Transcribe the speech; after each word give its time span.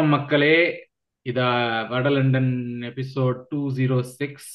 வணக்கம் 0.00 0.18
மக்களே. 0.18 0.54
இதா 1.30 1.46
வடலண்டன் 1.90 2.52
episode 2.88 3.40
two 3.50 3.58
zero 3.78 3.96
six 4.18 4.48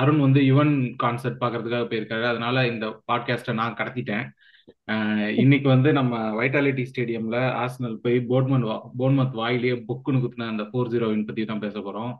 Arun 0.00 0.18
வந்து 0.24 0.40
யுவன் 0.48 0.72
கான்சர்ட் 1.02 1.38
பார்க்கறதுக்காக 1.42 1.84
போயிருக்காரு. 1.90 2.24
அதனால 2.30 2.64
இந்த 2.70 2.86
பாட்காஸ்ட்டை 3.10 3.54
நான் 3.60 3.76
கடத்திட்டேன். 3.80 4.26
இன்னைக்கு 5.42 5.68
வந்து 5.74 5.92
நம்ம 5.98 6.22
வைட்டாலிட்டி 6.40 6.86
ஸ்டேடியம்ல 6.90 7.36
ஆர்சனல் 7.62 7.96
போய் 8.06 8.18
போர்ட்மன் 8.32 8.66
போர்ட்மத் 9.02 9.38
வாயிலேயே 9.42 9.76
புக்குன்னு 9.90 10.22
குத்துன 10.24 10.50
அந்த 10.54 10.66
ஃபோர் 10.72 10.92
ஜீரோ 10.94 11.12
வின் 11.12 11.26
பத்தி 11.30 11.44
தான் 11.52 11.64
பேச 11.66 11.78
போறோம். 11.86 12.12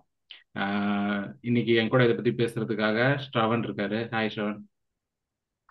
இன்னைக்கு 1.51 1.75
என் 1.83 1.93
கூட 1.95 2.05
இதை 2.09 2.17
பத்தி 2.21 2.35
பேசுறதுக்காக 2.43 3.11
ஸ்ரவன் 3.27 3.69
இருக்காரு. 3.69 4.01
Hi 4.17 4.33
Shravan. 4.37 4.61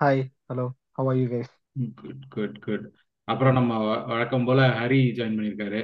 Hi, 0.03 0.15
hello. 0.49 0.67
How 0.97 1.05
are 1.11 1.19
you 1.23 1.29
guys? 1.35 1.51
Good 2.01 2.25
good 2.35 2.59
good 2.67 2.87
அப்புறம் 3.27 3.55
நம்ம 3.59 3.77
வழக்கம் 4.09 4.45
போல 4.49 4.67
ஹரி 4.81 4.99
ஜாயின் 5.19 5.37
பண்ணியிருக்காரு. 5.37 5.79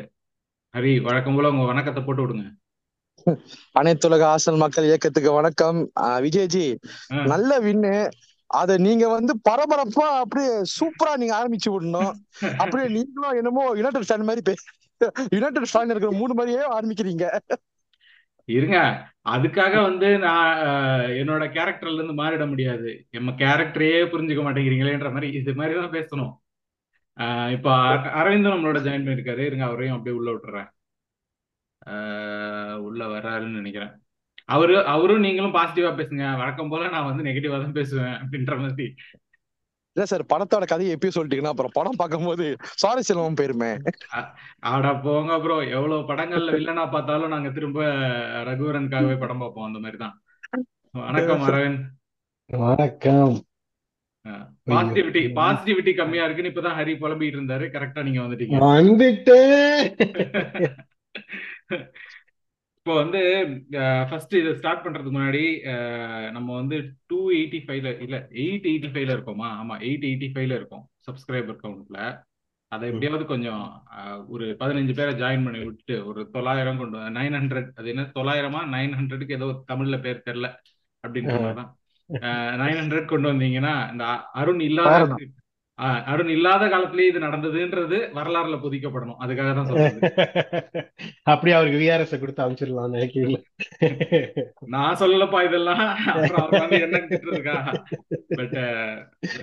ஹரி 0.75 0.91
வழக்கம் 1.05 1.35
போல 1.37 1.49
உங்க 1.53 1.65
வணக்கத்தை 1.69 2.01
போட்டு 2.03 2.21
விடுங்க. 2.21 2.45
அனைத்துலக 3.79 4.23
ஆசல் 4.35 4.57
மக்கள் 4.61 4.87
இயக்கத்துக்கு 4.87 5.31
வணக்கம். 5.37 5.79
விஜய்ஜி. 6.25 6.63
நல்ல 7.31 7.59
வின்னு. 7.65 7.91
அத 8.59 8.77
நீங்க 8.85 9.05
வந்து 9.15 9.33
பரபரப்பா 9.49 10.07
அப்படியே 10.23 10.53
சூப்பரா 10.77 11.13
நீங்க 11.21 11.35
ஆரம்பிச்சு 11.41 11.69
விடணும். 11.73 12.11
அப்படியே 12.61 12.87
நீங்களும் 12.97 13.37
என்னமோ 13.41 13.65
யுனைடெட் 13.79 14.09
ஃபேன் 14.09 14.27
மாதிரி 14.29 14.43
பே 14.49 14.55
யுனைடெட் 15.35 15.71
ஃபேன் 15.73 15.93
இருக்கிற 15.93 16.13
மூணு 16.21 16.33
மாதிரியே 16.39 16.63
ஆரம்பிக்கிறீங்க. 16.77 17.27
இருங்க. 18.57 18.77
அதுக்காக 19.35 19.75
வந்து 19.89 20.07
நான் 20.27 20.53
என்னோட 21.21 21.43
கேரக்டர்ல 21.57 21.99
இருந்து 21.99 22.21
மாறிட 22.23 22.45
முடியாது. 22.53 22.91
நம்ம 23.17 23.35
கேரக்டரே 23.43 23.95
புரிஞ்சுக்க 24.13 24.43
மாட்டேங்கிறீங்களேன்ற 24.47 25.11
மாதிரி 25.17 25.29
இது 25.41 25.53
மாதிரி 25.61 25.75
தான் 25.81 25.95
பேசணும். 25.97 26.33
இப்போ 27.51 27.71
அர- 27.87 28.11
அரவிந்தன் 28.11 28.51
நம்மளோட 28.51 28.79
ஜாயின் 28.85 29.05
பண்ணியிருக்காரு. 29.05 29.45
இருங்க 29.47 29.65
அவரையும் 29.65 29.97
அப்படியே 29.97 30.21
உள்ள 30.21 30.31
விட்டுறேன். 30.31 30.69
உள்ள 32.77 33.05
வர்றாருன்னு 33.05 33.57
நினைக்கிறேன். 33.59 33.91
அவரு 34.45 34.85
அவரும் 34.85 35.19
நீங்களும் 35.19 35.53
பாசிட்டிவா 35.53 35.91
பேசுங்க. 35.99 36.37
வழக்கம் 36.37 36.69
போல 36.69 36.89
நான் 36.89 37.05
வந்து 37.05 37.23
நெகட்டிவா 37.23 37.61
தான் 37.61 37.71
பேசுவேன் 37.71 38.17
அப்படின்ற 38.21 38.59
மாதிரி. 38.59 38.87
இல்ல 39.95 40.05
சார் 40.05 40.23
படத்தோட 40.23 40.65
கதையை 40.65 40.95
எப்பயும் 40.95 41.17
சொல்லிட்டீங்கன்னா 41.17 41.47
அப்புறம் 41.47 41.71
படம் 41.73 41.97
பார்க்கும்போது 41.97 42.45
சாரி 42.59 43.01
செல்வம் 43.01 43.33
போயிருமே. 43.33 43.71
ஆடா 44.59 44.93
போங்க 44.93 45.39
ப்ரோ 45.39 45.57
எவ்வளவு 45.67 46.01
படங்கள்ல 46.01 46.55
வில்லனா 46.55 46.91
பார்த்தாலும் 46.91 47.27
நாங்க 47.27 47.49
திரும்ப 47.49 47.83
ரகுவரனுக்காகவே 48.47 49.19
படம் 49.19 49.37
பார்ப்போம். 49.37 49.65
அந்த 49.65 49.79
மாதிரி 49.79 49.97
தான். 49.97 50.15
வணக்கம் 50.91 51.43
அரவிந்த். 51.47 51.85
வணக்கம். 52.65 53.35
பாசிட்டிவிட்டி 54.67 55.21
பாசிட்டிவிட்டி 55.37 55.91
கம்மியா 55.93 56.25
இருக்குன்னு 56.25 56.51
இப்பதான் 56.51 56.77
ஹரி 56.77 56.93
புலம்பிட்டு 56.99 57.37
இருந்தாரு. 57.37 57.65
கரெக்டா 57.73 58.03
நீங்க 58.03 58.21
வந்துட்டீங்க. 58.23 58.59
வந்துட்டு. 58.71 59.37
இப்போ 62.77 62.93
வந்து 62.95 63.19
ஃபர்ஸ்ட் 64.07 64.33
இதை 64.39 64.51
ஸ்டார்ட் 64.55 64.83
பண்றதுக்கு 64.83 65.15
முன்னாடி 65.17 65.41
நம்ம 66.33 66.49
வந்து 66.55 66.77
டூ 67.09 67.19
எயிட்டி 67.31 67.59
ஃபைவ்ல 67.65 67.91
இல்ல 68.05 68.15
எயிட் 68.41 68.65
எயிட்டி 68.71 68.89
ஃபைவ்ல 68.89 69.15
இருக்கோமா 69.15 69.49
ஆமா 69.59 69.75
எயிட் 69.87 70.07
எயிட்டி 70.09 70.29
ஃபைவ்ல 70.31 70.57
இருக்கோம் 70.59 70.83
சப்ஸ்கிரைபர் 71.07 71.61
கவுண்ட்ல 71.61 71.99
அதை 72.71 72.85
எப்படியாவது 72.89 73.25
கொஞ்சம் 73.25 73.63
ஒரு 74.27 74.45
பதினஞ்சு 74.59 74.93
பேரை 74.93 75.13
ஜாயின் 75.13 75.45
பண்ணி 75.45 75.59
விட்டுட்டு 75.61 75.95
ஒரு 76.05 76.21
தொள்ளாயிரம் 76.31 76.77
கொண்டு 76.77 76.99
நைன் 77.17 77.37
ஹண்ட்ரட் 77.39 77.69
அது 77.75 77.87
என்ன 77.89 78.05
தொள்ளாயிரமா 78.15 78.61
நைன் 78.71 78.97
ஹண்ட்ரடுக்கு 78.99 79.37
ஏதோ 79.37 79.49
தமிழ்ல 79.71 79.97
பேர் 80.01 80.25
தெரியல 80.27 80.49
அப்படின்ற 81.03 81.35
மாதிரி 81.35 81.57
தான். 81.61 81.71
நைன் 82.57 82.79
ஹண்ட்ரட் 82.81 83.05
கொண்டு 83.05 83.31
வந்தீங்கன்னா 83.31 83.91
இந்த 83.91 84.05
அருண் 84.33 84.59
இல்லாத 84.59 85.15
அருண் 85.79 86.27
இல்லாத 86.27 86.67
காலத்திலேயே 86.67 87.09
இது 87.09 87.19
நடந்ததுன்றது 87.19 87.97
வரலாறுல 88.13 88.57
பொதிக்கப்படணும். 88.57 89.19
அதுக்காக 89.19 89.53
தான் 89.53 89.69
சொல்றது. 89.69 89.99
அப்படியே 91.23 91.55
அவருக்கு 91.57 91.81
விஆர்எஸ் 91.81 92.19
கொடுத்து 92.19 92.43
நினைக்கிறீங்களா 92.89 93.41
நான் 94.67 94.99
சொல்லலப்பா 94.99 95.41
இதெல்லாம். 95.43 95.83
என்ன 96.85 97.01
திட்டுறதுக்கா? 97.11 97.57
பட் 98.35 98.57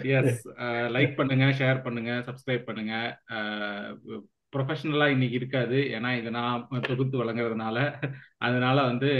எஸ் 0.05 0.45
லைக் 0.89 1.17
பண்ணுங்க 1.17 1.47
ஷேர் 1.61 1.83
பண்ணுங்க 1.83 2.13
சப்ஸ்கிரைப் 2.29 2.65
பண்ணுங்க. 2.65 2.95
ப்ரொஃபஷனலா 4.55 5.06
இன்னைக்கு 5.15 5.38
இருக்காது. 5.41 5.78
ஏன்னா 5.97 6.11
இதை 6.21 6.31
நான் 6.37 6.69
தொகுத்து 6.91 7.22
வழங்குறதுனால 7.22 7.78
அதனால 8.47 8.77
வந்து 8.91 9.11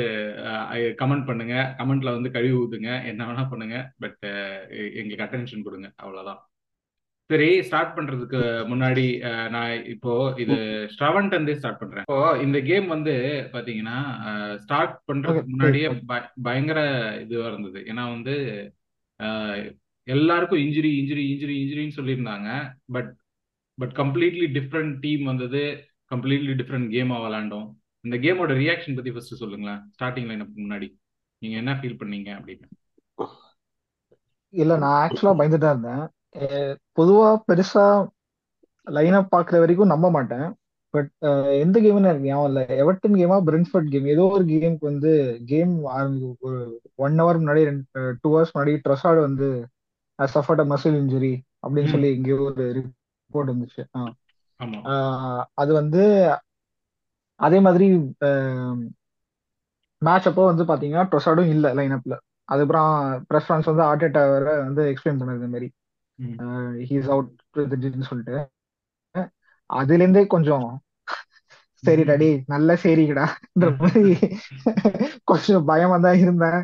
கமெண்ட் 1.01 1.29
பண்ணுங்க. 1.31 1.57
கமெண்ட்ல 1.81 2.15
வந்து 2.19 2.31
கழுவி 2.37 2.57
ஊத்துங்க. 2.61 2.93
என்ன 3.13 3.27
வேணா 3.31 3.45
பண்ணுங்க. 3.55 3.79
பட் 4.05 4.23
எங்களுக்கு 5.01 5.27
அட்டென்ஷன் 5.27 5.67
கொடுங்க. 5.67 5.91
அவ்வளவுதான். 6.05 6.41
சரி 7.31 7.49
ஸ்டார்ட் 7.67 7.93
பண்றதுக்கு 7.97 8.41
முன்னாடி 8.71 9.05
நான் 9.55 9.85
இப்போ 9.93 10.13
இது 10.43 10.57
ஸ்ரவன்ட் 10.95 11.35
இருந்தே 11.37 11.55
ஸ்டார்ட் 11.59 11.81
பண்றேன். 11.83 12.05
இப்போ 12.07 12.21
இந்த 12.45 12.59
கேம் 12.71 12.87
வந்து 12.95 13.15
பாத்தீங்கன்னா 13.53 13.99
ஸ்டார்ட் 14.63 14.97
பண்றதுக்கு 15.11 15.53
முன்னாடியே 15.53 15.91
பயங்கர 16.49 16.81
இதுவா 17.25 17.47
இருந்தது. 17.53 17.81
ஏன்னா 17.91 18.07
வந்து 18.15 18.35
எல்லாருக்கும் 20.07 20.63
இன்ஜுரி 20.67 20.91
இன்ஜுரி 21.01 21.25
இன்ஜுரி 21.33 21.55
இன்ஜுரின்னு 21.63 21.99
சொல்லியிருந்தாங்க. 22.01 22.49
But 22.97 23.13
but 23.81 23.95
completely 24.01 24.47
different 24.57 24.95
team 25.05 25.25
வந்தது 25.31 25.63
கம்ப்ளீட்லி 26.13 26.55
டிஃப்ரெண்ட் 26.61 26.89
கேமா 26.97 27.17
விளாண்டோம். 27.25 27.69
இந்த 28.05 28.17
கேமோட 28.25 28.53
ரியாக்ஷன் 28.63 28.97
பத்தி 28.99 29.13
ஃபர்ஸ்ட் 29.15 29.41
சொல்லுங்களேன். 29.43 29.81
ஸ்டார்டிங் 29.95 30.29
லைனுக்கு 30.31 30.55
முன்னாடி. 30.63 30.89
நீங்க 31.43 31.57
என்ன 31.63 31.73
ஃபீல் 31.81 32.01
பண்ணீங்க 32.01 32.31
அப்படின்னு? 32.39 32.67
இல்ல 34.55 34.77
நான் 34.83 34.99
ஆக்சுவலா 35.03 35.35
பயந்துட்டு 35.41 35.67
தான் 35.67 35.75
இருந்தேன் 35.75 36.05
பொதுவா 36.99 37.29
பெருசா 37.49 37.85
லைனப் 38.87 39.33
பாக்குற 39.35 39.59
வரைக்கும் 39.63 39.93
நம்ப 39.93 40.07
மாட்டேன். 40.17 40.47
பட் 40.95 41.11
எந்த 41.63 41.77
கேம்னு 41.81 42.09
எனக்கு 42.11 42.29
ஞாபகம் 42.29 42.49
இல்ல. 42.51 42.61
எவர்டன் 42.83 43.19
கேமா 43.21 43.37
பிரென்ஃபர்ட் 43.49 43.91
கேம் 43.93 44.07
ஏதோ 44.15 44.25
ஒரு 44.37 44.45
கேமுக்கு 44.53 44.91
வந்து 44.91 45.13
கேம் 45.51 45.75
ஒரு 46.45 46.59
ஒன் 47.07 47.21
ஹவர் 47.21 47.41
முன்னாடி 47.43 47.63
டூ 48.23 48.31
ஹவர்ஸ் 48.33 48.55
முன்னாடி 48.55 48.75
ட்ரொசார்டு 48.87 49.21
வந்து 49.29 49.49
சஃபர்ட் 50.19 50.71
மசில் 50.73 50.99
இன்ஜுரி 51.03 51.35
அப்படின்னு. 51.65 51.93
சொல்லி 51.95 52.11
இங்கே 52.19 52.37
ஒரு 52.49 52.67
ஆஹ் 54.87 55.43
அது 55.55 55.73
வந்து 55.75 56.03
அதே 57.41 57.59
மாதிரி 57.61 57.87
மேட்ச் 60.03 60.29
அப்போ 60.29 60.43
வந்து 60.47 60.65
பாத்தீங்கன்னா 60.65 61.05
ட்ரொசார்டும் 61.11 61.51
இல்ல 61.51 61.67
லைனப்ல 61.75 62.15
அதுக்கப்புறம் 62.49 62.93
பிரஸ் 63.29 63.49
ஃபான்ஸ் 63.49 63.71
வந்து 63.71 63.85
ஆர்டேட்டா 63.85 64.23
வேற 64.33 64.47
வந்து 64.61 64.83
எக்ஸ்பிளைன் 64.93 65.21
பண்ணது 65.21 65.39
இந்த 65.39 65.51
மாதிரி. 65.51 65.69
ஹீஸ் 66.89 67.09
அவுட் 67.09 67.31
சொல்லிட்டு. 68.09 68.37
அதுல 69.71 69.99
இருந்தே 69.99 70.23
கொஞ்சம் 70.27 70.67
சரி 71.83 72.03
டாடி 72.05 72.29
நல்ல 72.47 72.71
சரிங்கடான்ற 72.83 73.69
மாதிரி 73.81 74.13
கொஞ்சம் 75.25 75.65
பயமா 75.65 75.97
தான் 75.99 76.19
இருந்தேன். 76.19 76.61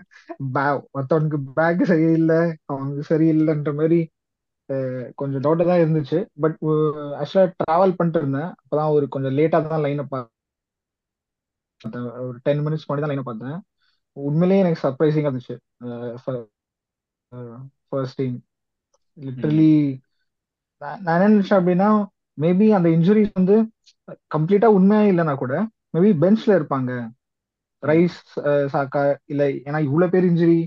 ஒருத்தவனுக்கு 0.95 1.39
பேக் 1.55 1.83
சரியில்லை 1.85 2.41
அவனுக்கு 2.67 3.03
சரியில்லைன்ற 3.11 3.73
மாதிரி 3.75 4.01
கொஞ்சம் 5.21 5.43
டவுட்டாக 5.45 5.69
தான் 5.71 5.83
இருந்துச்சு. 5.85 6.19
பட் 6.43 6.57
ஆக்சுவலா 7.21 7.45
டிராவல் 7.61 7.97
பண்ணிட்டு 7.99 8.21
இருந்தேன். 8.23 8.51
அப்போதான் 8.63 8.95
ஒரு 8.97 9.07
கொஞ்சம் 9.15 9.37
லேட்டா 9.39 9.59
தான் 9.67 9.85
லைனை 9.87 10.05
பார்த்தேன். 10.13 10.33
ஒரு 12.27 12.39
டென் 12.47 12.63
மினிட்ஸ் 12.67 12.87
முன்னாடி 12.87 13.03
தான் 13.05 13.13
லைனை 13.13 13.27
பார்த்தேன். 13.29 13.57
உண்மையிலேயே 14.17 14.63
எனக்கு 14.65 14.83
சர்ப்ரைசிங்காக 14.85 15.31
இருந்துச்சு. 15.31 15.57
ஃபர்ஸ்ட் 17.89 18.19
டீம் 18.21 18.37
லிட்ரலி 19.19 19.73
நான் 20.83 21.17
என்ன 21.19 21.29
நினைச்சேன் 21.35 21.61
அப்படின்னா 21.61 21.89
மேபி 22.39 22.67
அந்த 22.79 22.89
இன்ஜுரிஸ் 22.97 23.37
வந்து 23.39 23.57
கம்ப்ளீட்டா 24.35 24.69
உண்மையா 24.79 25.05
இல்லைன்னா 25.13 25.35
கூட 25.43 25.55
மேபி 25.95 26.11
பெஞ்ச்ல 26.23 26.51
இருப்பாங்க. 26.59 26.91
ரைஸ் 27.83 28.19
சாக்கா 28.75 29.03
இல்ல 29.33 29.43
ஏன்னா 29.69 29.79
இவ்வளவு 29.89 30.13
பேர் 30.15 30.29
இன்ஜுரி 30.31 30.59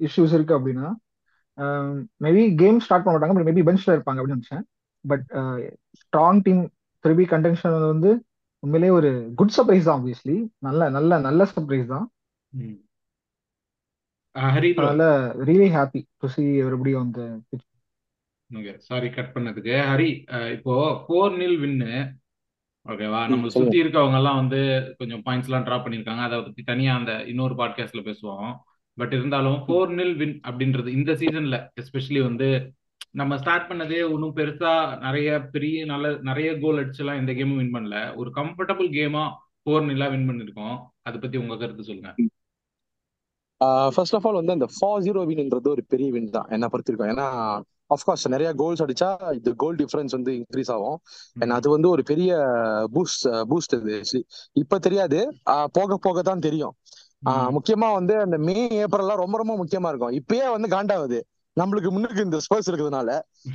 இஷ்யூஸ் 0.00 0.34
இருக்கு 0.36 0.56
அப்படின்னா 0.58 0.86
மேபி 2.24 2.42
கேம் 2.62 2.78
ஸ்டார்ட் 2.84 3.04
பண்ண 3.04 3.14
மாட்டாங்க 3.14 3.36
பட் 3.36 3.48
மேபி 3.48 3.66
பெஞ்ச்ல 3.68 3.94
இருப்பாங்க 3.96 4.20
அப்படின்னு 4.20 4.38
நினைச்சேன். 4.38 4.64
பட் 5.04 5.26
ஸ்ட்ராங் 6.00 6.40
டீம் 6.46 6.62
திருப்பி 7.04 7.26
கண்டென்ஷன் 7.32 7.76
வந்து 7.92 8.10
உண்மையிலேயே 8.62 8.96
ஒரு 8.98 9.10
குட் 9.38 9.54
சர்ப்ரைஸ் 9.56 9.86
தான் 9.88 9.98
ஆப்வியஸ்லி 9.98 10.36
நல்ல 10.66 10.88
நல்ல 10.96 11.18
நல்ல 11.26 11.42
சர்ப்ரைஸ் 11.54 11.88
தான். 11.94 12.06
அதனால 14.36 15.04
really 15.48 15.68
happy 15.76 16.00
to 16.22 16.28
see 16.34 16.44
everybody 16.62 16.92
on 17.00 17.14
the 17.18 17.22
okay 18.50 18.72
sorry 18.88 19.08
cut 19.14 19.32
பண்ணதுக்கு. 19.34 19.74
ஹரி 19.90 20.10
இப்போ 20.56 20.74
ஃபோர் 21.04 21.32
நில் 21.40 21.58
வின்னு 21.62 21.92
ஓகேவா 22.86 23.20
நம்ம 23.30 23.48
சுத்தி 23.54 23.76
இருக்கவங்க 23.82 24.18
எல்லாம் 24.20 24.40
வந்து 24.40 24.60
கொஞ்சம் 24.98 25.22
பாயிண்ட்ஸ் 25.26 25.48
எல்லாம் 25.48 25.64
டிராப் 25.68 25.84
பண்ணிருக்காங்க 25.84 26.22
அதை 26.26 26.36
பத்தி 26.48 26.62
தனியா 26.68 26.92
அந்த 26.98 27.12
இன்னொரு 27.30 27.54
பாட்காஸ்ட்ல 27.60 28.02
பேசுவோம். 28.08 28.50
பட் 28.96 29.12
இருந்தாலும் 29.12 29.58
ஃபோர் 29.66 29.90
நில் 29.98 30.16
வின் 30.16 30.40
அப்படின்றது 30.48 30.90
இந்த 30.98 31.12
சீசன்ல 31.12 31.56
எஸ்பெஷலி 31.80 32.22
வந்து 32.22 32.48
நம்ம 33.10 33.38
ஸ்டார்ட் 33.38 33.70
பண்ணதே 33.70 33.98
ஒன்றும் 34.12 34.36
பெருசா 34.36 34.72
நிறைய 34.98 35.40
பெரிய 35.54 35.84
நல்ல 35.84 36.06
நிறைய 36.28 36.58
கோல் 36.58 36.80
அடிச்செல்லாம் 36.80 37.20
எந்த 37.20 37.32
கேமும் 37.32 37.56
வின் 37.56 37.74
பண்ணல. 37.74 38.16
ஒரு 38.16 38.30
கம்ஃபர்டபுள் 38.34 38.88
கேமா 38.96 39.22
ஃபோர் 39.62 39.84
நில்லா 39.84 40.08
வின் 40.10 40.28
பண்ணிருக்கோம். 40.28 40.76
அதை 41.02 41.20
பத்தி 41.20 41.38
உங்க 41.38 41.56
கருத்து 41.56 41.84
சொல்லுங்க. 41.84 42.14
ஃபர்ஸ்ட் 43.94 44.14
ஆஃப் 44.14 44.26
ஆல் 44.26 44.40
வந்து 44.40 44.56
அந்த 44.56 44.66
ஃபோர் 44.76 45.04
ஜீரோ 45.06 45.20
வின்ன்றது 45.30 45.68
ஒரு 45.74 45.84
பெரிய 45.88 46.10
வின் 46.12 46.34
தான். 46.36 46.48
என்ன 46.48 46.68
பொறுத்திருக்கோம் 46.72 47.10
ஏன்னா 47.14 47.26
அஃப்கோர்ஸ் 47.94 48.28
நிறைய 48.28 48.52
கோல்ஸ் 48.52 48.82
அடிச்சா 48.82 49.08
இந்த 49.32 49.52
கோல் 49.56 49.76
டிஃபரன்ஸ் 49.76 50.14
வந்து 50.18 50.32
இன்க்ரீஸ் 50.38 50.70
ஆகும். 50.76 50.98
அண்ட் 51.40 51.50
அது 51.50 51.70
வந்து 51.70 51.88
ஒரு 51.88 52.02
பெரிய 52.02 52.30
பூஸ்ட் 52.94 53.26
பூஸ்ட் 53.50 53.74
இது 53.80 54.24
இப்ப 54.52 54.78
தெரியாது. 54.78 55.20
ஆஹ் 55.50 55.70
போக 55.72 55.96
போக 55.96 56.22
தான் 56.22 56.44
தெரியும். 56.46 56.74
முக்கியமா 57.22 57.88
வந்து 57.92 58.14
அந்த 58.20 58.36
மே 58.38 58.56
ஏப்ரல்லாம் 58.84 59.22
ரொம்ப 59.22 59.36
ரொம்ப 59.42 59.54
முக்கியமா 59.60 59.88
இருக்கும். 59.88 60.14
இப்பயே 60.20 60.46
வந்து 60.54 60.68
காண்டாகுது. 60.76 61.18
நம்மளுக்கு 61.56 61.90
முன்னுக்கு 61.90 62.24
இந்த 62.24 62.38
ஸ்பர்ஸ் 62.44 62.68
இருக்கிறதுனால. 62.70 63.10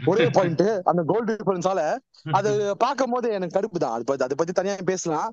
ஒரே 0.05 0.25
பாயிண்ட் 0.37 0.63
அந்த 0.91 1.01
கோல் 1.07 1.27
டிஃபரன்ஸால 1.29 1.81
அது 2.31 2.51
பார்க்கும் 2.77 3.13
போது 3.13 3.27
எனக்கு 3.31 3.57
கடுப்பு 3.57 3.79
தான் 3.83 3.95
அது 3.95 4.03
பத்தி 4.03 4.23
அதை 4.25 4.35
பத்தி 4.37 4.53
தனியா 4.59 4.75
பேசலாம். 4.91 5.29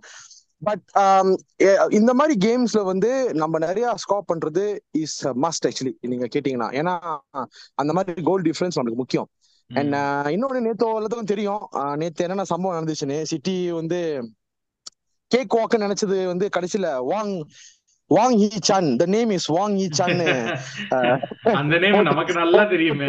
பட் 0.63 0.85
இந்த 1.91 2.13
மாதிரி 2.15 2.35
கேம்ஸ்ல 2.47 2.81
வந்து 2.85 3.11
நம்ம 3.35 3.59
நிறைய 3.59 3.95
ஸ்காப் 4.05 4.31
பண்றது 4.33 4.65
இஸ் 5.03 5.19
மஸ்ட் 5.45 5.67
ஆக்சுவலி 5.69 5.93
நீங்க 6.13 6.27
கேட்டீங்கன்னா. 6.35 6.69
ஏன்னா 6.81 6.95
அந்த 7.75 7.93
மாதிரி 7.93 8.23
கோல் 8.23 8.47
டிஃபரன்ஸ் 8.49 8.79
நம்மளுக்கு 8.79 9.03
முக்கியம். 9.03 9.29
அண்ட் 9.71 9.95
இன்னொன்னு 10.35 10.61
நேத்து 10.67 10.85
எல்லாத்துக்கும் 10.91 11.33
தெரியும். 11.33 11.63
நேத்து 11.97 12.25
என்னென்ன 12.25 12.45
சம்பவம் 12.45 12.77
நடந்துச்சுன்னு 12.79 13.19
சிட்டி 13.33 13.57
வந்து 13.73 14.01
கேக் 15.31 15.57
வாக்கு 15.57 15.79
நினைச்சது 15.79 16.19
வந்து 16.27 16.47
கடைசியில 16.57 16.87
Wang 17.11 17.33
Wang 18.11 18.35
E 18.45 18.49
Chan 18.69 18.87
the 19.01 19.07
name 19.15 19.31
is 19.37 19.49
Wang 19.57 19.75
E 19.85 19.87
Chan 19.99 20.21
அந்த 21.61 21.75
நேம் 21.83 21.99
நமக்கு 22.11 22.35
நல்லா 22.41 22.63
தெரியுமே. 22.73 23.09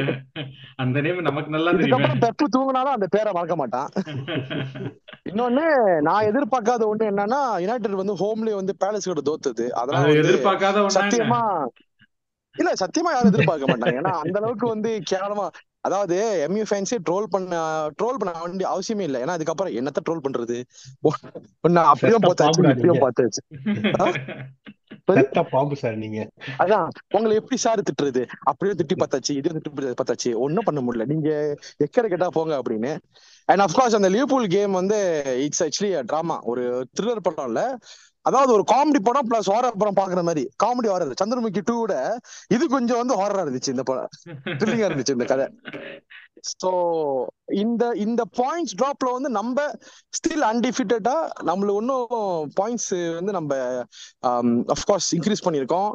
அந்த 0.84 0.98
நேம் 1.06 1.22
நமக்கு 1.28 1.51
நல்லா 1.56 1.72
தெரியுமே. 1.80 2.10
பெப்பு 2.24 2.46
தூங்கினாலும் 2.56 2.96
அந்த 2.98 3.07
பேரை 3.16 3.31
மறக்க 3.38 3.56
மாட்டான். 3.62 3.90
இன்னொன்னு 5.30 5.66
நான் 6.07 6.28
எதிர்பார்க்காத 6.31 6.84
ஒண்ணு 6.92 7.10
என்னன்னா 7.12 7.42
யுனைடெட் 7.66 8.01
வந்து 8.01 8.16
ஹோம்லயே 8.24 8.57
வந்து 8.62 8.75
பேலஸ் 8.84 9.10
கிட்ட 9.10 9.24
தோத்துது. 9.30 9.68
அதெல்லாம் 9.81 10.19
எதிர்பார்க்காத? 10.24 10.86
சத்தியமா 11.00 11.42
இல்ல 12.56 12.72
சத்தியமா 12.84 13.12
யாரும் 13.13 13.31
எதிர்பார்க்க 13.31 13.72
மாட்டாங்க. 13.72 13.98
ஏன்னா 14.01 14.13
அந்த 14.24 14.38
அளவுக்கு 14.40 14.66
வந்து 14.74 14.92
கேவலமா 15.12 15.46
அதாவது 15.81 16.15
எம்யூ 16.47 16.63
ஃபேன்ஸே 16.69 16.97
ட்ரோல் 17.09 17.27
பண்ண 17.29 17.59
ட்ரோல் 17.99 18.19
பண்ண 18.21 18.31
வேண்டிய 18.43 18.67
அவசியமே 18.73 19.05
இல்லை. 19.09 19.19
ஏன்னா 19.21 19.35
அதுக்கப்புறம் 19.37 19.73
என்னத்த 19.73 20.03
ட்ரோல் 20.09 20.25
பண்றது? 20.25 20.57
ஒன்னு 21.61 21.79
அப்படியும் 21.93 22.27
பார்த்தாச்சு 22.27 22.67
நீங்க. 22.67 22.99
பார்த்தாச்சு 23.05 23.43
செத்த 25.09 25.41
பாம்பு 25.43 25.75
சார் 25.75 25.95
நீங்க. 25.95 26.19
அதான் 26.57 26.87
உங்களை 27.09 27.35
எப்படி 27.35 27.57
சார் 27.57 27.81
திட்டுறது? 27.81 28.23
அப்படியே 28.41 28.73
திட்டி 28.79 28.95
பார்த்தாச்சு 28.99 29.31
இதையும் 29.37 29.61
திட்டி 29.61 29.93
பார்த்தாச்சு. 30.01 30.29
ஒண்ணும் 30.35 30.63
பண்ண 30.63 30.79
முடியல. 30.81 31.05
நீங்க 31.05 31.29
எக்கட 31.83 32.05
கேட்டா 32.07 32.27
போங்க 32.27 32.61
அப்படின்னு. 32.61 32.91
அண்ட் 33.49 33.61
அப்கோர்ஸ் 33.61 33.97
அந்த 33.99 34.09
லிவர்பூல் 34.09 34.47
கேம் 34.47 34.71
வந்து 34.71 34.97
இட்ஸ் 35.45 35.63
ஆக்சுவலி 35.63 36.03
டிராமா 36.03 36.37
ஒரு 36.43 36.63
த்ரில்லர் 36.93 37.25
படம் 37.27 37.47
இல்ல 37.47 37.61
அதாவது 38.25 38.51
ஒரு 38.54 38.63
காமெடி 38.71 39.00
படம் 39.00 39.27
பிளஸ் 39.30 39.50
ஹாரர் 39.54 39.80
படம் 39.81 40.00
பாக்குற 40.00 40.21
மாதிரி. 40.24 40.44
காமெடி 40.63 40.89
ஹாரர் 40.92 41.19
சந்திரமுகி 41.21 41.62
டூ 41.66 41.75
விட 41.81 41.95
இது 42.48 42.63
கொஞ்சம் 42.68 42.98
வந்து 42.98 43.16
ஹாரரா 43.21 43.44
இருந்துச்சு 43.45 43.74
இந்த 43.75 43.83
படம். 43.83 44.10
த்ரில்லிங்கா 44.60 44.89
இருந்துச்சு 44.89 45.16
இந்த 45.18 45.25
கதை. 45.25 45.48
சோ 46.63 46.69
இந்த 47.63 47.83
இந்த 47.95 48.21
பாயிண்ட்ஸ் 48.38 48.75
டிராப்ல 48.80 49.10
வந்து 49.12 49.30
நம்ம 49.30 49.66
ஸ்டில் 50.18 50.45
அன்டிஃபிட்டடா 50.51 51.16
நம்மளுக்கு 51.45 51.81
இன்னும் 51.83 52.13
பாயிண்ட்ஸ் 52.60 52.92
வந்து 53.19 53.31
நம்ம 53.31 53.57
அஃப்கோர்ஸ் 54.75 55.10
இன்க்ரீஸ் 55.18 55.45
பண்ணியிருக்கோம். 55.48 55.92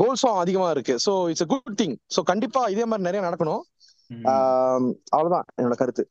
கோல்ஸும் 0.00 0.40
அதிகமா 0.42 0.68
இருக்கு. 0.70 0.94
So 1.04 1.12
it's 1.30 1.44
a 1.44 1.48
good 1.52 1.76
thing 1.82 1.94
so 2.16 2.22
கண்டிப்பா 2.22 2.62
இதே 2.68 2.84
மாதிரி 2.84 3.06
நிறைய 3.08 3.22
நடக்கணும். 3.28 3.62
ஆஹ் 4.30 4.90
அவ்வளவுதான் 5.14 5.46
என்னோட 5.58 5.76
கருத்து. 5.82 6.04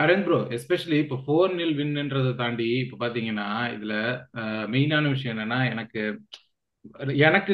அரேன் 0.00 0.22
ப்ரோ 0.26 0.38
எஸ்பெஷலி 0.56 0.98
இப்போ 0.98 1.16
ஃபோர் 1.24 1.52
நில் 1.54 1.74
வின்ன்றதை 1.78 2.32
தாண்டி 2.34 2.68
இப்போ 2.84 2.96
பாத்தீங்கன்னா 3.00 3.46
இதுல 3.74 3.94
மெயினான 4.72 5.10
விஷயம் 5.10 5.34
என்னன்னா 5.34 5.58
எனக்கு 5.72 6.02
எனக்கு 7.26 7.52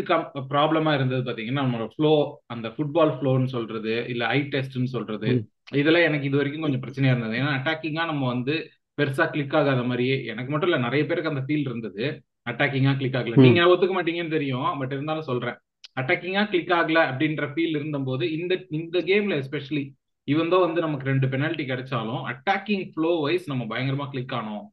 ப்ராப்ளமா 0.50 0.90
இருந்தது 0.94 1.22
பாத்தீங்கன்னா 1.28 1.64
நம்மளோட 1.64 1.88
ஃப்ளோ 1.94 2.12
அந்த 2.46 2.66
ஃபுட்பால் 2.74 3.14
ஃப்ளோன்னு 3.16 3.48
சொல்றது 3.54 3.94
இல்ல 4.12 4.24
ஐ 4.28 4.38
டெஸ்ட்னு 4.52 4.90
சொல்றது. 4.94 5.28
இதெல்லாம் 5.74 6.06
எனக்கு 6.08 6.28
இது 6.28 6.40
வரைக்கும் 6.40 6.66
கொஞ்சம் 6.66 6.84
பிரச்சனையா 6.84 7.14
இருந்தது 7.14 7.38
ஏன்னா 7.40 7.54
அட்டாக்கிங்கா 7.56 8.04
நம்ம 8.04 8.24
வந்து 8.34 8.54
பெருசா 8.98 9.24
கிளிக் 9.32 9.56
ஆகாத 9.58 9.80
மாதிரியே 9.82 10.16
எனக்கு 10.32 10.52
மட்டும் 10.52 10.70
இல்ல 10.70 10.78
நிறைய 10.84 11.04
பேருக்கு 11.08 11.32
அந்த 11.32 11.42
ஃபீல் 11.46 11.66
இருந்தது 11.68 12.04
அட்டாக்கிங்கா 12.46 12.92
கிளிக் 13.00 13.18
ஆகல. 13.20 13.36
நீங்க 13.46 13.62
ஒத்துக்க 13.72 13.94
மாட்டீங்கன்னு 13.96 14.36
தெரியும் 14.36 14.70
பட் 14.80 14.94
இருந்தாலும் 14.96 15.28
சொல்றேன் 15.30 15.58
அட்டாக்கிங்கா 16.00 16.44
கிளிக் 16.52 16.74
ஆகல 16.78 17.00
அப்படின்ற 17.10 17.44
ஃபீல் 17.52 17.76
இருந்தபோது 17.78 18.24
இந்த 18.38 18.54
இந்த 18.78 18.98
கேம்ல 19.10 19.36
எஸ்பெஷலி 19.42 19.84
இவன் 20.28 20.48
தான் 20.48 20.60
வந்து 20.60 20.80
நமக்கு 20.80 21.06
ரெண்டு 21.06 21.26
பெனால்ட்டி 21.26 21.64
கிடைச்சாலும் 21.64 22.22
அட்டாக்கிங் 22.32 22.86
ஃப்ளோ 22.92 23.20
வைஸ் 23.20 23.48
நம்ம 23.48 23.64
பயங்கரமா 23.64 24.08
கிளிக் 24.10 24.34
ஆனோம் 24.34 24.64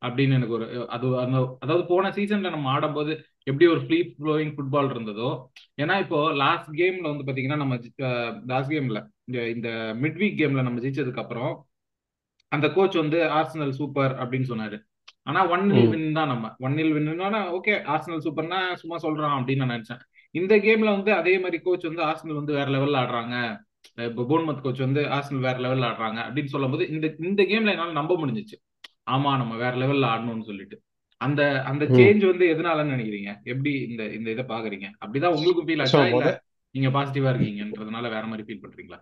அப்படின்னு 0.00 0.34
எனக்கு 0.34 0.54
ஒரு 0.54 0.86
அது 0.86 1.06
அந்த 1.20 1.38
அதாவது 1.58 1.84
போன 1.86 2.10
சீசன்ல 2.10 2.50
நம்ம 2.50 2.70
ஆடும்போது 2.70 3.12
எப்படி 3.44 3.66
ஒரு 3.66 3.80
ஃப்ரீ 3.80 3.98
ஃப்ளோயிங் 4.12 4.52
ஃபுட்பால் 4.54 4.90
இருந்ததோ 4.90 5.28
ஏன்னா 5.78 5.98
இப்போ 6.00 6.18
லாஸ்ட் 6.34 6.70
கேம்ல 6.74 7.06
வந்து 7.08 7.26
பாத்தீங்கன்னா 7.26 7.56
நம்ம 7.56 7.76
லாஸ்ட் 8.46 8.72
கேம்ல 8.72 9.00
இந்த 9.26 9.48
இந்த 9.48 9.68
மிட் 10.00 10.18
வீக் 10.18 10.38
கேம்ல 10.38 10.62
நம்ம 10.62 10.80
ஜெயிச்சதுக்கு 10.80 11.18
அப்புறம் 11.18 11.54
அந்த 12.52 12.66
கோச் 12.68 12.94
வந்து 12.94 13.18
ஆர்சனல் 13.28 13.70
சூப்பர் 13.70 14.12
அப்படின்னு 14.14 14.50
சொன்னாரு. 14.50 14.76
ஆனா 15.22 15.48
ஒன் 15.48 15.64
ம். 15.66 15.88
வின் 15.90 16.12
தான் 16.12 16.28
நம்ம. 16.28 16.46
ஒன் 16.58 16.74
நில் 16.74 16.92
வின்னா 16.92 17.40
ஓகே 17.50 17.74
ஆர்சனல் 17.84 18.24
சூப்பர்னா 18.26 18.74
சும்மா 18.74 18.96
சொல்றான் 18.96 19.36
அப்படின்னு 19.38 19.56
நான் 19.56 19.74
நினைச்சேன். 19.76 20.02
இந்த 20.34 20.56
கேம்ல 20.56 20.84
வந்து 20.84 21.12
அதே 21.14 21.38
மாதிரி 21.38 21.62
கோச் 21.62 21.84
வந்து 21.84 22.02
ஆர்சனல் 22.02 22.34
வந்து 22.34 22.52
வேற 22.52 22.68
லெவல்ல 22.70 23.00
ஆடுறாங்க. 23.02 23.36
இப்போ 24.06 24.22
போன்மத் 24.22 24.62
கோச் 24.62 24.80
வந்து 24.80 25.00
ஆர்சனல் 25.08 25.38
வேற 25.38 25.56
லெவல்ல 25.58 25.88
ஆடுறாங்க 25.88 26.20
அப்படின்னு 26.26 26.46
சொல்லும்போது 26.46 26.88
இந்த 26.88 27.06
இந்த 27.22 27.42
கேம்ல 27.42 27.70
என்னால 27.70 27.92
நம்ப 27.92 28.16
முடிஞ்சிச்சு. 28.18 28.56
ஆமா 29.06 29.36
நம்ம 29.36 29.56
வேற 29.56 29.76
லெவல்ல 29.76 30.06
ஆடணும்னு 30.06 30.44
சொல்லிட்டு. 30.44 30.76
அந்த 31.20 31.42
அந்த. 31.62 31.84
சேஞ்ச் 31.96 32.24
வந்து 32.26 32.46
எதனாலன்னு 32.54 32.94
நினைக்கிறீங்க? 32.96 33.30
எப்படி 33.44 33.70
இந்த 33.82 34.04
இந்த 34.12 34.30
இதை 34.30 34.44
பாக்குறீங்க? 34.44 34.86
அப்படிதான் 35.00 35.34
உங்களுக்கும் 35.34 35.68
ஃபீல் 35.68 35.80
ஆச்சா? 35.80 36.02
இல்ல 36.08 36.32
நீங்க 36.74 36.88
பாசிட்டிவா 36.90 37.30
இருக்கீங்கன்றதுனால 37.32 38.10
வேற 38.10 38.26
மாதிரி 38.26 38.46
ஃபீல் 38.48 38.64
பண்றீங்களா? 38.64 38.98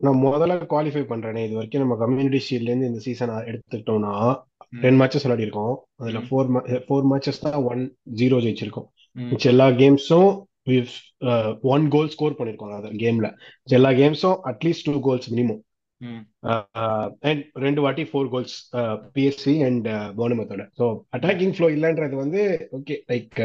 நான் 0.00 0.22
முதல்ல 0.22 0.54
குவாலிஃபை 0.70 1.02
பண்றேனே. 1.04 1.44
இது 1.44 1.54
வரைக்கும் 1.54 1.80
நம்ம 1.80 1.96
கம்யூனிட்டி 1.96 2.40
ஷீல்ட்ல 2.46 2.70
இருந்து 2.70 2.86
இந்த 2.86 2.98
சீசன் 2.98 3.32
எடுத்துக்கிட்டோம்னா 3.50 4.14
ம், 4.72 4.80
டென் 4.80 4.98
மேட்சஸ் 5.00 5.24
விளையாடிருக்கோம். 5.26 5.74
அதுல 5.98 6.20
ம், 6.20 6.26
ஃபோர் 6.28 6.48
ஃபோர் 6.86 7.06
மேட்சஸ் 7.10 7.42
தான் 7.42 7.60
ஒன் 7.64 7.82
ஜீரோ 8.14 8.38
ஜெயிச்சிருக்கோம். 8.38 8.88
எல்லா 9.46 9.70
கேம்ஸும் 9.72 10.30
ஒன் 11.74 11.86
கோல் 11.94 12.12
ஸ்கோர் 12.14 12.38
பண்ணிருக்கோம் 12.38 12.72
அதாவது 12.72 13.02
கேம்ல 13.04 13.30
எல்லா 13.78 13.92
கேம்ஸும் 14.00 14.40
at least 14.52 14.88
two 14.88 14.94
goals 15.08 15.30
minimum 15.34 15.62
and 17.28 17.42
ரெண்டு 17.64 17.80
வாட்டி 17.84 18.04
ஃபோர் 18.08 18.30
கோல்ஸ் 18.32 18.56
பிஎஸ்சி 19.14 19.54
அண்ட் 19.68 19.86
போனமத்தோட 20.18 20.64
ஸோ 20.78 20.86
அட்டாக்கிங் 21.16 21.54
ஃப்ளோ 21.56 21.68
இல்லைன்றது 21.76 22.16
வந்து 22.24 22.42
ஓகே 22.78 22.96
லைக் 23.12 23.38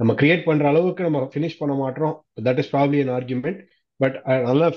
நம்ம 0.00 0.14
கிரியேட் 0.20 0.48
பண்ற 0.48 0.66
அளவுக்கு 0.72 1.06
நம்ம 1.06 1.20
ஃபினிஷ் 1.34 1.60
பண்ண 1.60 1.74
மாட்டோம். 1.82 2.14
That 2.46 2.60
is 2.62 2.72
probably 2.74 3.00
an 3.04 3.10
argument 3.18 3.60
but 4.00 4.16
நல்லா 4.48 4.68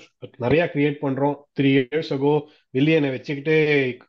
நிறைய 0.43 0.63
கிரியேட் 0.74 0.98
பண்றோம். 1.03 1.36
த்ரீ 1.58 1.69
இயர்ஸ் 1.77 2.12
அகோ 2.15 2.34
வில்லியனை 2.77 3.10
வச்சுக்கிட்டு 3.15 3.55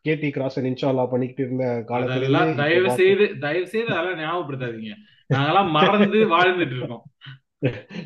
கேடி 0.06 0.30
கிராஸ் 0.36 0.58
இன்ஷால்லா 0.70 1.04
பண்ணிக்கிட்டு 1.12 1.44
இருந்த 1.46 1.66
காலத்துல 1.90 2.42
தயவு 2.62 2.90
செய்து 3.00 3.26
தயவு 3.46 3.66
செய்து 3.74 3.90
அதெல்லாம் 3.96 4.22
ஞாபகப்படுத்தாதீங்க. 4.24 4.94
நாங்கெல்லாம் 5.34 5.70
மறந்து 5.76 6.20
வாழ்ந்துட்டு 6.34 6.76
இருக்கோம். 6.78 7.04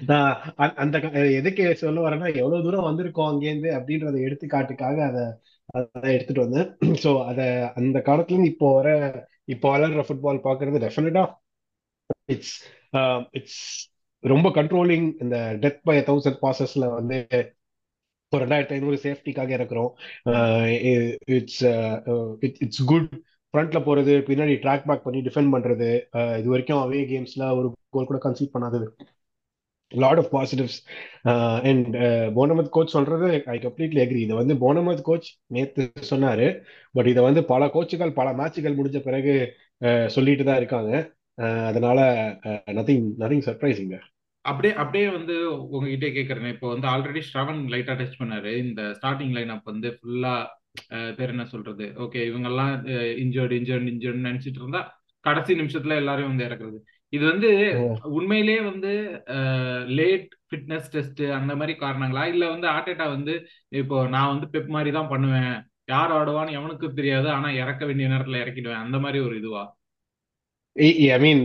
நான் 0.09 0.33
அந்த- 0.57 0.77
அந்த 0.81 0.99
எதுக்கு 1.39 1.65
சொல்ல 1.81 2.01
வரேன்னா 2.01 2.29
எவ்வளவு 2.41 2.65
தூரம் 2.67 2.89
வந்திருக்கோம் 2.89 3.31
அங்கேருந்து 3.31 3.71
அப்படின்றத 3.79 4.19
எடுத்துக்காட்டுக்காக 4.27 4.99
அதை 5.09 5.25
அதை 5.95 6.09
எடுத்துட்டு 6.15 6.45
வந்தேன். 6.45 6.69
ஸோ 7.05 7.11
அதை 7.25 7.47
அந்த 7.81 7.99
காலத்துல 8.07 8.35
இருந்து 8.35 8.53
இப்போ 8.53 8.69
வர 8.77 8.89
இப்போ 9.55 9.67
வளர்ற 9.75 10.03
ஃபுட்பால் 10.09 10.45
பாக்குறது 10.47 10.81
டெஃபினட்டா 10.85 11.25
இட்ஸ் 12.29 12.55
இட்ஸ் 13.39 13.61
ரொம்ப 14.25 14.49
கண்ட்ரோலிங் 14.51 15.07
இந்த 15.25 15.37
டெத் 15.63 15.83
பை 15.85 15.97
தௌசண்ட் 16.09 16.41
பாசஸ்ல 16.43 16.87
வந்து 16.97 17.19
ஒரு 18.33 18.43
ரெண்டாயிரத்தி 18.45 18.75
ஐநூறு 18.77 18.97
சேஃப்டிக்காக 19.05 19.51
இறக்குறோம் 19.57 19.91
இட்ஸ் 21.37 21.63
இட்ஸ் 22.61 22.85
குட் 22.85 23.09
ஃப்ரண்ட்ல 23.55 23.79
போறது 23.87 24.13
பின்னாடி 24.29 24.55
ட்ராக் 24.65 24.87
பேக் 24.87 25.07
பண்ணி 25.07 25.21
டிஃபெண்ட் 25.29 25.53
பண்றது 25.55 25.89
இது 26.41 26.49
வரைக்கும் 26.53 26.83
அவே 26.83 27.01
கேம்ஸ்ல 27.11 27.47
ஒரு 27.59 27.69
கோல் 27.91 28.11
கூட 28.11 28.19
concede 28.27 28.55
பண்ணாதது. 28.55 28.87
Lot 29.91 30.21
of 30.23 30.33
positives 30.37 30.79
and 31.69 31.97
Bournemouth 32.39 32.75
coach 32.77 32.95
சொல்றது 32.97 33.29
ஐ 33.47 33.59
கம்ப்ளீட்லி 33.59 34.01
அக்ரி 34.05 34.21
இதை 34.27 34.37
வந்து 34.37 34.55
போனமத் 34.55 35.07
கோச் 35.09 35.29
நேத்து 35.47 35.85
சொன்னாரு. 36.11 36.47
பட் 36.93 37.07
இதை 37.07 37.23
வந்து 37.23 37.45
பல 37.45 37.67
கோச்சுகள் 37.67 38.13
பல 38.21 38.31
மேட்சுகள் 38.33 38.79
முடிஞ்ச 38.79 39.01
பிறகு 39.09 39.35
uh, 39.87 40.07
சொல்லிட்டு 40.07 40.45
தான் 40.45 40.57
இருக்காங்க. 40.57 40.93
Uh, 41.39 41.65
அதனால 41.71 41.99
நதிங் 42.79 43.07
நதிங் 43.17 43.45
சர்ப்ரைசிங்க 43.49 43.99
அப்படியே 44.45 44.75
அப்படியே 44.75 45.07
வந்து 45.09 45.35
உங்ககிட்ட 45.75 46.07
கேட்கறேன் 46.07 46.55
இப்போ 46.55 46.69
வந்து 46.69 46.89
ஆல்ரெடி 46.89 47.23
ஸ்ரவன் 47.31 47.61
லைட்டா 47.73 47.95
டச் 48.01 48.21
பண்ணாரு. 48.21 48.53
இந்த 48.67 48.83
ஸ்டார்டிங் 48.83 49.35
லைன் 49.39 49.49
அப் 49.49 49.71
வந்து 49.73 49.89
ஃபுல்லா 49.97 50.35
uh, 50.95 51.11
பேர் 51.19 51.29
என்ன 51.29 51.45
சொல்றது? 51.45 51.87
ஓகே 52.05 52.23
இவங்கெல்லாம் 52.31 52.73
இன்ஜர்டு 53.25 53.57
இன்ஜர்டு 53.61 53.93
இன்ஜர்டு 53.95 54.27
நினைச்சிட்டு 54.29 54.63
இருந்தா 54.63 54.83
கடைசி 55.21 55.55
நிமிஷத்துல 55.55 55.97
எல்லாரையும் 56.03 56.37
வந்து 56.37 56.47
இறக்குறது. 56.49 56.79
இது 57.17 57.25
வந்து 57.31 57.51
உண்மையிலேயே 58.19 58.61
வந்து 58.71 58.93
லேட் 59.99 60.29
ஃபிட்னஸ் 60.49 60.91
டெஸ்ட் 60.95 61.23
அந்த 61.39 61.53
மாதிரி 61.61 61.75
காரணங்களா? 61.81 62.23
இல்ல 62.33 62.45
வந்து 62.55 62.67
ஆர்டேட்டா 62.75 63.07
வந்து 63.17 63.35
இப்போ 63.81 63.97
நான் 64.15 64.33
வந்து 64.33 64.47
பெப் 64.55 64.71
மாதிரி 64.77 64.91
தான் 64.99 65.11
பண்ணுவேன். 65.13 65.57
யார் 65.95 66.15
ஆடுவான்னு 66.19 66.57
எவனுக்கு 66.59 66.89
தெரியாது. 66.99 67.29
ஆனா 67.37 67.49
இறக்க 67.63 67.83
வேண்டிய 67.87 68.09
நேரத்துல 68.09 68.41
இறக்கிடுவேன். 68.43 68.85
அந்த 68.87 68.99
மாதிரி 68.99 69.21
ஒரு 69.27 69.35
இதுவா? 69.41 69.65
ஐ 70.77 71.19
மீன் 71.25 71.43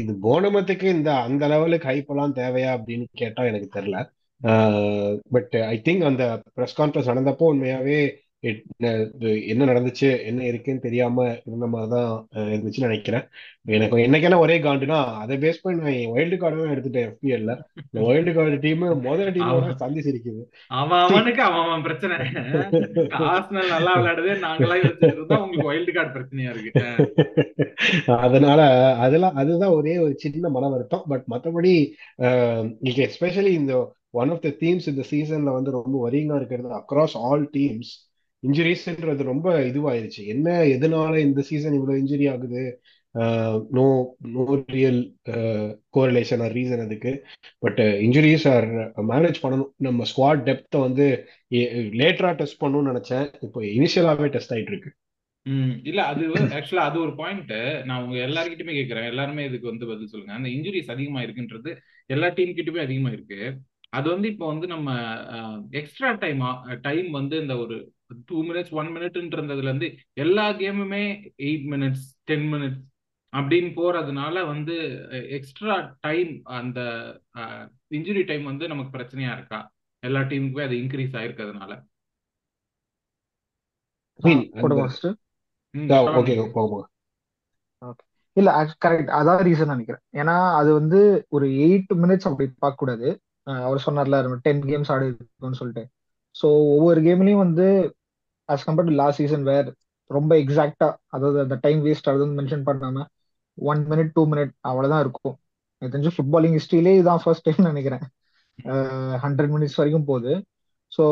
இது 0.00 0.12
போனமத்துக்கு 0.26 0.86
இந்த 0.96 1.10
அந்த 1.26 1.42
லெவலுக்கு 1.52 1.88
ஹைப் 1.90 2.10
எல்லாம் 2.14 2.34
தேவையா 2.40 2.70
அப்படின்னு 2.76 3.06
கேட்டா 3.20 3.42
எனக்கு 3.50 3.68
தெரியல. 3.76 3.98
பட் 5.34 5.54
ஐ 5.72 5.76
திங்க் 5.86 6.04
அந்த 6.10 6.24
ப்ரெஸ் 6.56 6.78
கான்ஃபரன்ஸ் 6.78 7.10
நடந்தப்போ 7.10 7.50
உண்மையாவே 7.52 8.00
என்ன 9.50 9.66
நடந்துச்சு 9.68 10.08
என்ன 10.28 10.40
இருக்குன்னு 10.50 10.84
தெரியாம 10.86 11.26
இருந்த 11.48 11.66
மாதிரி 11.72 11.90
தான் 11.92 12.08
இருந்துச்சுன்னு 12.52 12.88
நினைக்கிறேன். 12.88 13.24
எனக்கு 13.74 14.04
என்னைக்கான 14.06 14.38
ஒரே 14.44 14.56
காண்டுனா 14.64 14.98
அதை 15.22 15.36
பேஸ் 15.44 15.62
பண்ணி 15.64 15.78
நான் 15.82 16.14
வைல்டு 16.16 16.36
கார்டு 16.40 16.62
தான் 16.62 16.74
எடுத்துட்டேன் 16.74 17.06
எஃபிஎல்ல 17.08 17.54
இந்த 17.84 18.00
வைல்டு 18.08 18.32
கார்டு 18.38 18.58
டீம் 18.64 18.82
முதல் 19.06 19.40
அவன் 19.50 19.78
சந்தி 19.84 20.02
சிரிக்குது. 20.06 20.42
அவன் 20.80 21.04
அவனுக்கு 21.06 21.42
அவன் 21.48 21.64
அவன் 21.66 21.86
பிரச்சனை. 21.86 22.18
ஆர்சனல் 23.30 23.72
நல்லா 23.76 23.94
விளையாடுது 24.00 24.34
நாங்களாம் 24.46 24.82
இருந்தா 25.12 25.40
உங்களுக்கு 25.44 25.70
வைல்டு 25.72 25.94
கார்டு 25.98 26.14
பிரச்சனையா 26.18 26.52
இருக்கு. 26.54 26.84
அதனால 28.26 28.60
அதெல்லாம் 29.06 29.36
அதுதான் 29.42 29.76
ஒரே 29.78 29.96
ஒரு 30.04 30.14
சின்ன 30.24 30.48
மன 30.56 30.70
வருத்தம் 30.76 31.08
பட் 31.12 31.26
மற்றபடி 31.32 31.74
எஸ்பெஷலி 33.08 33.52
இந்த 33.62 33.74
ஒன் 34.20 34.32
ஆஃப் 34.32 34.44
த 34.46 34.50
தீம்ஸ் 34.62 34.88
இந்த 34.90 35.04
சீசன்ல 35.10 35.52
வந்து 35.58 35.70
ரொம்ப 35.80 35.96
வரிங்கா 36.06 36.38
இருக்கிறது 36.40 36.80
அக்ராஸ் 36.80 37.14
ஆல் 37.26 37.44
டீம்ஸ் 37.58 37.92
இன்ஜுரிஸ்ன்றது 38.42 39.22
ரொம்ப 39.30 39.48
இதுவாயிருச்சு. 39.70 40.22
என்ன 40.34 40.48
எதனால 40.74 41.12
இந்த 41.26 41.40
சீசன் 41.50 41.76
இவ்வளவு 41.78 42.00
இன்ஜுரி 42.02 42.26
ஆகுது? 42.32 42.62
No 43.76 43.84
no 44.34 44.44
real 44.76 45.00
correlation 45.96 46.42
or 46.44 46.54
reason 46.58 46.82
அதுக்கு. 46.84 47.12
பட் 47.64 47.80
இன்ஜுரிஸ் 48.06 48.46
ஆர் 48.54 48.66
மேனேஜ் 49.12 49.42
பண்ணணும். 49.42 49.72
நம்ம 49.86 50.06
ஸ்குவாட் 50.12 50.46
டெப்த்தை 50.48 50.80
வந்து 50.86 51.06
லேட்டரா 52.00 52.30
டெஸ்ட் 52.40 52.60
பண்ணணும்னு 52.62 52.92
நினைச்சேன். 52.92 53.26
இப்போ 53.46 53.62
இனிஷியலாவே 53.76 54.28
டெஸ்ட் 54.36 54.54
ஆயிட்டு 54.56 54.74
இருக்கு 54.74 54.92
ம் 55.46 55.74
இல்ல 55.90 56.00
அது 56.10 56.24
ஆக்சுவலா 56.56 56.84
அது 56.88 56.98
ஒரு 57.04 57.12
பாயிண்ட் 57.20 57.52
நான் 57.88 58.02
உங்க 58.04 58.16
எல்லாருக்கிட்டுமே 58.26 58.74
கேக்குறேன் 58.76 59.08
எல்லாருமே 59.12 59.44
இதுக்கு 59.48 59.70
வந்து 59.70 59.88
பதில் 59.90 60.10
சொல்லுங்க. 60.12 60.34
அந்த 60.38 60.48
இன்ஜுரிஸ் 60.56 60.92
அதிகமா 60.94 61.20
இருக்குன்றது 61.24 61.70
எல்லா 62.10 62.28
டீம் 62.36 62.56
கிட்டயுமே 62.58 62.84
அதிகமா 62.86 63.10
இருக்கு 63.16 63.40
அது 63.90 64.06
வந்து 64.12 64.28
இப்போ 64.32 64.44
வந்து 64.52 64.66
நம்ம 64.66 64.90
எக்ஸ்ட்ரா 65.80 66.10
டைம் 66.22 66.42
டைம் 66.86 67.08
வந்து 67.18 67.34
இந்த 67.42 67.54
ஒரு 67.64 67.76
டூ 68.30 68.38
மினிட்ஸ் 68.48 68.74
ஒன் 68.80 68.90
மினிட்ன்றதுல 68.96 69.68
இருந்து 69.70 69.88
எல்லா 70.24 70.46
கேமுமே 70.62 71.04
எயிட் 71.48 71.66
மினிட்ஸ் 71.72 72.06
டென் 72.30 72.46
மினிட்ஸ் 72.54 72.82
அப்படின்னு 73.32 73.70
போறதுனால 73.76 74.34
வந்து 74.46 74.74
எக்ஸ்ட்ரா 75.36 75.76
டைம் 76.00 76.32
அந்த 76.58 76.80
இன்ஜுரி 77.98 78.22
டைம் 78.30 78.44
வந்து 78.50 78.64
நமக்கு 78.68 78.94
பிரச்சனையா 78.96 79.32
இருக்கா? 79.36 79.60
எல்லா 80.02 80.20
டீமுக்குமே 80.30 80.66
அது 80.66 80.76
இன்க்ரீஸ் 80.82 81.16
ஆயிருக்கிறதுனால. 81.18 81.72
இல்ல 88.36 88.50
கரெக்ட் 88.84 89.10
அதான் 89.18 89.42
ரீசன் 89.48 89.72
நினைக்கிறேன். 89.72 90.02
ஏன்னா 90.20 90.36
அது 90.60 90.70
வந்து 90.80 91.00
ஒரு 91.36 91.46
எயிட் 91.64 91.92
மினிட்ஸ் 92.02 92.28
அப்படி 92.28 92.46
பார்க்க 92.64 92.82
கூடாது 92.82 93.08
அவர் 93.66 93.84
சொன்னார்ல 93.86 94.18
டென் 94.46 94.62
கேம்ஸ் 94.70 94.90
ஆடி 94.94 95.06
இருக்குன்னு 95.06 95.60
சொல்லிட்டு. 95.60 95.84
ஸோ 96.36 96.46
ஒவ்வொரு 96.76 97.00
கேம்லயும் 97.00 97.44
வந்து 97.46 97.66
as 98.52 98.66
compared 98.66 98.90
to 98.90 98.94
last 98.94 99.20
season 99.22 99.42
where 99.42 99.68
ரொம்ப 100.10 100.32
எக்ஸாக்டா 100.36 100.88
அதாவது 101.08 101.38
அந்த 101.40 101.56
டைம் 101.60 101.80
வேஸ்ட் 101.84 102.08
ஆகுதுன்னு 102.10 102.38
மென்ஷன் 102.40 102.66
பண்ணாம 102.66 103.04
ஒன் 103.58 103.82
மினிட் 103.90 104.12
டூ 104.14 104.22
மினிட் 104.26 104.52
அவ்வளவுதான் 104.60 105.00
இருக்கும். 105.00 105.36
எனக்கு 105.82 105.94
தெரிஞ்சு 105.94 106.14
ஃபுட்பாலிங் 106.16 106.56
ஹிஸ்டரியிலே 106.56 106.94
இதான் 107.00 107.22
ஃபர்ஸ்ட் 107.22 107.46
டைம் 107.48 107.68
நினைக்கிறேன். 107.68 108.04
ஹண்ட்ரட் 109.24 109.52
மினிட்ஸ் 109.54 109.78
வரைக்கும் 109.80 110.04
போகுது. 110.04 110.32
ஸோ 110.92 111.04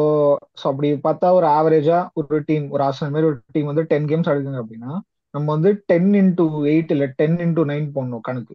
ஸோ 0.61 0.65
அப்படி 0.65 0.89
பார்த்தா 1.07 1.27
ஒரு 1.33 1.47
ஆவரேஜா 1.47 1.99
ஒரு 2.13 2.39
டீம் 2.47 2.67
ஒரு 2.71 2.83
ஆசனம் 2.83 3.13
மாதிரி 3.13 3.29
ஒரு 3.31 3.39
டீம் 3.53 3.67
வந்து 3.67 3.85
டென் 3.85 4.09
கேம்ஸ் 4.09 4.29
ஆடுதுங்க 4.31 4.61
அப்படின்னா 4.65 4.93
நம்ம 5.35 5.47
வந்து 5.53 5.71
டென் 5.87 6.11
இன்டூ 6.13 6.47
எயிட் 6.65 6.91
இல்லை 6.91 7.07
டென் 7.17 7.39
இன்டூ 7.39 7.63
நைன் 7.65 7.87
போடணும் 7.95 8.21
கணக்கு. 8.21 8.55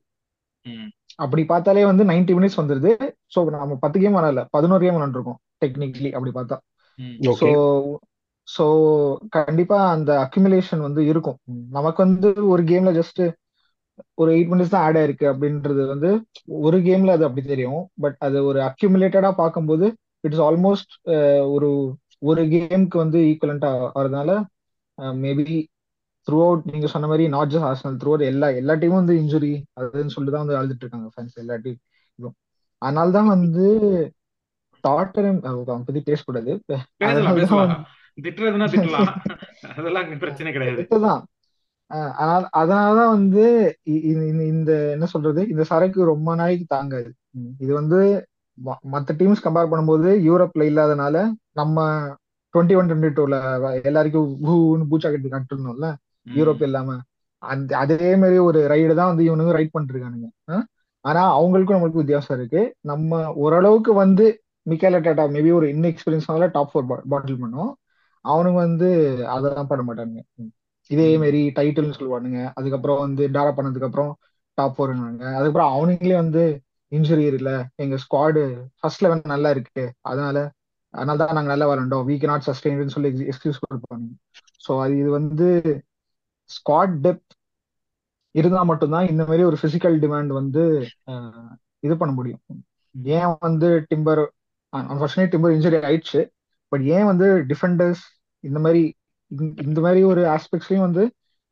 ம். 0.66 0.90
அப்படி 1.16 1.44
பார்த்தாலே 1.46 1.86
வந்து 1.86 2.04
90 2.04 2.34
மினிட்ஸ் 2.38 2.60
வந்துருது. 2.62 2.92
ஸோ 3.36 3.40
நம்ம 3.56 3.76
பத்து 3.76 3.98
கேம் 4.00 4.16
விளாடல 4.16 4.44
பதினோரு 4.50 4.84
கேம் 4.86 4.98
விளாண்டுருக்கோம் 4.98 5.40
டெக்னிக்கலி 5.66 6.12
அப்படி 6.12 6.32
பார்த்தா. 6.32 6.58
ஸோ 7.42 7.50
ஸோ 8.48 8.66
கண்டிப்பா 9.36 9.78
அந்த 9.96 10.12
அக்யூமுலேஷன் 10.26 10.82
வந்து 10.88 11.02
இருக்கும். 11.12 11.38
நமக்கு 11.78 12.00
வந்து 12.06 12.30
ஒரு 12.54 12.64
கேம்ல 12.72 12.92
ஜஸ்ட் 13.00 13.22
ஒரு 14.22 14.30
எயிட் 14.36 14.52
மினிட்ஸ் 14.52 14.74
தான் 14.74 14.86
ஆட் 14.88 14.98
ஆயிருக்கு 15.02 15.26
அப்படின்றது 15.32 15.84
வந்து 15.92 16.10
ஒரு 16.68 16.78
கேம்ல 16.88 17.14
அது 17.18 17.26
அப்படி 17.28 17.44
தெரியும். 17.54 17.82
பட் 18.04 18.18
அது 18.28 18.38
ஒரு 18.50 18.60
அக்யூமுலேட்டடா 18.70 19.32
பார்க்கும்போது 19.42 19.86
இட்ஸ் 20.28 20.44
ஆல்மோஸ்ட் 20.48 20.94
ஒரு 21.56 21.70
ஒரு 22.30 22.42
கேம்க்கு 22.54 22.98
வந்து 23.04 23.20
ஈக்குவலண்டா 23.32 23.70
ஆகிறதுனால 23.88 24.32
மேபி 25.24 25.58
த்ரூ 26.28 26.38
அவுட் 26.46 26.64
நீங்க 26.74 26.88
சொன்ன 26.94 27.08
மாதிரி 27.12 27.26
not 27.36 27.52
just 27.54 27.68
Arsenal 27.70 27.98
through 28.02 28.12
out 28.12 28.30
எல்லா 28.32 28.48
எல்லா 28.62 28.76
டீமும் 28.82 29.02
வந்து 29.02 29.16
இன்ஜுரி 29.22 29.52
அதுன்னு 29.80 30.14
சொல்லிட்டு 30.16 30.36
தான் 30.36 30.46
வந்து 30.46 30.58
அழுதுட்டு 30.60 30.86
இருக்காங்க 30.86 31.10
ஃபேன்ஸ் 31.16 31.42
எல்லா 31.44 31.58
டீம் 31.66 31.80
அதனால 32.82 33.12
தான் 33.18 33.32
வந்து 33.36 33.66
டாட்டனம் 34.84 35.40
அதை 35.50 35.76
பத்தி 35.88 36.02
பேசக்கூடாது. 36.10 36.52
திட்டுறதுன்னா 38.22 38.68
திட்டலாம். 38.68 39.16
அதெல்லாம் 39.76 40.04
அங்க 40.04 40.16
பிரச்சனை 40.16 40.52
கிடையாது. 40.52 40.88
அதனால 41.88 42.50
அதனாலதான் 42.58 43.10
வந்து 43.10 43.78
இந்த 43.84 44.90
என்ன 44.92 45.06
சொல்றது? 45.06 45.48
இந்த 45.48 45.64
சரக்கு 45.64 46.04
ரொம்ப 46.04 46.36
நாளைக்கு 46.36 46.66
தாங்காது. 46.68 47.14
இது 47.60 47.74
வந்து 47.74 48.28
ம- 48.66 48.86
மத்த 48.92 49.10
டீம்ஸ் 49.18 49.44
கம்பேர் 49.44 49.72
பண்ணும்போது 49.72 50.10
யூரோப்ல 50.30 50.64
இல்லாதனால 50.64 51.32
நம்ம 51.52 52.08
டுவெண்ட்டி 52.54 52.76
ஒன் 52.76 52.92
டுவெண்ட்டி 52.92 53.12
டூல 53.12 53.36
எல்லாருக்கும் 53.84 54.38
பூச்சா 54.92 55.30
கட்டி 55.30 55.30
கட்டணும்ல 55.30 55.96
ம். 56.24 56.40
யூரோப் 56.40 56.64
இல்லாம. 56.64 57.00
அந்த 57.38 57.78
அதே 57.78 58.16
மாதிரி 58.16 58.38
ஒரு 58.38 58.68
ரைடு 58.70 58.94
தான் 58.94 59.16
வந்து 59.16 59.36
இவனுங்க 59.36 59.52
ரைட் 59.52 59.70
பண்ணிருக்கானுங்க 59.80 60.62
ஆனா 61.02 61.42
அவங்களுக்கும் 61.42 61.78
நம்மளுக்கும் 61.78 62.02
வித்தியாசம் 62.04 62.38
இருக்கு. 62.38 62.76
நம்ம 62.82 63.34
ஓரளவுக்கு 63.34 63.94
வந்து 63.94 64.44
மிக்கேல 64.70 65.00
டாட்டா 65.00 65.26
மேபி 65.30 65.54
ஒரு 65.54 65.68
இன்எக்ஸ்பீரியன்ஸ்னால 65.68 66.50
டாப் 66.52 66.78
ஃபோர் 66.78 66.98
பாட்டில் 67.10 67.44
பண்ணோம். 67.46 67.72
அவனுங்க 68.26 68.60
வந்து 68.60 68.88
அதெல்லாம் 69.36 69.68
பண்ண 69.68 69.84
மாட்டானுங்க. 69.88 70.22
இதே 70.90 71.08
ம். 71.10 71.20
மாதிரி 71.20 71.42
டைட்டில்னு 71.58 71.98
சொல்லுவானுங்க. 71.98 72.40
அதுக்கப்புறம் 72.58 73.00
வந்து 73.00 73.24
டாரா 73.30 73.52
பண்ணதுக்கு 73.58 73.88
அப்புறம் 73.90 74.12
டாப் 74.58 74.76
ஃபோர்னாங்க 74.76 75.24
அதுக்கப்புறம் 75.34 75.72
அவனுங்களே 75.76 76.16
வந்து 76.16 76.44
இன்ஜுரி 76.92 77.24
இல்ல 77.32 77.52
எங்க 77.76 77.96
ஸ்குவாடு 77.98 78.42
ஃபர்ஸ்ட் 78.80 79.04
லெவன் 79.04 79.24
நல்லா 79.26 79.50
இருக்கு. 79.50 79.84
அதனால 80.04 80.38
அதனால 80.94 81.18
தான் 81.22 81.38
நாங்க 81.38 81.52
நல்லா 81.52 81.68
விளாண்டோம் 81.70 82.06
வீ 82.10 82.16
நாட் 82.24 82.48
சஸ்டெயின்னு 82.48 82.96
சொல்லி 82.96 83.10
எக்ஸ்கியூஸ் 83.26 83.64
கொடுப்பாங்க 83.64 84.06
ஸோ 84.62 84.74
அது 84.84 84.94
இது 85.02 85.10
வந்து 85.12 85.48
ஸ்குவாட் 86.50 86.96
டெப்த் 87.06 87.34
இருந்தா 88.36 88.62
மட்டும்தான் 88.64 89.10
இந்த 89.12 89.24
மாதிரி 89.24 89.44
ஒரு 89.44 89.58
பிசிக்கல் 89.64 89.98
டிமாண்ட் 90.04 90.32
வந்து 90.34 90.64
இது 91.84 91.94
பண்ண 91.98 92.12
முடியும். 92.14 92.42
ஏன் 93.16 93.32
வந்து 93.40 93.68
டிம்பர் 93.90 94.22
அன்பார்ச்சுனேட் 94.74 95.34
டிம்பர் 95.34 95.56
இன்ஜுரி 95.56 95.78
ஆயிடுச்சு. 95.82 96.22
பட் 96.72 96.84
ஏன் 96.96 97.06
வந்து 97.06 97.28
டிஃபெண்டர்ஸ் 97.52 98.04
இந்த 98.46 98.60
மாதிரி 98.60 98.84
இந்த 99.66 99.80
மாதிரி 99.82 100.02
ஒரு 100.04 100.22
ஆஸ்பெக்ட்ஸ்லயும் 100.34 100.86
வந்து 100.88 101.04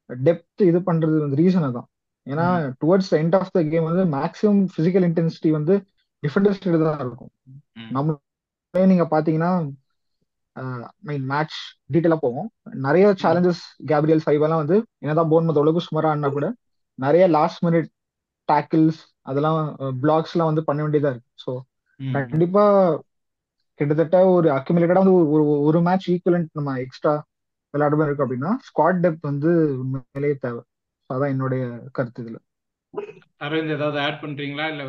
டெப்த் 0.10 0.64
இது 0.70 0.80
பண்றது 0.90 1.18
வந்து 1.20 1.40
ரீசன் 1.42 1.68
அதான். 1.68 1.88
ஏன்னா 2.28 2.46
towards 2.82 3.12
end 3.20 3.36
of 3.40 3.54
the 3.54 3.62
game 3.72 3.90
வந்து 3.90 4.04
மேக்ஸிமம் 4.16 4.62
பிசிக்கல் 4.76 5.06
இன்டென்சிட்டி 5.10 5.50
வந்து 5.52 5.76
டிஃபெண்டர்ஸ் 6.24 6.62
தான் 6.84 7.04
இருக்கும். 7.06 7.32
நம்ம 7.92 8.18
நீங்க 8.74 9.06
பாத்தீங்கன்னா 9.12 9.52
மீன் 11.08 11.26
மேட்ச் 11.30 11.58
டீட்டெயிலா 11.94 12.18
போவோம் 12.20 12.48
நிறைய 12.86 13.06
சேலஞ்சஸ் 13.24 13.62
கேப்ரியல் 13.90 14.24
ஃபைவ் 14.24 14.44
எல்லாம் 14.48 14.62
வந்து 14.64 14.78
என்னதான் 15.04 15.32
போன் 15.32 15.50
அளவுக்கு 15.54 15.88
சுமாரா 15.88 16.12
ஆடினா 16.12 16.30
கூட 16.38 16.48
நிறைய 17.00 17.24
லாஸ்ட் 17.38 17.62
மினிட் 17.66 17.90
டேக்கிள்ஸ் 18.50 19.00
அதெல்லாம் 19.24 19.60
பிளாக்ஸ் 20.04 20.34
எல்லாம் 20.36 20.52
வந்து 20.52 20.64
பண்ண 20.64 20.80
வேண்டியதா 20.84 21.12
இருக்கு. 21.14 21.30
ஸோ 21.44 21.52
கண்டிப்பா 22.30 22.64
கிட்டத்தட்ட 23.80 24.18
ஒரு 24.30 24.50
அக்யூமுலேட்டடா 24.50 25.04
வந்து 25.04 25.18
ஒரு 25.36 25.44
ஒரு- 25.62 25.84
மேட்ச் 25.84 26.10
ஈக்குவலண்ட் 26.12 26.50
நம்ம 26.52 26.80
எக்ஸ்ட்ரா 26.80 27.14
விளையாடுமே 27.74 28.06
இருக்கு 28.06 28.26
அப்படின்னா 28.26 28.52
ஸ்குவாட் 28.66 29.04
டெப்த் 29.04 29.30
வந்து 29.30 29.52
உண்மையிலேயே 29.78 30.36
தேவை. 30.42 30.62
So 31.10 31.16
அதான் 31.16 31.32
என்னுடைய 31.32 31.64
கருத்து 31.92 32.22
இதுல. 32.24 32.38
அரவிந்த் 33.42 33.74
ஏதாவது 33.74 33.98
ஆட் 34.00 34.20
பண்றீங்களா? 34.22 34.66
இல்ல 34.72 34.84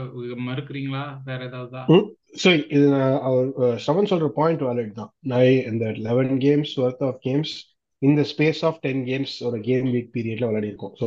மறுக்கிறீங்களா? 0.44 1.02
வேற 1.24 1.40
ஏதாவதா? 1.44 1.82
ஸோ 2.34 2.48
இது 2.70 2.84
நான் 2.88 3.16
அவர் 3.20 3.48
ஸ்ரவன் 3.78 4.10
சொல்ற 4.10 4.28
பாயிண்ட் 4.32 4.62
வேலிட் 4.62 4.92
தான். 4.92 5.10
நான் 5.24 5.42
இந்த 5.70 5.86
eleven 6.06 6.32
games 6.40 6.74
worth 6.80 7.04
of 7.04 7.20
games 7.26 7.54
இந்த 8.02 8.22
ஸ்பேஸ் 8.30 8.60
ஆஃப் 8.64 8.80
டென் 8.80 9.02
கேம்ஸ் 9.06 9.34
ஒரு 9.44 9.58
கேம் 9.60 9.86
வீக் 9.92 10.10
பீரியட்ல 10.14 10.46
விளையாடி 10.46 10.66
இருக்கோம் 10.66 10.94
so 11.00 11.06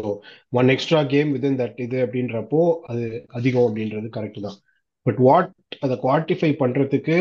one 0.53 0.69
extra 0.69 1.01
game 1.05 1.31
within 1.33 1.59
that 1.59 1.79
இது 1.79 1.97
அப்படின்றப்போ 2.05 2.61
அது 2.85 3.03
அதிகம் 3.31 3.67
அப்படின்றது 3.67 4.09
கரெக்ட் 4.17 4.39
தான். 4.39 4.57
பட் 5.05 5.19
வாட் 5.19 5.51
அதை 5.81 5.95
குவான்டிஃபை 5.97 6.51
பண்றதுக்கு 6.57 7.17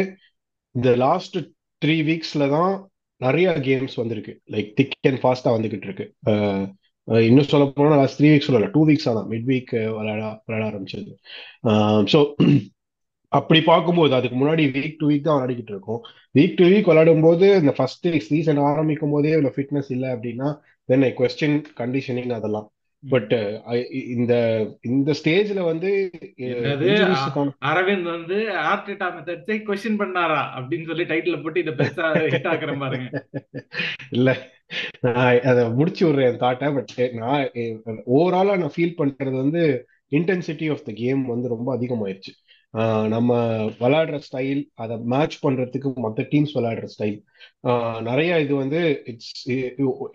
இந்த 0.77 0.91
லாஸ்ட் 1.05 1.37
த்ரீ 1.83 1.97
வீக்ஸ்ல 2.09 2.45
தான் 2.57 2.73
நிறைய 3.21 3.49
கேம்ஸ் 3.67 3.95
வந்திருக்கு. 4.01 4.33
லைக் 4.55 4.69
திக் 4.79 4.95
அண்ட் 5.11 5.21
ஃபாஸ்டா 5.23 5.51
வந்துகிட்டு 5.57 5.87
இருக்கு. 5.89 6.07
இன்னும் 7.29 7.51
சொல்ல 7.51 7.65
போனா 7.77 7.99
லாஸ்ட் 8.01 8.19
த்ரீ 8.21 8.29
வீக்ஸ் 8.33 8.49
சொல்லல. 8.49 8.69
டூ 8.75 8.81
வீக்ஸ் 8.89 9.09
தான். 9.09 9.29
மிட் 9.33 9.47
வீக் 9.51 9.73
விளையாட 9.99 10.23
விளையாட 10.47 10.65
ஆரம்பிச்சது. 10.71 11.13
ஸோ 12.13 12.21
அப்படி 13.33 13.61
பார்க்கும்போது 13.71 14.13
அதுக்கு 14.19 14.37
முன்னாடி 14.41 14.65
வீக் 14.77 14.99
டு 15.01 15.07
வீக் 15.11 15.27
தான் 15.27 15.37
விளையாடிக்கிட்டு 15.37 15.73
இருக்கோம். 15.75 16.01
வீக் 16.39 16.57
டு 16.59 16.65
வீக் 16.73 16.91
விளையாடும் 16.91 17.25
போது 17.27 17.47
இந்த 17.63 17.73
ஃபர்ஸ்ட் 17.79 18.09
சீசன் 18.29 18.61
ஆரம்பிக்கும் 18.71 19.15
போதே 19.15 19.33
இவ்வளோ 19.37 19.53
ஃபிட்னஸ் 19.57 19.91
இல்லை 19.97 20.09
அப்படின்னா 20.17 20.49
தென் 20.93 21.05
ஐ 21.09 21.11
கொஸ்டின் 21.21 21.57
கண்டிஷனிங் 21.81 22.35
அதெல்லாம். 22.39 22.69
பட் 23.05 23.33
இந்த 24.09 24.33
இந்த 24.83 25.11
ஸ்டேஜ்ல 25.13 25.61
வந்து 25.63 25.91
அரவிந்த் 27.63 28.09
வந்து 28.11 28.37
ஆர்டிட்டா 28.65 29.09
மெத்தட்ஸை 29.17 29.57
கொஸ்டின் 29.63 30.01
பண்ணாரா? 30.01 30.41
அப்படின்னு 30.57 30.87
சொல்லி 30.87 31.05
டைட்டில் 31.05 31.43
போட்டு 31.43 31.61
இதை 31.61 31.75
பெருசா 31.75 32.09
ஹிட் 32.27 32.51
ஆக்குறேன் 32.53 32.79
பாருங்க. 32.79 33.11
இல்ல. 34.11 34.31
நான் 35.01 35.41
அதை 35.43 35.71
முடிச்சு 35.71 36.03
விடுறேன் 36.07 36.41
தாட்டை 36.41 36.69
பட் 36.75 36.93
நான் 37.15 37.45
ஓவராலா 38.15 38.57
நான் 38.57 38.75
ஃபீல் 38.77 38.99
பண்றது 38.99 39.37
வந்து 39.37 39.63
இன்டென்சிட்டி 40.13 40.71
ஆஃப் 40.71 40.85
த 40.85 40.93
கேம் 40.95 41.25
வந்து 41.25 41.49
ரொம்ப 41.49 41.69
அதிகமாயிருச்சு. 41.77 42.33
நம்ம 43.09 43.31
விளையாடுற 43.81 44.17
ஸ்டைல் 44.27 44.61
அதை 44.75 44.95
மேட்ச் 45.13 45.37
பண்றதுக்கு 45.45 45.91
மற்ற 45.97 46.23
டீம்ஸ் 46.33 46.55
விளையாடுற 46.55 46.87
ஸ்டைல் 46.95 47.17
நிறைய 48.01 48.41
இது 48.41 48.55
வந்து 48.55 48.81
இட்ஸ் 49.05 49.33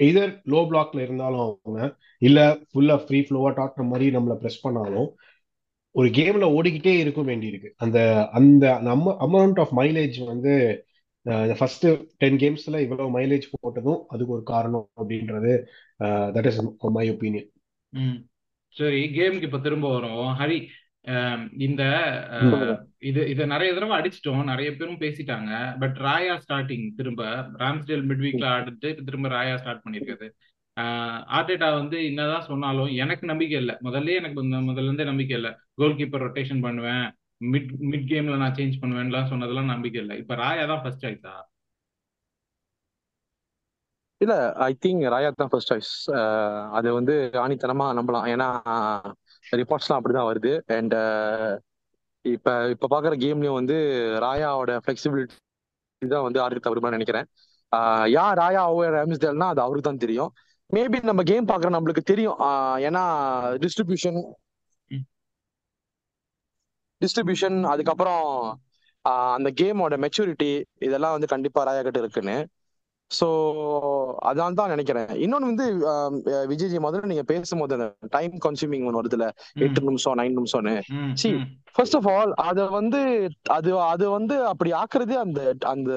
எதர் 0.09 0.33
லோ 0.53 0.61
பிளாக்ல 0.71 1.01
இருந்தாலும் 1.01 1.43
அவங்க 1.43 1.79
இல்ல 2.21 2.39
ஃபுல்லா 2.69 2.97
ஃப்ரீ 3.05 3.19
ஃப்ளோவா 3.19 3.51
டாக்டர் 3.53 3.91
மாதிரி 3.91 4.07
நம்மள 4.17 4.35
ப்ரெஸ் 4.41 4.63
பண்ணாலும் 4.63 5.09
ஒரு 5.95 6.09
கேம்ல 6.09 6.45
ஓடிக்கிட்டே 6.57 6.93
இருக்க 6.99 7.21
வேண்டியிருக்கு. 7.21 7.69
அந்த 7.77 7.99
அந்த 8.31 8.65
நம்ம 8.81 9.15
அமௌண்ட் 9.27 9.59
ஆஃப் 9.59 9.73
மைலேஜ் 9.79 10.19
வந்து 10.25 10.53
ஃபர்ஸ்ட் 11.57 11.87
டென் 12.17 12.37
கேம்ஸ்ல 12.37 12.75
இவ்வளவு 12.79 13.09
மைலேஜ் 13.19 13.47
போட்டதும் 13.53 13.99
அதுக்கு 14.07 14.35
ஒரு 14.37 14.43
காரணம் 14.43 14.87
அப்படின்றது 15.01 15.51
தட் 16.35 16.49
இஸ் 16.51 16.61
மை. 16.97 17.05
ஒப்பீனியன் 17.09 17.49
சரி 18.75 19.01
கேமுக்கு 19.17 19.47
இப்ப 19.49 19.59
திரும்ப 19.59 19.87
வரும். 19.89 20.21
ஹரி 20.41 20.57
இந்த 21.65 21.83
இது 23.09 23.21
இதை 23.33 23.43
நிறைய 23.53 23.69
தடவை 23.75 23.93
அடிச்சிட்டோம். 23.99 24.43
நிறைய 24.51 24.69
பேரும் 24.79 24.99
பேசிட்டாங்க. 25.03 25.51
பட் 25.81 25.97
ராயா 26.07 26.35
ஸ்டார்டிங் 26.43 26.85
திரும்ப 26.99 27.23
ராம்ஸ்டேல் 27.61 28.03
மிட் 28.09 28.23
வீக்ல 28.25 28.45
ஆடிட்டு 28.55 28.89
திரும்ப 29.07 29.29
ராயா 29.35 29.55
ஸ்டார்ட் 29.61 29.83
பண்ணிருக்காது. 29.85 30.27
ஆர்டேட்டா 31.37 31.69
வந்து 31.79 31.97
என்னதான் 32.09 32.47
சொன்னாலும் 32.49 32.91
எனக்கு 33.03 33.25
நம்பிக்கை 33.31 33.57
இல்லை. 33.63 33.75
முதல்ல 33.87 34.13
எனக்கு 34.19 34.37
முதல்ல 34.69 34.89
இருந்தே 34.89 35.07
நம்பிக்கை 35.11 35.35
இல்லை. 35.39 35.51
கோல் 35.81 35.97
கீப்பர் 35.99 36.25
ரொட்டேஷன் 36.27 36.65
பண்ணுவேன். 36.67 37.05
மிட் 37.53 37.71
மிட் 37.91 38.09
கேம்ல 38.11 38.35
நான் 38.43 38.57
சேஞ்ச் 38.59 38.81
பண்ணுவேன்லாம் 38.83 39.29
சொன்னதெல்லாம் 39.31 39.71
நம்பிக்கை 39.73 39.99
இல்லை. 40.03 40.17
இப்ப 40.23 40.35
ராயா 40.43 40.65
தான் 40.73 40.83
ஃபர்ஸ்ட் 40.83 41.05
சாய்ஸா 41.05 41.35
இல்ல 44.21 44.33
ஐ 44.69 44.71
திங்க் 44.85 45.03
ராயா 45.13 45.29
தான் 45.37 45.51
ஃபர்ஸ்ட் 45.51 45.71
சாய்ஸ் 45.71 45.93
அது 46.77 46.89
வந்து 46.97 47.13
ஆணித்தனமா 47.43 47.87
நம்பலாம். 47.99 48.27
ஏன்னா 48.33 48.47
ரிப்போர்ட்ஸ்லாம் 49.59 49.99
அப்படிதான் 49.99 50.29
வருது. 50.31 50.51
அண்ட் 50.77 50.93
uh, 50.93 51.51
இப்ப 52.25 52.47
இப்ப 52.69 52.87
பாக்குற 52.93 53.13
கேம்லயும் 53.23 53.57
வந்து 53.59 53.75
ராயாவோட 54.25 54.71
ஃபிளெக்சிபிலிட்டி 54.83 56.09
தான் 56.13 56.25
வந்து 56.27 56.41
ஆர்டர் 56.41 56.65
தவறுமா 56.67 56.89
நினைக்கிறேன். 56.89 57.27
Uh, 57.71 58.03
யா 58.15 58.25
ராயா 58.41 58.63
ஓவர் 58.73 58.95
ராம்ஸ்டேல்னா 58.97 59.47
அது 59.53 59.61
அவருக்கு 59.61 59.89
தான் 59.89 60.03
தெரியும். 60.05 60.31
மேபி 60.69 60.97
நம்ம 61.03 61.23
கேம் 61.23 61.47
பாக்குற 61.47 61.69
நம்மளுக்கு 61.77 62.03
தெரியும். 62.11 62.37
Uh, 62.39 62.75
ஏன்னா 62.87 63.03
டிஸ்ட்ரிபியூஷன் 63.63 64.19
டிஸ்ட்ரிபியூஷன் 67.01 67.57
அதுக்கப்புறம் 67.63 68.25
அந்த 69.35 69.49
கேமோட 69.61 69.95
மெச்சூரிட்டி 70.05 70.51
இதெல்லாம் 70.79 71.11
வந்து 71.11 71.27
கண்டிப்பா 71.27 71.61
ராயா 71.67 71.83
கிட்ட 71.83 71.99
இருக்குன்னு. 71.99 72.35
ஸோ 73.19 73.27
அதான் 74.29 74.57
தான் 74.59 74.71
நினைக்கிறேன். 74.73 75.09
இன்னொன்று 75.23 75.49
வந்து 75.51 75.65
விஜய்ஜி 76.51 76.77
முதல்ல 76.85 77.09
நீங்க 77.11 77.25
பேசும்போது 77.31 77.75
அந்த 77.77 77.87
டைம் 78.15 78.35
கன்சூமிங் 78.45 78.85
ஒன்று 78.87 78.99
வருதுல 78.99 79.25
எட்டு 79.65 79.81
நிமிஷம் 79.89 80.17
நைன் 80.21 80.37
நிமிஷம்னு. 80.39 80.75
சி 81.21 81.29
ஃபர்ஸ்ட் 81.75 81.97
ஆஃப் 81.99 82.07
ஆல் 82.13 82.31
அதை 82.49 82.63
வந்து 82.77 83.01
அது 83.57 83.71
அது 83.91 84.05
வந்து 84.17 84.35
அப்படி 84.51 84.71
ஆக்குறதே 84.81 85.17
அந்த 85.25 85.39
அந்த 85.73 85.91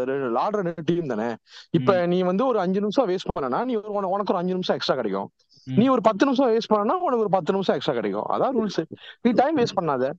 ஆடுற 0.44 0.74
டீம் 0.90 1.12
தானே. 1.12 1.30
இப்ப 1.78 1.96
நீ 2.12 2.18
வந்து 2.30 2.44
ஒரு 2.50 2.60
அஞ்சு 2.64 2.82
நிமிஷம் 2.86 3.08
வேஸ்ட் 3.12 3.32
பண்ணனா 3.36 3.60
நீ 3.70 3.76
உனக்கு 3.96 4.34
ஒரு 4.34 4.42
அஞ்சு 4.42 4.56
நிமிஷம் 4.58 4.78
எக்ஸ்ட்ரா 4.78 4.98
கிடைக்கும். 5.00 5.30
நீ 5.66 5.86
ஒரு 5.94 6.04
பத்து 6.08 6.26
நிமிஷம் 6.28 6.50
வேஸ்ட் 6.54 6.72
பண்ணனா 6.74 6.96
உனக்கு 7.06 7.24
ஒரு 7.26 7.34
பத்து 7.36 7.56
நிமிஷம் 7.56 7.78
எக்ஸ்ட்ரா 7.78 7.96
கிடைக்கும். 8.00 8.28
அதான் 8.34 8.54
ரூல்ஸ் 8.58 8.82
நீ 9.26 9.32
டைம் 9.42 9.58
வேஸ்ட் 9.60 9.78
பண்ணாத. 9.80 10.12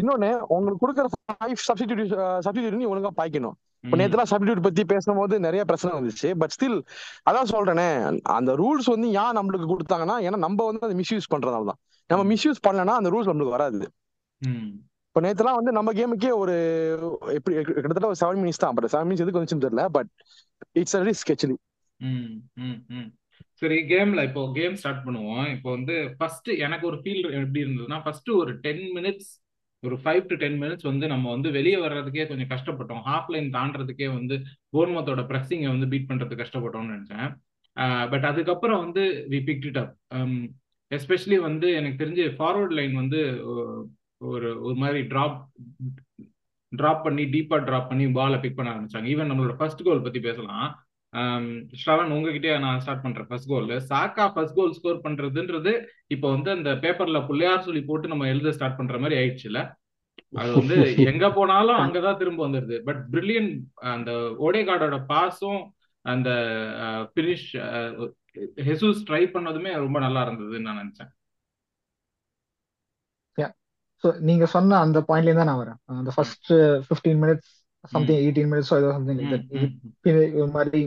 இன்னொன்னு 0.00 0.30
உங்களுக்கு 0.54 0.82
கொடுக்குற 0.84 1.06
ஃபைவ் 1.14 1.58
சப்ஸ்டிடியூட் 1.68 2.14
சப்ஸ்டிடியூட் 2.44 2.80
நீ 2.82 2.88
ஒழுங்கா 2.92 3.12
பாய்க்கணும். 3.20 3.56
இப்ப 3.84 3.96
நேத்துலாம் 4.00 4.28
சப்ஸ்டிடியூட் 4.30 4.66
பத்தி 4.66 4.82
பேசும்போது 4.92 5.34
நிறைய 5.46 5.62
பிரச்சனை 5.70 5.92
வந்துச்சு. 5.98 6.28
பட் 6.40 6.52
ஸ்டில் 6.56 6.78
அதான் 7.28 7.50
சொல்றேனே 7.54 7.86
அந்த 8.38 8.52
ரூல்ஸ் 8.60 8.88
வந்து 8.94 9.08
ஏன் 9.22 9.36
நம்மளுக்கு 9.38 9.66
கொடுத்தாங்கன்னா 9.72 10.16
ஏன்னா 10.26 10.38
நம்ம 10.46 10.66
வந்து 10.68 10.86
அதை 10.88 10.96
மிஸ்யூஸ் 11.00 11.32
பண்றதால 11.34 11.66
தான். 11.70 11.80
நம்ம 12.10 12.22
மிஸ்யூஸ் 12.32 12.64
பண்ணலன்னா 12.66 12.94
அந்த 13.00 13.10
ரூல்ஸ் 13.14 13.30
நம்மளுக்கு 13.30 13.56
வராது. 13.56 13.82
இப்ப 15.08 15.20
நேத்துலாம் 15.24 15.58
வந்து 15.58 15.72
நம்ம 15.78 15.92
கேமுக்கே 15.98 16.30
ஒரு 16.42 16.54
எப்படி 17.38 17.54
கிட்டத்தட்ட 17.64 18.12
ஒரு 18.12 18.20
செவன் 18.22 18.40
மினிட்ஸ் 18.42 18.62
தான். 18.62 18.74
பட் 18.76 18.88
செவன் 18.94 19.08
மினிட்ஸ் 19.08 19.24
எதுக்கு 19.24 19.40
வந்துச்சுன்னு 19.40 19.66
தெரியல. 19.66 19.84
But 19.96 20.10
it's 20.82 20.96
a 20.98 21.02
risk 21.10 21.32
actually 21.34 21.58
சரி 23.60 23.76
கேம்ல 23.90 24.20
இப்போ 24.28 24.42
கேம் 24.56 24.76
ஸ்டார்ட் 24.80 25.04
பண்ணுவோம். 25.06 25.44
இப்போ 25.54 25.68
வந்து 25.76 25.94
ஃபர்ஸ்ட் 26.18 26.48
எனக்கு 26.66 26.84
ஒரு 26.90 26.98
ஃபீல் 27.02 27.22
எப்படி 27.40 27.60
இருந்ததுன்னா 27.64 27.98
ஃபர்ஸ்ட் 28.04 28.30
ஒரு 28.40 28.52
டென் 28.64 28.84
மினிட்ஸ் 28.96 29.30
ஒரு 29.86 29.96
ஃபைவ் 30.02 30.24
டு 30.30 30.34
டென் 30.42 30.58
மினிட்ஸ் 30.62 30.86
வந்து 30.88 31.06
நம்ம 31.12 31.30
வந்து 31.34 31.48
வெளியே 31.56 31.78
வர்றதுக்கே 31.84 32.24
கொஞ்சம் 32.30 32.52
கஷ்டப்பட்டோம். 32.52 33.02
ஹாஃப் 33.08 33.30
லைன் 33.34 33.48
தாண்டறதுக்கே 33.56 34.08
வந்து 34.18 34.34
போர்மத்தோட 34.74 35.22
ப்ரெஸ்ஸிங்கை 35.30 35.70
வந்து 35.74 35.88
பீட் 35.92 36.08
பண்ணுறதுக்கு 36.10 36.42
கஷ்டப்பட்டோம்னு 36.42 36.94
நினைச்சேன். 36.94 37.30
பட் 38.12 38.26
அதுக்கப்புறம் 38.30 38.82
வந்து 38.84 39.02
we 39.32 39.38
pick 39.48 39.66
it 39.70 39.80
up 39.82 39.94
especially 40.90 41.38
வந்து 41.48 41.68
எனக்கு 41.78 42.00
தெரிஞ்சு 42.04 42.24
ஃபார்வர்ட் 42.38 42.74
லைன் 42.78 42.94
வந்து 43.00 43.20
ஒரு 44.32 44.48
ஒரு 44.66 44.74
மாதிரி 44.82 45.00
ட்ராப் 45.12 45.38
ட்ராப் 46.72 47.04
பண்ணி 47.06 47.24
டீப்பாக 47.34 47.66
ட்ராப் 47.68 47.88
பண்ணி 47.90 48.04
பாலை 48.18 48.38
பிக் 48.42 48.58
பண்ண 48.58 48.70
ஆரம்பிச்சாங்க. 48.74 49.08
ஈவன் 49.14 49.30
நம்மளோட 49.30 49.54
ஃபர்ஸ்ட் 49.60 49.86
கோல் 49.86 50.04
பத்தி 50.06 50.20
பேசலாம். 50.28 50.68
ஸ்ரவன் 51.80 52.12
உங்ககிட்டயே 52.16 52.54
நான் 52.64 52.80
ஸ்டார்ட் 52.82 53.04
பண்றேன் 53.04 53.28
ஃபர்ஸ்ட் 53.28 53.50
கோல் 53.50 53.68
சாக்கா 53.90 54.24
ஃபர்ஸ்ட் 54.34 54.56
கோல் 54.58 54.76
ஸ்கோர் 54.78 55.04
பண்றதுன்றது 55.06 55.72
இப்போ 56.14 56.26
வந்து 56.34 56.50
அந்த 56.56 56.70
பேப்பர்ல 56.84 57.20
புள்ளையார் 57.28 57.66
சொல்லி 57.68 57.82
போட்டு 57.90 58.12
நம்ம 58.12 58.28
எழுத 58.32 58.52
ஸ்டார்ட் 58.56 58.78
பண்ற 58.80 58.98
மாதிரி 58.98 59.18
ஆயிடுச்சுல 59.20 59.60
அது 60.32 60.50
வந்து 60.58 60.76
எங்க 61.10 61.26
போனாலும் 61.36 61.80
அங்கதான் 61.82 62.18
திரும்ப 62.20 62.40
வந்துருது. 62.46 62.76
பட் 62.86 63.00
பிரில்லியன் 63.12 63.50
அந்த 63.92 64.10
ஓடேகார்டோட 64.46 64.96
பாஸும் 65.10 65.60
அந்த 66.04 66.28
பினிஷ் 67.16 67.48
ஹெசூஸ் 68.68 69.02
ட்ரை 69.08 69.22
பண்ணதுமே 69.34 69.72
ரொம்ப 69.84 69.98
நல்லா 70.06 70.20
இருந்ததுன்னு 70.26 70.68
நான் 70.68 70.80
நினைச்சேன். 70.82 71.10
ஸோ 74.04 74.10
நீங்க 74.28 74.44
சொன்ன 74.54 74.78
அந்த 74.84 74.98
பாயிண்ட்ல 75.08 75.34
தான் 75.38 75.48
நான் 75.50 75.60
வரேன். 75.62 75.78
அந்த 76.00 76.12
first 76.16 76.48
fifteen 76.86 77.20
minutes 77.24 77.50
something 77.92 78.20
eighteen 78.22 78.50
minutes 78.52 78.72
ஏதோ 78.78 78.90
சம்திங் 78.96 79.20
இது 80.10 80.46
மாதிரி 80.56 80.80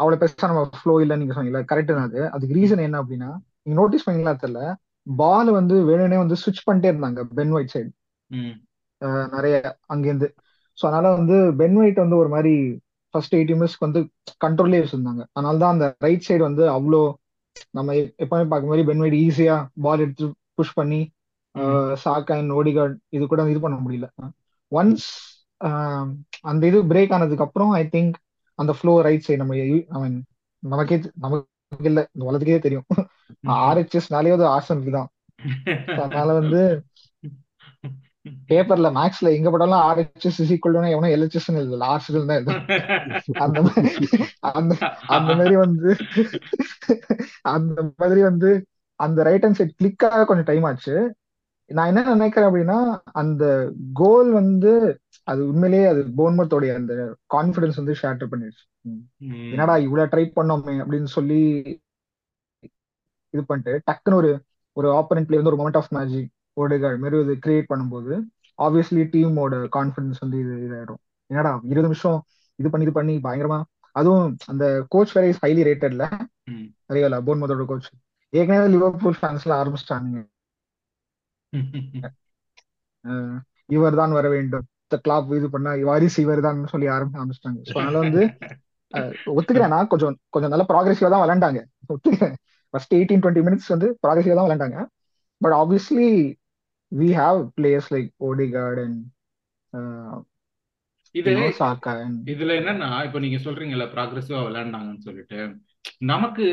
அவ்வளவு 0.00 0.20
பெருசா 0.20 0.48
நம்ம 0.50 0.62
ஃப்ளோ 0.76 0.94
இல்ல 1.02 1.16
நீங்க 1.20 1.34
சொன்னீங்களா 1.36 1.62
கரெக்ட் 1.70 1.92
தான் 1.92 2.08
அது. 2.08 2.20
அதுக்கு 2.34 2.56
ரீசன் 2.58 2.84
என்ன 2.86 3.00
அப்படின்னா 3.02 3.30
நீங்க 3.60 3.76
நோட்டீஸ் 3.80 4.04
பண்ணீங்களா 4.04 4.34
தெரியல 4.38 4.62
பால் 5.06 5.50
வந்து 5.58 5.74
வேணும்னே 5.88 6.18
வந்து 6.22 6.36
சுவிச் 6.42 6.66
பண்ணிட்டே 6.66 6.90
இருந்தாங்க 6.92 7.20
பென் 7.38 7.52
ஒயிட் 7.56 7.72
சைடு 7.74 7.90
நிறைய 9.34 9.54
அங்கேருந்து 9.92 10.28
ஸோ 10.78 10.84
அதனால 10.88 11.08
வந்து 11.16 11.36
பென் 11.60 11.76
ஒயிட் 11.80 12.02
வந்து 12.04 12.16
ஒரு 12.18 12.30
மாதிரி 12.34 12.54
ஃபர்ஸ்ட் 13.14 13.34
எயிட்டி 13.36 13.54
மினிட்ஸ்க்கு 13.54 13.86
வந்து 13.86 14.00
கண்ட்ரோல்லே 14.44 14.80
வச்சிருந்தாங்க. 14.82 15.22
அதனால 15.36 15.58
தான் 15.62 15.74
அந்த 15.74 15.86
ரைட் 16.00 16.26
சைடு 16.28 16.42
வந்து 16.48 16.64
அவ்வளோ 16.76 17.00
நம்ம 17.74 17.94
எப்பவுமே 18.24 18.46
பார்க்க 18.48 18.70
மாதிரி 18.70 18.84
பென் 18.88 19.02
ஒயிட் 19.02 19.18
ஈஸியா 19.20 19.56
பால் 19.84 20.04
எடுத்து 20.04 20.26
புஷ் 20.58 20.76
பண்ணி 20.76 21.00
சாக் 22.02 22.30
அண்ட் 22.34 22.52
ஓடிகார்ட் 22.58 22.96
இது 23.10 23.24
கூட 23.26 23.46
இது 23.52 23.60
பண்ண 23.60 23.76
முடியல. 23.80 24.06
ஒன்ஸ் 24.72 25.08
அந்த 26.50 26.62
இது 26.66 26.78
பிரேக் 26.92 27.14
ஆனதுக்கு 27.16 27.46
அப்புறம் 27.46 27.72
ஐ 27.74 27.84
திங்க் 27.94 28.16
அந்த 28.60 28.72
ஃப்ளோ 28.78 28.94
ரைட் 29.06 29.26
சைடு 29.26 29.40
நம்ம 29.42 29.56
ஐ 29.64 29.68
மீன் 30.02 30.18
நமக்கே 30.62 30.96
நமக்கு 31.24 31.46
இல்ல. 31.90 32.00
இந்த 32.14 32.24
உலகத்துக்கே 32.28 32.60
தெரியும். 32.66 32.86
ஆர்ஹெச்எஸ்னாலே 33.66 34.32
அது 34.36 34.46
ஆர்சனுக்கு 34.54 34.92
தான் 34.98 35.10
அதனால 36.04 36.28
வந்து 36.40 36.60
பேப்பர்ல 38.50 38.88
மேக்ஸ்ல 38.96 39.28
எங்க 39.36 39.48
படாலும் 39.52 39.82
ஆர்ஹெச்எஸ் 39.88 40.40
இஸ் 40.42 40.50
ஈக்குவல் 40.54 40.90
எவனோ 40.94 41.10
எல்ஹெச்எஸ் 41.16 41.46
இல்ல. 41.52 41.84
ஆர்சனல் 41.92 42.26
தான் 42.30 42.60
அந்த 43.44 43.60
அந்த 44.50 44.72
அந்த 45.16 45.30
மாதிரி 45.38 45.56
வந்து 45.64 45.90
அந்த 47.54 47.78
மாதிரி 48.00 48.22
வந்து 48.30 48.50
அந்த 49.00 49.22
ரைட் 49.28 49.44
ஹேண்ட் 49.46 49.58
சைட் 49.60 49.78
கிளிக் 49.80 50.04
ஆக 50.08 50.24
கொஞ்சம் 50.30 50.48
டைம் 50.50 50.66
ஆச்சு. 50.70 50.96
நான் 51.70 51.90
என்ன 51.90 52.14
நினைக்கிறேன் 52.14 52.48
அப்படின்னா 52.48 52.78
அந்த 53.20 53.44
கோல் 54.00 54.30
வந்து 54.40 54.72
அது 55.28 55.40
உண்மையிலேயே 55.48 55.86
அது 55.86 56.00
போன்மத்தோடைய 56.16 56.72
அந்த 56.74 56.92
கான்பிடன்ஸ் 57.34 57.80
வந்து 57.80 57.94
ஷேட்டர் 58.00 58.30
பண்ணிடுச்சு 58.32 58.64
என்னடா 59.50 59.74
இவ்வளவு 59.86 60.10
ட்ரை 60.12 60.24
பண்ணோமே 60.36 60.74
அப்படின்னு 60.82 61.10
சொல்லி 61.16 61.40
இது 63.34 63.42
பண்ணிட்டு 63.44 63.72
டக்குன்னு 63.88 64.20
ஒரு 64.20 64.30
ஒரு 64.76 64.88
ஆப்பரண்ட் 64.98 65.28
பிளே 65.28 65.38
வந்து 65.38 65.52
ஒரு 65.52 65.60
மொமெண்ட் 65.60 65.80
ஆஃப் 65.80 65.92
மேஜிக் 65.96 66.30
ஓடுகள் 66.56 66.96
மாரி 66.98 67.18
இது 67.24 67.34
கிரியேட் 67.44 67.70
பண்ணும்போது 67.72 68.12
ஆப்வியஸ்லி 68.58 69.02
டீமோட 69.12 69.54
கான்பிடன்ஸ் 69.76 70.22
வந்து 70.24 70.38
இது 70.42 70.54
இதாயிடும். 70.66 71.00
என்னடா 71.30 71.52
இருபது 71.64 71.88
நிமிஷம் 71.88 72.18
இது 72.58 72.70
பண்ணி 72.70 72.86
இது 72.86 72.94
பண்ணி 72.98 73.14
பயங்கரமா 73.26 73.58
அதுவும் 73.96 74.36
அந்த 74.46 74.64
கோச் 74.88 75.14
வேற 75.14 75.24
இஸ் 75.28 75.42
ஹைலி 75.44 75.62
ரேட்டட்ல 75.68 76.04
நிறைய 76.90 77.06
போன்மத்தோட 77.28 77.64
கோச் 77.70 77.88
ஏற்கனவே 78.32 78.66
லிவர்பூல் 78.74 79.18
ஃபேன்ஸ்ல 79.20 79.52
ஆரம்பிச்சிட்டானுங்க. 79.60 80.20
இவர் 83.68 83.98
தான் 84.00 84.12
வர 84.12 84.26
வேண்டும். 84.28 84.66
கிளாப் 84.98 85.34
இது 85.34 85.48
பண்ணா 85.50 85.70
வாரிசு 85.82 86.18
இவர் 86.20 86.40
தான் 86.40 86.60
சொல்லி 86.66 86.86
ஆரம்பிச்சிட்டாங்க. 86.88 87.60
ஸோ 87.66 87.74
அதனால 87.76 87.98
வந்து 88.04 88.22
ஒத்துக்கிறேன் 89.32 89.72
நான். 89.74 89.88
கொஞ்சம் 89.88 90.16
கொஞ்சம் 90.30 90.52
நல்ல 90.54 90.64
ப்ராக்ரெசிவா 90.68 91.10
தான் 91.10 91.22
விளையாண்டாங்க. 91.24 91.60
ஒத்துக்கிறேன். 91.94 92.36
ஃபர்ஸ்ட் 92.74 92.94
எயிட்டீன் 92.94 93.22
டுவெண்ட்டி 93.22 93.44
மினிட்ஸ் 93.46 93.68
வந்து 93.68 93.88
ப்ராக்ரஸிவா 94.02 94.36
தான் 94.36 94.48
விளையாண்டாங்க. 94.48 94.80
But 95.40 95.56
obviously 95.60 96.08
we 96.92 97.08
have 97.14 97.40
players 97.56 97.90
like 97.94 98.10
Odegaard 98.28 98.80
and 98.80 99.00
இது 101.14 101.32
இதுல 102.26 102.52
என்னன்னா 102.60 102.88
இப்ப 103.06 103.18
நீங்க 103.18 103.38
சொல்றீங்கல்ல 103.38 103.86
ப்ராக்ரஸிவா 103.94 104.40
விளையாண்டாங்கன்னு 104.46 105.06
சொல்லிட்டு 105.06 105.38
நமக்கு 106.08 106.44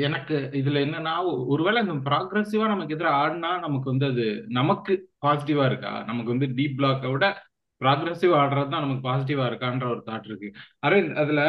எனக்கு 0.00 0.36
இதுல 0.52 0.80
என்னன்னா 0.86 1.12
ஒருவேளை 1.46 1.78
இந்த 1.82 1.94
ப்ராக்ரஸிவா 2.08 2.66
நமக்கு 2.66 2.94
எதிராக 2.94 3.20
ஆடினா 3.22 3.50
நமக்கு 3.60 3.88
வந்து 3.90 4.06
அது 4.06 4.24
நமக்கு 4.50 4.94
பாசிட்டிவா 5.22 5.64
இருக்கா? 5.66 5.92
நமக்கு 6.06 6.34
வந்து 6.34 6.48
டீப் 6.54 6.76
பிளாக்கை 6.78 7.10
விட 7.12 7.26
ப்ராக்ரஸிவ் 7.82 8.34
ஆடுறது 8.40 8.70
தான் 8.72 8.84
நமக்கு 8.84 9.04
பாசிட்டிவா 9.08 9.44
இருக்கான்ற 9.50 9.86
ஒரு 9.94 10.02
தாட் 10.08 10.26
இருக்கு. 10.30 10.48
அரவிந்த் 10.86 11.18
அதுல 11.22 11.40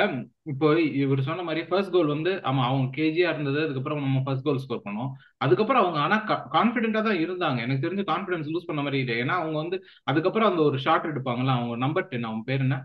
இப்போ 0.52 0.67
இவர் 1.04 1.22
சொன்ன 1.30 1.43
மாதிரி 1.50 1.62
ஃபர்ஸ்ட் 1.69 1.93
கோல் 1.96 2.13
வந்து 2.15 2.32
ஆமா 2.50 2.62
அவங்க 2.69 2.88
கேஜியா 3.00 3.28
இருந்தது 3.34 3.60
அதுக்கப்புறம் 3.65 4.02
நம்ம 4.06 4.22
ஃபர்ஸ்ட் 4.26 4.48
கோல் 4.48 4.62
ஸ்கோர் 4.63 4.86
பண்ணோம். 4.88 5.12
அதுக்கப்புறம் 5.46 5.84
அவங்க 5.84 6.00
ஆனா 6.06 6.17
கான்பிடென்டா 6.58 7.04
தான் 7.10 7.22
இருந்தாங்க. 7.26 7.60
எனக்கு 7.65 7.86
தெரிஞ்சு 7.86 8.06
கான்பிடன்ஸ் 8.12 8.52
லூஸ் 8.56 8.69
பண்ண 8.69 8.84
மாதிரி 8.88 9.02
இல்லை. 9.04 9.17
ஏன்னா 9.24 9.38
அவங்க 9.41 9.58
வந்து 9.63 9.80
அதுக்கப்புறம் 10.12 10.52
அந்த 10.52 10.63
ஒரு 10.69 10.80
ஷாட் 10.88 11.12
எடுப்பாங்கல்ல 11.12 11.56
அவங்க 11.60 11.78
நம்பர் 11.86 12.10
டென் 12.12 12.30
அவங்க 12.32 12.46
பேர் 12.52 12.65
என்ன? 12.67 12.80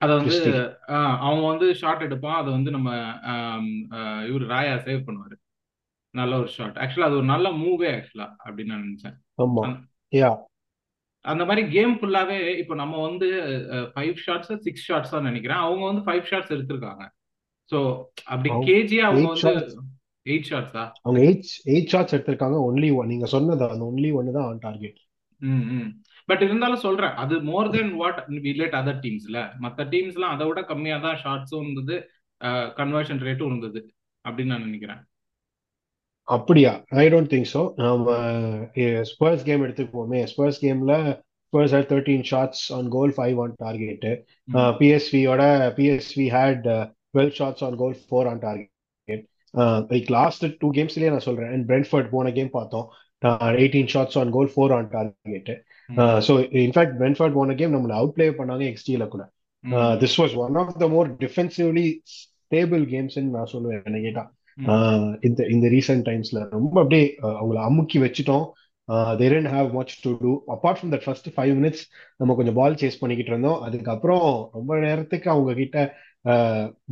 அத 0.00 0.10
வந்து 0.20 0.38
அவன் 1.26 1.48
வந்து 1.50 1.66
ஷாட் 1.82 2.06
எடுப்பான். 2.06 2.38
அதை 2.40 2.50
வந்து 2.56 2.70
நம்ம 2.76 2.90
இவர் 4.30 4.44
ராயா 4.54 4.74
சேவ் 4.86 5.06
பண்ணுவாரு. 5.08 5.36
நல்ல 6.14 6.32
ஒரு 6.42 6.50
ஷாட் 6.56 6.76
ஆக்சுவலா 6.82 7.06
அது 7.10 7.16
ஒரு 7.20 7.28
நல்ல 7.34 7.46
மூவே 7.60 7.88
ஆக்சுவலா 7.94 8.26
அப்படின்னு 8.44 8.72
நான் 8.72 8.84
நினைச்சேன். 8.88 9.16
அந்த- 11.24 11.44
மாதிரி 11.44 11.62
கேம் 11.70 11.94
ஃபுல்லாவே 11.98 12.38
இப்போ 12.58 12.74
நம்ம 12.80 12.94
வந்து 13.02 13.28
ஃபைவ் 13.92 14.18
ஷாட்ஸ் 14.24 14.52
சிக்ஸ் 14.64 14.86
ஷாட்ஸ் 14.88 15.12
தான் 15.12 15.28
நினைக்கிறேன். 15.28 15.62
அவங்க 15.64 15.84
வந்து 15.86 16.02
ஃபைவ் 16.06 16.26
ஷாட்ஸ் 16.30 16.54
எடுத்திருக்காங்க. 16.54 17.04
ஸோ 17.70 17.78
அப்படி 18.26 18.50
கேஜியா 18.66 19.04
அவங்க 19.08 19.28
வந்து 19.30 19.52
எயிட் 20.26 20.48
ஷாட்ஸா 20.50 20.82
அவங்க 21.00 21.18
எயிட் 21.24 21.44
எயிட் 21.72 21.90
ஷாட்ஸ் 21.92 22.14
எடுத்திருக்காங்க 22.16 22.58
ஒன்லி 22.66 22.90
ஒன் 22.96 23.10
நீங்க 23.12 23.26
சொன்னது 23.32 23.64
அந்த 23.68 23.86
ஒன்லி 23.86 24.10
ஒன்னு 24.18 24.36
தான் 24.36 24.46
ஆன் 24.48 24.60
டார்கெட் 24.62 24.98
ம் 25.40 25.64
ம். 25.74 25.88
பட் 26.28 26.42
இருந்தாலும் 26.42 26.84
சொல்றேன் 26.84 27.14
அது 27.22 27.34
more 27.48 27.70
then 27.72 27.92
what 27.96 28.20
relate 28.46 28.76
other 28.78 29.00
டீம்ஸ்ல 29.02 29.38
மற்ற 29.58 29.84
டீம்ஸ்லாம் 29.92 30.34
அதை 30.34 30.46
விட 30.48 30.60
கம்மியா 30.68 30.96
தான் 31.00 31.18
ஷாட்ஸும் 31.22 31.64
இருந்தது 31.64 31.96
கன்வர்ஷன் 32.78 33.20
ரேட்டும் 33.22 33.50
இருந்தது 33.50 33.80
அப்படின்னு 34.24 34.52
நான் 34.52 34.66
நினைக்கிறேன். 34.66 35.00
அப்படியா? 36.28 36.70
ஐ 37.02 37.04
டோன்ட் 37.12 37.30
திங்க் 37.32 37.48
ஸோ 37.52 37.62
நம்ம 37.84 38.08
ஸ்பர்ஸ் 39.10 39.44
கேம் 39.48 39.64
எடுத்துக்குவோமே. 39.66 40.20
ஸ்பர்ஸ் 40.32 40.60
கேம்ல 40.64 40.94
Spurs 41.48 41.74
had 41.76 41.88
thirteen 41.92 42.24
shots 42.30 42.62
on 42.76 42.88
goal 42.94 43.12
five 43.16 43.40
on 43.44 43.54
target 43.64 44.06
ம். 44.48 44.72
பிஎஸ்வியோட 44.78 45.42
PSV 45.78 46.26
had 46.36 46.64
twelve 47.14 47.34
shots 47.38 47.64
on 47.66 47.76
goal 47.82 47.96
four 48.04 48.28
on 48.32 48.42
target 48.46 49.24
like 49.92 50.08
last 50.18 50.44
two 50.62 50.68
கேம்ஸ்லயே 50.78 51.10
நான் 51.14 51.26
சொல்றேன். 51.28 51.52
அண்ட் 51.54 51.66
பிரென்ஃபர்ட் 51.70 52.08
போன 52.14 52.32
கேம் 52.38 52.50
பார்த்தோம். 52.58 52.86
Eighteen 53.62 53.90
shots 53.92 54.18
on 54.22 54.32
goal 54.36 54.50
four 54.54 54.74
on 54.78 54.88
target 54.94 55.50
ம். 55.88 56.18
So 56.26 56.32
in fact 56.66 56.96
Brentford 57.02 57.36
போன 57.38 57.54
game 57.54 57.74
நம்மளை 57.76 57.96
out 58.00 58.14
play 58.16 58.28
பண்ணாங்க 58.40 58.64
எக்ஸ்டியில் 58.72 59.12
கூட. 59.14 59.24
This 60.02 60.16
was 60.20 60.34
one 60.44 60.56
of 60.62 60.78
the 60.82 60.88
more 60.88 61.10
defensively 61.22 61.86
stable 62.14 62.82
கேம்ஸ்ன்னு 62.94 63.34
நான் 63.36 63.52
சொல்லுவேன் 63.52 63.86
என்ன 63.90 64.00
கேட்டா. 64.00 64.24
ம் 64.24 64.30
ஆஹ் 64.30 64.43
இந்த 65.26 65.40
இந்த 65.54 65.66
ரீசெண்ட் 65.74 66.06
டைம்ஸ்ல 66.08 66.40
ரொம்ப 66.50 66.76
அப்படியே 66.82 67.06
அவங்கள 67.22 67.60
அமுக்கி 67.68 67.98
வச்சுட்டோம். 67.98 68.46
They 69.20 69.26
didn't 69.32 69.50
have 69.54 69.68
much 69.72 69.94
to 70.02 70.10
do 70.20 70.32
apart 70.54 70.78
from 70.78 70.92
that 70.94 71.04
first 71.04 71.28
five 71.36 71.52
minutes 71.58 71.84
நம்ம 72.16 72.34
கொஞ்சம் 72.38 72.58
பால் 72.60 72.80
சேஸ் 72.82 72.98
பண்ணிக்கிட்டு 73.00 73.32
இருந்தோம். 73.32 73.60
அதுக்கப்புறம் 73.66 74.26
ரொம்ப 74.52 74.78
நேரத்துக்கு 74.86 75.30
அவங்க 75.30 75.54
கிட்ட 75.60 75.78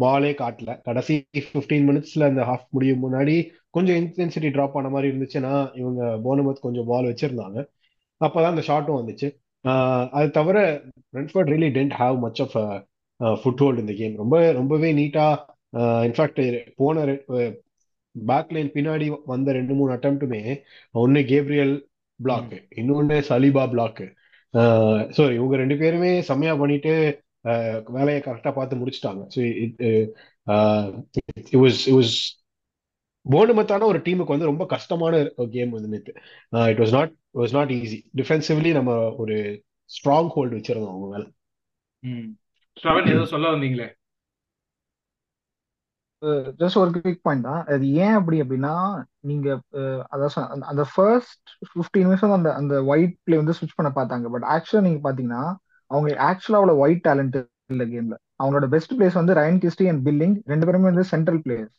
பாலே 0.02 0.30
காட்டல. 0.40 0.70
கடைசி 0.82 1.14
ஃபிஃப்டீன் 1.36 1.86
மினிட்ஸ்ல 1.90 2.26
அந்த 2.30 2.42
ஹாஃப் 2.50 2.66
முடியும் 2.70 3.02
முன்னாடி 3.04 3.36
கொஞ்சம் 3.70 3.96
இன்டென்சிட்டி 3.96 4.50
ட்ராப் 4.54 4.76
ஆன 4.78 4.88
மாதிரி 4.88 5.10
இருந்துச்சுன்னா 5.12 5.54
இவங்க 5.80 6.02
போனமத் 6.26 6.64
கொஞ்சம் 6.66 6.88
பால் 6.90 7.08
வச்சிருந்தாங்க. 7.10 7.58
அப்பதான் 8.20 8.52
அந்த 8.52 8.62
ஷாட்டும் 8.66 8.98
வந்துச்சு. 9.00 9.28
அது 10.10 10.28
தவிர 10.30 10.58
Brentford 11.12 11.50
really 11.52 11.70
didn't 11.78 11.94
have 12.00 12.18
much 12.18 12.40
of 12.44 12.56
foothold 13.62 13.82
இந்த 13.84 13.92
கேம் 13.92 14.14
ரொம்ப 14.16 14.36
ரொம்பவே 14.52 14.92
நீட்டா 14.92 15.26
இன்ஃபேக்ட் 15.72 16.40
போன 16.76 17.04
பேக் 18.14 18.52
லைன் 18.52 18.70
பின்னாடி 18.70 19.18
வந்த 19.26 19.52
ரெண்டு 19.52 19.74
மூணு 19.74 19.92
அட்டம்ப்ட்டுமே 19.92 20.62
ஒன்னு 20.94 21.20
கேப்ரியல் 21.20 21.74
பிளாக் 22.20 22.52
இன்னொன்னு 22.76 23.18
சலீபா 23.28 23.70
பிளாக் 23.70 24.02
ஸோ 25.16 25.22
இவங்க 25.32 25.56
ரெண்டு 25.56 25.76
பேருமே 25.78 26.20
செம்மையா 26.20 26.54
பண்ணிட்டு 26.54 27.22
வேலையை 27.88 28.22
கரெக்டா 28.22 28.52
பார்த்து 28.52 28.76
முடிச்சிட்டாங்க. 28.76 29.22
So 29.34 29.40
it 29.62 29.80
was 31.56 31.80
it 31.86 31.94
was 31.94 32.14
போனுமத்தான 33.26 33.82
ஒரு 33.82 33.98
டீமுக்கு 33.98 34.34
வந்து 34.34 34.44
ரொம்ப 34.44 34.66
கஷ்டமான 34.66 35.32
கேம் 35.50 35.70
வந்து 35.70 35.88
நேற்று 35.88 36.12
it 36.52 36.78
was 36.78 36.92
not 36.92 37.12
was 37.34 37.52
not 37.52 37.70
easy 37.70 37.98
defensively 38.16 38.72
நம்ம 38.72 38.92
ஒரு 39.14 39.36
ஸ்ட்ராங் 39.90 40.30
ஹோல்டு 40.34 40.56
வச்சிருந்தோம் 40.58 40.92
அவங்க 40.92 41.08
மேல. 41.16 41.24
ம். 42.02 42.30
ஸ்ரவன் 42.76 43.10
ஏதோ 43.10 43.24
சொல்ல 43.24 43.48
வந்தீங்களே? 43.48 43.88
ஜஸ்ட் 46.22 46.78
ஒரு 46.78 46.90
குவிக் 46.90 47.18
பாயிண்ட் 47.22 47.44
தான். 47.44 47.64
அது 47.66 47.86
ஏன் 47.92 48.12
அப்படி 48.12 48.40
அப்படின்னா 48.42 48.72
நீங்க 49.20 49.48
அதான் 50.12 50.36
அந்த- 50.70 50.86
ஃபர்ஸ்ட் 50.94 51.48
ஃபிஃப்டீன் 51.70 52.06
மினிட்ஸ் 52.08 52.32
அந்த 52.32 52.54
அந்த 52.54 52.84
ஒயிட் 52.84 53.16
பிளே 53.22 53.36
வந்து 53.36 53.54
ஸ்விட்ச் 53.58 53.76
பண்ண 53.78 53.90
பார்த்தாங்க. 53.94 54.30
பட் 54.30 54.46
ஆக்சுவலா 54.54 54.80
நீங்க 54.80 55.00
பாத்தீங்கன்னா 55.06 55.42
அவங்க 55.90 56.08
ஆக்சுவலா 56.12 56.58
அவ்வளவு 56.60 56.78
ஒயிட் 56.78 57.06
டேலண்ட் 57.08 57.38
இல்ல 57.66 57.84
கேம்ல 57.86 58.14
அவங்களோட 58.42 58.66
பெஸ்ட் 58.66 58.92
பிளேஸ் 58.92 59.12
வந்து 59.12 59.34
ரயன் 59.34 59.60
கிஸ்டி 59.64 59.88
அண்ட் 59.88 60.08
பில்லிங் 60.08 60.36
ரெண்டு 60.44 60.66
பேருமே 60.66 60.84
வந்து 60.84 61.04
சென்ட்ரல் 61.04 61.42
பிளேயர்ஸ் 61.44 61.78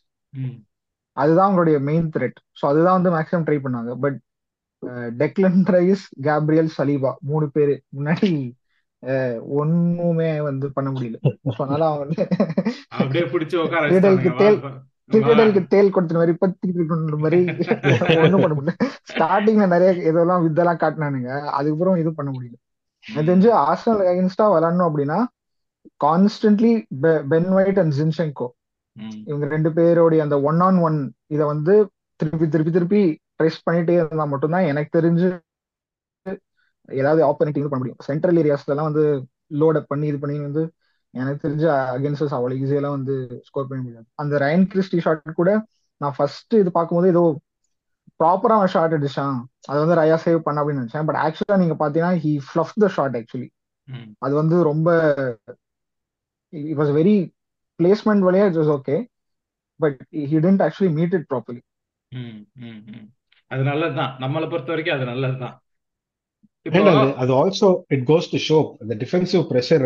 அதுதான் 1.18 1.48
அவங்களுடைய 1.50 1.80
மெயின் 1.82 2.10
த்ரெட் 2.10 2.38
ஸோ 2.60 2.66
அதுதான் 2.66 3.02
வந்து 3.02 3.12
மேக்ஸிமம் 3.18 3.46
ட்ரை 3.48 3.58
பண்ணாங்க. 3.66 3.94
But 3.96 4.20
Declan 5.18 5.62
Rice 5.76 6.06
Gabriel 6.22 6.70
Saliba 6.78 7.12
மூணு 7.22 7.52
பேரு 7.52 7.76
முன்னாடி 7.98 8.32
ஒண்ணுமே 9.60 10.42
வந்து 10.42 10.72
பண்ண 10.72 10.90
முடியல. 10.92 11.18
அதனால 11.58 11.88
அவங்க 11.90 12.04
வந்து 12.04 14.02
தேல் 14.42 14.60
திருடலுக்கு 15.12 15.62
தேல் 15.68 15.92
கொடுத்த 15.92 16.20
மாதிரி 16.20 16.34
பத்திக்கிட்டு 16.44 17.18
மாதிரி 17.24 17.40
ஒண்ணும் 18.24 18.44
பண்ண 18.44 18.54
முடியல. 18.58 18.74
ஸ்டார்டிங்ல 19.12 19.66
நிறைய 19.68 19.92
இதெல்லாம் 20.10 20.44
வித்தெல்லாம் 20.46 20.82
காட்டினானுங்க. 20.84 21.32
அதுக்கப்புறம் 21.58 21.96
இது 21.96 22.12
பண்ண 22.14 22.32
முடியல. 22.32 22.58
எனக்கு 23.06 23.30
தெரிஞ்சு 23.30 23.50
ஆர்சனல் 23.68 24.04
அகைன்ஸ்டா 24.12 24.46
விளாடணும் 24.54 24.90
அப்படின்னா 24.90 25.20
constantly 26.06 26.74
Ben 27.32 27.50
White 27.58 27.80
and 27.80 27.96
Zinchenko 28.00 28.48
இவங்க 29.26 29.46
ரெண்டு 29.48 29.70
பேருடைய 29.74 30.24
அந்த 30.24 30.42
ஒன் 30.42 30.60
ஆன் 30.60 30.78
ஒன் 30.78 30.98
இதை 31.28 31.46
வந்து 31.46 31.74
திருப்பி 32.16 32.48
திருப்பி 32.48 32.72
திருப்பி 32.72 33.02
ட்ரெஸ் 33.38 33.64
பண்ணிட்டே 33.66 33.96
இருந்தா 34.00 34.26
மட்டும்தான் 34.26 34.70
எனக்கு 34.72 34.92
தெரிஞ்சு 35.00 35.30
ஏதாவது 36.90 37.22
ஆப்பர்ச்சுனிட்டி 37.28 37.64
பண்ண 37.64 37.82
முடியும். 37.82 38.02
சென்ட்ரல் 38.02 38.40
ஏரியாஸ்ல 38.42 38.74
எல்லாம் 38.74 38.90
வந்து 38.92 39.04
லோட் 39.62 39.78
அப் 39.80 39.88
பண்ணி 39.88 40.06
இது 40.08 40.20
பண்ணி 40.20 40.38
வந்து 40.40 40.64
எனக்கு 41.14 41.48
தெரிஞ்ச 41.48 41.66
அகேன்ஸ்டஸ் 41.96 42.36
அவ்வளவு 42.38 42.60
ஈஸியெல்லாம் 42.64 42.96
வந்து 42.98 43.16
ஸ்கோர் 43.48 43.68
பண்ண 43.68 43.82
முடியாது. 43.84 44.08
அந்த 44.16 44.38
ரயன் 44.40 44.68
கிறிஸ்டி 44.74 45.00
ஷாட் 45.00 45.40
கூட 45.42 45.52
நான் 46.02 46.16
ஃபர்ஸ்ட் 46.18 46.54
இது 46.54 46.72
பார்க்கும்போது 46.72 47.10
ஏதோ 47.14 47.24
ப்ராப்பரா 48.20 48.56
அவன் 48.60 48.72
ஷாட் 48.74 48.94
அடிச்சான். 48.94 49.38
அது 49.68 49.78
வந்து 49.84 50.00
ரயா 50.02 50.18
சேவ் 50.26 50.46
பண்ண 50.48 50.62
அப்படின்னு 50.62 50.82
நினைச்சேன். 50.84 51.06
பட் 51.06 51.20
ஆக்சுவலா 51.24 51.58
நீங்க 51.64 51.76
பாத்தீங்கன்னா 51.84 52.20
he 52.24 52.32
fluff 52.48 52.74
the 52.84 52.88
shot 52.88 53.18
actually 53.18 53.50
அது 54.18 54.34
வந்து 54.36 54.58
ரொம்ப 54.64 54.90
இட் 56.54 56.78
வாஸ் 56.78 56.94
வெரி 57.00 57.16
பிளேஸ்மெண்ட் 57.80 58.26
வழியா 58.28 58.46
it 58.50 58.60
was 58.62 58.74
okay 58.78 58.98
but 59.80 60.00
he 60.32 60.38
didn't 60.46 60.64
actually 60.66 60.92
meet 61.00 61.16
it 61.20 61.28
properly 61.30 61.62
அது 63.52 63.64
நல்லதுதான். 63.64 64.14
நம்மளை 64.20 64.48
பொறுத்த 64.50 64.72
வரைக்கும் 64.74 64.96
அது 64.96 65.06
நல்லதுதான். 65.06 65.56
அது 66.66 67.32
also 67.42 67.70
it 67.96 68.06
goes 68.12 68.30
to 68.34 68.40
show 68.50 68.60
அந்த 68.82 68.94
டிஃபென்சிவ் 69.04 69.44
ப்ரெஷர் 69.52 69.84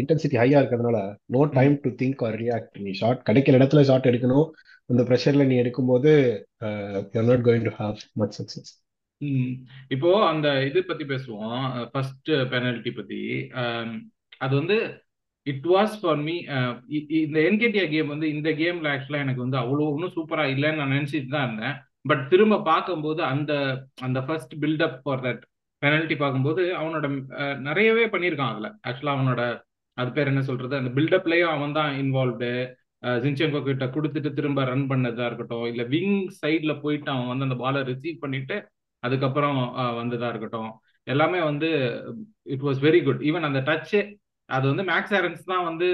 இன்டென்சிட்டி 0.00 0.36
ஹையா 0.42 0.60
இருக்கிறதுனால 0.60 1.00
no 1.34 1.40
time 1.58 1.74
to 1.84 1.90
think 2.00 2.22
or 2.28 2.36
react 2.42 2.78
நீ 2.84 2.92
ஷாட் 3.00 3.20
கிடைக்கிற 3.28 3.58
இடத்துல 3.58 3.82
ஷாட் 3.90 4.08
எடுக்கணும். 4.10 4.48
அந்த 4.90 5.02
ப்ரெஷர்ல 5.08 5.44
நீ 5.50 5.56
எடுக்கும்போது 5.62 6.12
you're 7.12 7.28
not 7.30 7.44
going 7.48 7.66
to 7.68 7.72
have 7.82 7.98
much 8.20 8.36
success. 8.38 8.70
இப்போ 9.94 10.10
அந்த 10.30 10.48
இது 10.68 10.80
பத்தி 10.88 11.04
பேசுவோம். 11.12 11.62
ஃபர்ஸ்ட் 11.92 12.30
பெனல்டி 12.54 12.92
பத்தி. 12.98 13.20
அது 14.44 14.52
வந்து 14.60 14.78
இட் 15.46 15.68
வாஸ் 15.74 15.94
ஃபார் 16.00 16.20
மீ 16.26 16.34
இந்த 17.20 17.38
என்கேடியா 17.48 17.84
கேம் 17.94 18.12
வந்து 18.14 18.26
இந்த 18.36 18.50
கேம்ல 18.62 18.90
ஆக்சுவலா 18.94 19.22
எனக்கு 19.26 19.44
வந்து 19.44 19.60
அவ்வளோ 19.62 19.86
ஒன்றும் 19.94 20.14
சூப்பரா 20.16 20.46
இல்லைன்னு 20.54 20.80
நான் 20.82 20.94
நினைச்சிட்டு 20.96 21.30
தான் 21.36 21.46
இருந்தேன். 21.48 21.76
பட் 22.10 22.24
திரும்ப 22.32 22.60
பார்க்கும்போது 22.72 23.22
அந்த 23.32 23.52
அந்த 24.08 24.18
first 24.26 24.54
buildup 24.64 24.98
for 25.04 25.24
that 25.26 25.42
penalty 25.82 26.16
பார்க்கும்போது 26.22 26.62
அவனோட 26.80 27.06
நிறையவே 27.68 28.04
பண்ணியிருக்கான் 28.14 28.52
அதுல. 28.54 28.68
ஆக்சுவலா 28.88 29.14
அவனோட 29.16 29.42
அது 29.98 30.10
பேர் 30.16 30.30
என்ன 30.32 30.42
சொல்றது? 30.50 30.74
அந்த 30.80 30.90
பில்டப்லயும் 30.96 31.54
அவன் 31.56 31.76
தான் 31.78 31.90
இன்வால்வ்டு 32.02 32.50
ஜின்செங்கோ 33.24 33.60
கிட்ட 33.68 33.84
கொடுத்துட்டு 33.94 34.30
திரும்ப 34.38 34.64
ரன் 34.70 34.86
பண்ணதா 34.90 35.26
இருக்கட்டும் 35.28 35.66
இல்ல 35.70 35.82
விங் 35.94 36.16
சைட்ல 36.40 36.72
போயிட்டு 36.82 37.10
அவன் 37.14 37.30
வந்து 37.32 37.46
அந்த 37.48 37.56
பாலை 37.62 37.80
ரிசீவ் 37.90 38.22
பண்ணிட்டு 38.24 38.56
அதுக்கப்புறம் 39.02 39.58
வந்ததா 40.00 40.28
இருக்கட்டும். 40.32 40.70
எல்லாமே 41.06 41.38
வந்து 41.50 41.68
it 42.54 42.64
was 42.66 42.80
very 42.86 43.00
good 43.06 43.22
even 43.28 43.48
அந்த 43.48 43.60
டச்சு 43.68 44.00
அது 44.48 44.64
வந்து 44.72 44.84
மேக்ஸ் 44.90 45.14
ஆரன்ஸ் 45.18 45.50
தான் 45.52 45.66
வந்து 45.68 45.88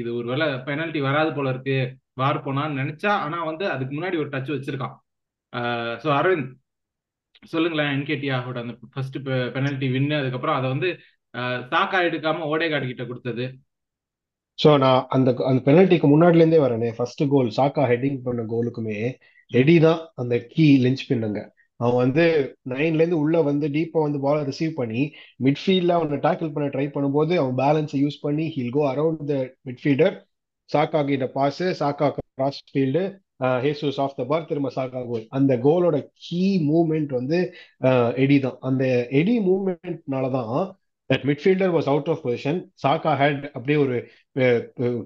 இது 0.00 0.08
ஒரு 0.18 0.26
வேலை 0.32 0.46
பெனல்ட்டி 0.68 1.00
வராது 1.08 1.30
போல 1.36 1.50
இருக்கு 1.54 1.76
வார் 2.20 2.44
போனான்னு 2.46 2.80
நினைச்சா 2.82 3.12
ஆனா 3.24 3.38
வந்து 3.50 3.64
அதுக்கு 3.74 3.92
முன்னாடி 3.96 4.16
ஒரு 4.22 4.30
டச் 4.34 4.52
வச்சிருக்கான். 4.54 4.94
ஸோ 6.02 6.08
அரவிந்த் 6.18 6.50
சொல்லுங்களேன் 7.42 7.92
என்கேடியாவோட 7.94 8.58
அந்த 8.62 8.74
ஃபர்ஸ்ட் 8.92 9.18
பெனல்டி 9.54 9.86
வின்னு 9.94 10.14
அதுக்கப்புறம் 10.18 10.58
அதை 10.58 10.68
வந்து 10.68 10.88
சாக்கா 11.72 11.98
எடுக்காம 12.08 12.46
ஓடேகார்டு 12.52 12.86
கிட்ட 12.86 13.04
கொடுத்தது. 13.06 13.44
ஸோ 14.58 14.70
நான் 14.78 15.06
அந்த 15.08 15.30
அந்த 15.48 15.60
பெனல்ட்டிக்கு 15.66 16.06
முன்னாடில 16.08 16.42
இருந்தே 16.42 16.58
வரேனே 16.62 16.90
ஃபர்ஸ்ட் 16.96 17.22
கோல் 17.30 17.50
சாக்கா 17.58 17.82
ஹெட்டிங் 17.90 18.18
பண்ண 18.26 18.42
கோலுக்குமே 18.50 18.96
எடி 19.50 19.76
தான் 19.78 20.00
அந்த 20.16 20.34
கீ 20.52 20.66
லெஞ்ச் 20.82 21.04
பின்னுங்க 21.08 21.40
அவன் 21.80 22.00
வந்து 22.04 22.24
நைன்ல 22.70 23.00
இருந்து 23.00 23.20
உள்ள 23.22 23.36
வந்து 23.42 23.66
டீப்பா 23.76 24.00
வந்து 24.02 24.18
பாலை 24.20 24.40
ரிசீவ் 24.44 24.74
பண்ணி 24.74 25.02
மிட்ஃபீல்ட்ல 25.46 25.96
அவனை 25.98 26.18
டேக்கிள் 26.26 26.52
பண்ண 26.56 26.66
ட்ரை 26.68 26.86
பண்ணும்போது 26.96 27.34
அவன் 27.42 27.56
பேலன்ஸை 27.56 28.00
யூஸ் 28.02 28.18
பண்ணி 28.20 28.46
he'll 28.56 28.74
go 28.76 28.82
around 28.90 29.24
the 29.30 29.36
midfielder 29.68 30.16
Saka 30.70 31.00
கிட்ட 31.04 31.28
pass 31.36 31.62
Saka 31.80 32.08
cross 32.18 32.60
field 32.68 33.04
Jesus 33.64 34.00
off 34.00 34.16
the 34.16 34.24
bar 34.24 34.46
திரும்ப 34.46 34.70
சாக்கா 34.76 35.00
கோல் 35.06 35.24
அந்த 35.30 35.52
கோலோட 35.58 35.96
கீ 36.24 36.42
மூமெண்ட் 36.68 37.12
வந்து 37.18 37.38
எடி 38.16 38.36
தான். 38.40 38.58
அந்த 38.60 38.84
எடி 39.20 39.34
மூவ்மெண்ட்னால 39.40 40.30
தான் 40.30 40.52
that 41.10 41.24
midfielder 41.24 41.72
was 41.76 41.88
out 41.88 42.08
of 42.08 42.22
position 42.24 42.58
Saka 42.82 43.12
had 43.20 43.44
அப்படியே 43.54 43.78
ஒரு 43.78 43.96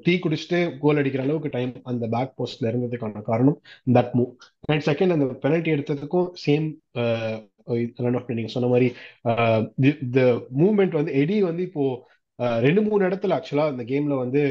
டீ 0.05 0.15
குடிச்சிட்டு 0.19 0.59
கோல் 0.81 1.01
அடிக்கிற 1.03 1.23
அளவுக்கு 1.23 1.51
டைம் 1.51 1.73
அந்த 1.85 2.07
பேக் 2.09 2.35
போஸ்ட்ல 2.39 2.71
இருந்ததுக்கான 2.71 3.23
காரணம் 3.23 3.59
தட் 3.95 4.13
மூவ் 4.15 4.33
அண்ட் 4.67 4.87
செகண்ட் 4.87 5.15
அந்த 5.17 5.27
பெனல்ட்டி 5.45 5.73
எடுத்ததுக்கும் 5.75 6.29
சேம் 6.45 6.67
ரன் 8.05 8.17
ஆஃப் 8.17 8.35
நீங்க 8.35 8.51
சொன்ன 8.55 8.69
மாதிரி 8.69 8.89
த 10.17 10.21
மூவ்மெண்ட் 10.61 10.99
வந்து 10.99 11.13
எடி 11.23 11.37
வந்து 11.43 11.63
இப்போ 11.63 11.85
ரெண்டு 12.61 12.81
மூணு 12.83 13.03
இடத்துல 13.09 13.37
ஆக்சுவலா 13.39 13.67
அந்த 13.73 13.83
கேம்ல 13.85 14.15
வந்து 14.19 14.43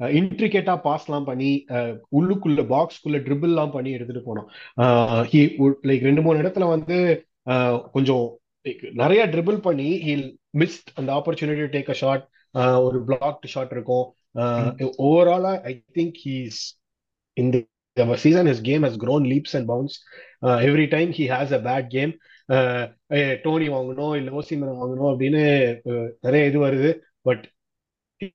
இன்ட்ரிகேட்டா 0.00 0.74
பாஸ்லாம் 0.86 1.28
பண்ணி 1.30 1.50
உள்ளுக்குள்ள 2.18 2.64
பாக்ஸ்க்குள்ள 2.74 3.18
ட்ரிபிள்லாம் 3.26 3.72
பண்ணி 3.76 3.90
எடுத்துட்டு 3.90 4.22
போனோம். 4.28 4.48
லைக் 5.90 6.06
ரெண்டு 6.08 6.22
மூணு 6.22 6.42
இடத்துல 6.42 6.68
வந்து 6.74 6.98
கொஞ்சம் 7.92 8.26
நிறைய 9.02 9.26
ட்ரிபிள் 9.26 9.58
பண்ணி 9.68 9.90
ஹீல் 10.06 10.28
மிஸ்ட் 10.58 10.90
அந்த 10.94 11.10
ஆப்பர்ச்சுனிட்டி 11.18 11.68
டேக் 11.76 11.90
அ 11.94 11.98
ஷாட் 12.02 12.24
ஒரு 12.86 13.00
பிளாக்ட் 13.08 13.46
ஷாட் 13.54 13.74
இருக்கும். 13.76 14.06
ஓவராலா 15.08 15.54
I 15.72 15.74
think 16.00 16.18
he's 16.26 16.62
in 17.36 17.48
the 17.54 17.60
the 17.98 18.16
season 18.22 18.46
his 18.50 18.60
game 18.68 18.82
has 18.86 18.96
grown 19.02 19.22
leaps 19.32 19.52
and 19.56 19.66
bounds. 19.68 19.94
uh, 20.46 20.58
every 20.68 20.86
time 20.94 21.10
he 21.12 21.24
has 21.26 21.48
a 21.52 21.60
bad 21.68 21.84
game 21.94 22.12
uh, 22.48 22.84
eh, 23.18 23.32
Toney 23.44 23.68
வாங்கணும் 23.74 24.14
இல்ல 24.18 24.30
ஓசிமன் 24.40 24.80
வாங்கணும் 24.80 25.10
அப்படின்னு 25.12 25.42
நிறைய 26.20 26.50
இது 26.50 26.58
வருது. 26.66 26.90
பட் 27.28 27.44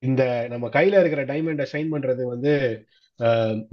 இந்த 0.08 0.22
நம்ம 0.52 0.66
கையில 0.76 1.00
இருக்கிற 1.02 1.22
டைமண்டை 1.30 1.66
ஷைன் 1.72 1.92
பண்றது 1.94 2.22
வந்து 2.32 2.52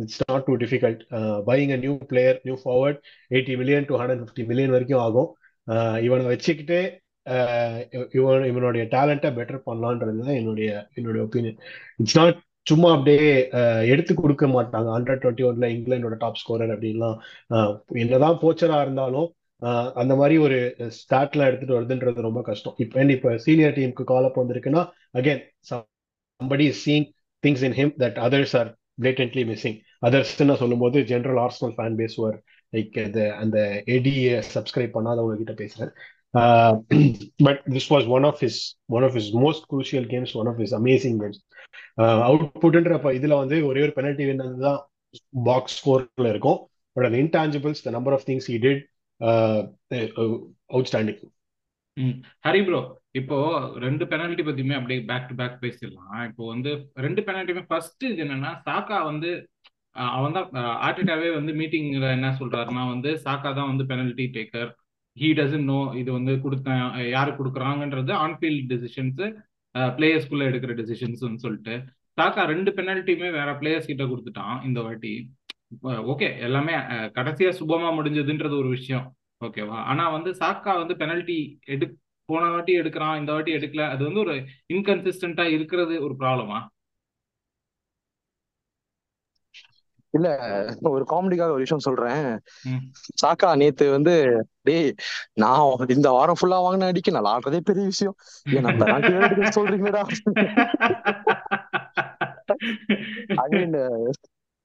it's 0.01 0.21
not 0.23 0.45
too 0.47 0.55
difficult 0.63 1.01
buying 1.49 1.73
a 1.75 1.79
new 1.83 1.93
player 2.11 2.39
new 2.47 2.55
forward 2.63 2.99
eighty 3.31 3.53
million 3.61 3.87
to 3.89 3.95
hundred 4.01 4.21
fifty 4.23 4.45
million 4.51 4.73
வரைக்கும் 4.75 5.03
ஆகும். 5.05 5.29
இவனை 6.07 6.25
வச்சுக்கிட்டு 6.33 6.79
இவன் 8.17 8.45
இவனுடைய 8.51 8.83
டேலண்ட்டை 8.93 9.29
பெட்டர் 9.39 9.65
பண்ணலான்றது 9.67 10.21
தான் 10.27 10.37
என்னுடைய 10.39 10.69
என்னுடைய 10.99 11.21
ஒப்பீனியன் 11.27 11.59
இட்ஸ் 12.01 12.17
நாட் 12.19 12.39
சும்மா 12.67 12.89
அப்படியே 12.95 13.29
எடுத்து 13.93 14.13
கொடுக்க 14.15 14.45
மாட்டாங்க. 14.55 14.89
ஹண்ட்ரட் 14.95 15.21
டுவெண்ட்டி 15.23 15.45
ஒன்ல 15.49 15.67
இங்கிலாண்டோட 15.75 16.17
டாப் 16.23 16.39
ஸ்கோரர் 16.41 16.73
அப்படின்லாம் 16.75 17.17
என்னதான் 18.03 18.41
போச்சரா 18.43 18.79
இருந்தாலும் 18.85 19.29
அந்த 20.01 20.13
மாதிரி 20.19 20.35
ஒரு 20.45 20.57
ஸ்டாட்லாம் 20.97 21.49
எடுத்துட்டு 21.49 21.77
வருதுன்றது 21.77 22.27
ரொம்ப 22.27 22.41
கஷ்டம். 22.49 22.75
இப்போ 22.83 23.05
இப்போ 23.17 23.31
சீனியர் 23.45 23.75
டீமுக்கு 23.77 24.05
கால் 24.11 24.27
அப் 24.29 24.41
வந்திருக்குன்னா 24.41 24.83
again 25.19 25.41
somebody 26.41 26.67
is 26.71 26.77
seeing 26.85 27.05
things 27.43 27.61
in 27.67 27.73
him 27.79 27.89
that 28.03 28.15
others 28.27 28.53
are 28.59 28.69
blatantly 29.03 29.43
missing. 29.51 29.75
Others 30.07 30.29
சொல்லும் 30.61 30.83
போது 30.83 30.99
general 31.11 31.39
Arsenal 31.43 31.73
fan 31.77 31.97
base 31.99 32.15
were 32.21 32.37
like 32.75 32.95
அந்த 33.43 33.57
எடியை 33.95 34.33
சப்ஸ்கிரைப் 34.55 34.95
பண்ணாதவங்க 34.97 35.35
கிட்ட 35.41 35.53
பேசுறேன். 35.61 35.91
But 37.47 37.61
this 37.75 37.89
was 37.93 38.07
one 38.15 38.25
of 38.29 38.39
his 38.43 38.59
one 38.97 39.05
of 39.07 39.15
his 39.17 39.31
most 39.43 39.65
crucial 39.71 40.07
games 40.13 40.33
one 40.41 40.49
of 40.51 40.59
his 40.61 40.75
amazing 40.79 41.17
games 41.23 41.39
அவுட்புட்ன்ற 42.29 42.97
இதுல 43.19 43.37
வந்து 43.41 43.57
ஒரே 43.69 43.81
ஒரு 43.85 43.93
பெனல்டி 43.97 44.25
வின்னது 44.29 44.57
தான் 44.67 44.79
பாக்ஸ் 45.49 45.75
ஸ்கோர்ல 45.79 46.29
இருக்கும். 46.33 46.59
பட் 46.95 47.07
அந்த 47.09 47.19
intangibles 47.25 47.83
the 47.87 47.93
number 47.97 48.15
of 48.17 48.25
things 48.29 48.49
he 48.51 48.57
did 48.65 48.81
outstanding 50.75 51.21
ம். 52.01 52.13
ஹரி 52.45 52.61
ப்ரோ 52.65 52.79
இப்போ 53.19 53.37
ரெண்டு 53.83 54.03
பெனால்ட்டி 54.11 54.43
பத்தியுமே 54.47 54.75
அப்படியே 54.77 54.99
பேக் 55.09 55.27
டு 55.29 55.35
பேக் 55.39 55.57
பேசிடலாம். 55.63 56.11
இப்போ 56.29 56.43
வந்து 56.51 56.71
ரெண்டு 57.05 57.21
பெனால்ட்டியுமே 57.27 57.63
ஃபர்ஸ்ட் 57.69 58.03
இது 58.09 58.21
என்னன்னா 58.25 58.51
சாக்கா 58.67 58.97
வந்து 59.09 59.31
அஹ், 59.95 60.11
அவன் 60.17 60.35
தான் 60.35 60.47
ஆர்டிட்டாவே 60.85 61.29
வந்து 61.35 61.51
மீட்டிங்ல 61.59 62.09
என்ன 62.17 62.27
சொல்றாருன்னா 62.37 62.83
வந்து 62.91 63.11
சாக்கா 63.25 63.49
தான் 63.57 63.69
வந்து 63.71 63.85
penalty 63.89 64.25
taker 64.35 64.69
he 65.17 65.29
doesn't 65.37 65.67
know 65.69 65.79
இது 66.01 66.09
வந்து 66.17 66.33
கொடுத்தேன் 66.43 66.83
யாரு 67.09 67.31
கொடுக்குறாங்கன்றது 67.39 68.11
ஆன்ஃபீல்ட் 68.21 68.69
டெசிஷன்ஸ் 68.71 69.21
பிளேயர்ஸ்குள்ள 69.95 70.43
எடுக்கிற 70.49 70.71
டெசிஷன்ஸ்னு 70.79 71.43
சொல்லிட்டு. 71.43 71.73
சாக்கா 72.17 72.41
ரெண்டு 72.49 72.69
பெனால்ட்டியுமே 72.77 73.29
வேற 73.35 73.49
பிளேயர்ஸ் 73.59 73.89
கிட்ட 73.91 74.03
கொடுத்துட்டான் 74.05 74.57
இந்த 74.67 74.79
வாட்டி. 74.81 75.11
ஓகே 76.11 76.27
எல்லாமே 76.41 76.73
கடைசியா 77.15 77.51
சுபமா 77.59 77.89
முடிஞ்சதுன்றது 77.97 78.55
ஒரு 78.57 78.69
விஷயம். 78.69 79.05
ஓகேவா? 79.41 79.77
ஆனா 79.91 80.03
வந்து 80.15 80.31
சாக்கா 80.41 80.71
வந்து 80.81 80.95
பெனல்ட்டி 81.01 81.37
எடு 81.73 81.85
போன 82.29 82.43
வாட்டி 82.53 82.73
எடுக்கிறான் 82.81 83.19
இந்த 83.21 83.31
வாட்டி 83.35 83.51
எடுக்கல. 83.57 83.85
அது 83.93 84.01
வந்து 84.07 84.23
ஒரு 84.25 84.35
இன்கன்சிஸ்டன்டா 84.75 85.45
இருக்கிறது 85.55 85.95
ஒரு 86.07 86.15
ப்ராப்ளமா 86.21 86.59
இல்ல 90.13 90.29
ஒரு 90.91 91.03
காமெடிக்காக 91.11 91.53
ஒரு 91.55 91.63
விஷயம் 91.65 91.83
சொல்றேன். 91.85 92.25
சாக்கா 93.21 93.49
நேத்து 93.61 93.85
வந்து 93.89 94.13
டேய் 94.67 94.89
நான் 95.43 95.91
இந்த 95.95 96.09
வாரம் 96.17 96.39
ஃபுல்லா 96.39 96.57
வாங்கின 96.65 96.89
அடிக்க 96.91 97.13
நான் 97.15 97.31
ஆடுறதே 97.33 97.59
பெரிய 97.69 97.85
விஷயம். 97.91 98.15
ஏன் 98.55 98.67
penalty 98.81 99.13
சொல்றீங்கடா 99.59 100.01
I 103.43 103.47
mean 103.55 103.77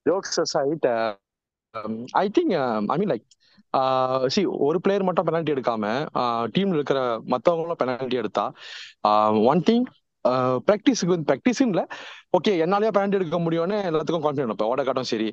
jokes 0.06 0.56
I 2.22 2.26
think 2.38 2.54
I 2.92 2.98
mean 3.00 3.12
like 3.14 3.26
see 4.34 4.42
ஒரு 4.68 4.78
பிளேயர் 4.84 5.06
மட்டும் 5.08 5.28
பெனால்டி 5.28 5.54
எடுக்காம 5.54 5.92
டீம்ல 6.56 6.78
இருக்கிற 6.80 7.00
மத்தவங்களும் 7.34 7.80
பெனால்டி 7.82 8.18
எடுத்தா 8.22 8.46
ஒன் 9.52 9.62
திங் 9.68 9.86
ப்ராக்டிஸுக்கு 10.68 11.14
வந்து 11.14 11.28
ப்ராக்டிஸும் 11.30 11.70
இல்லை. 11.72 11.84
ஓகே 12.36 12.52
என்னாலயே 12.64 12.92
பெனால்டி 12.94 13.18
எடுக்க 13.18 13.38
முடியும்னு 13.46 13.76
எல்லாத்துக்கும் 13.90 14.24
கான்ஃபிடன்ட் 14.26 14.54
இப்போ 14.54 14.68
ஓடகாட்டும் 14.72 15.10
சரி 15.12 15.28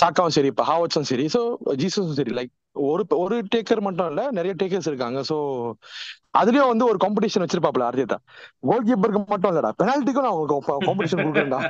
சாக்காவும் 0.00 0.34
சரி 0.36 0.48
இப்போ 0.52 0.64
ஹாவட்ஸும் 0.70 1.08
சரி 1.10 1.24
ஸோ 1.34 1.40
ஜீசஸும் 1.80 2.18
சரி 2.20 2.32
லைக் 2.38 2.52
ஒரு 2.90 3.02
ஒரு 3.24 3.36
டேக்கர் 3.52 3.82
மட்டும் 3.86 4.08
இல்ல 4.12 4.22
நிறைய 4.38 4.52
டேக்கர்ஸ் 4.60 4.88
இருக்காங்க. 4.90 5.18
ஸோ 5.30 5.36
அதுலயும் 6.40 6.70
வந்து 6.72 6.86
ஒரு 6.90 6.98
காம்படிஷன் 7.04 7.44
வச்சிருப்பாப்ல 7.44 7.84
அர்ஜிதா 7.90 8.16
கோல் 8.68 8.86
கீப்பருக்கு 8.88 9.20
மட்டும் 9.34 9.52
இல்லடா 9.52 9.70
பெனால்ட்டிக்கும் 9.80 10.26
நான் 10.26 10.36
உங்களுக்கு 10.36 10.86
காம்படிஷன் 10.88 11.22
கொடுக்குறேன்டா 11.24 11.60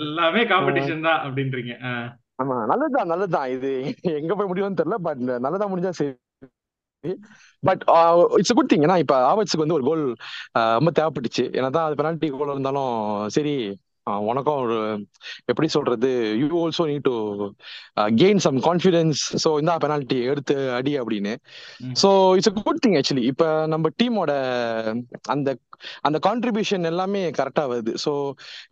எல்லாமே 0.00 0.42
காம்படிஷன் 0.52 1.06
தான் 1.08 1.20
அப்படின்றீங்க. 1.26 1.74
ஆமா 2.38 2.56
நல்லதுதான் 2.66 3.10
நல்லதுதான். 3.12 3.48
இது 3.54 3.70
எங்க 4.20 4.32
போய் 4.34 4.50
முடியும்னு 4.50 4.78
தெரியல 4.80 4.98
பட் 5.06 5.20
நல்லதா 5.38 5.66
முடிஞ்சா 5.70 5.92
சரி. 5.94 6.12
பட் 7.62 7.82
இட்ஸ் 8.38 8.54
குட் 8.54 8.70
திங் 8.72 8.84
ஏன்னா 8.86 8.96
இப்ப 9.02 9.14
ஆவட்ஸுக்கு 9.30 9.64
வந்து 9.64 9.78
ஒரு 9.78 9.86
கோல் 9.88 10.02
uh, 10.58 10.72
ரொம்ப 10.78 10.90
தேவைப்பட்டுச்சு. 10.98 11.44
என்னதான் 11.58 11.86
அது 11.86 11.98
பெனால்டி 12.00 12.28
கோல் 12.32 12.54
இருந்தாலும் 12.54 12.92
சரி 13.36 13.54
உனக்கும் 14.30 14.60
ஒரு 14.64 14.78
எப்படி 15.50 15.68
சொல்றது? 15.74 16.10
You 16.40 16.46
also 16.62 16.84
need 16.90 17.06
to 17.08 17.16
gain 18.22 18.40
some 18.46 18.58
confidence 18.68 19.20
so 19.44 19.50
இந்த 19.62 19.76
பெனால்டி 19.84 20.18
எடுத்து 20.32 20.56
அடி 20.78 20.92
அப்படின்னு. 21.00 21.34
So 22.02 22.08
it's 22.38 22.52
good 22.58 22.82
thing 22.86 22.96
actually 23.00 23.26
இப்ப 23.32 23.50
நம்ம 23.74 23.92
டீமோட 24.02 24.32
அந்த 25.34 25.56
அந்த 26.08 26.18
கான்ட்ரிபியூஷன் 26.28 26.90
எல்லாமே 26.92 27.22
கரெக்டா 27.38 27.64
வருது. 27.72 27.94
ஸோ 28.04 28.14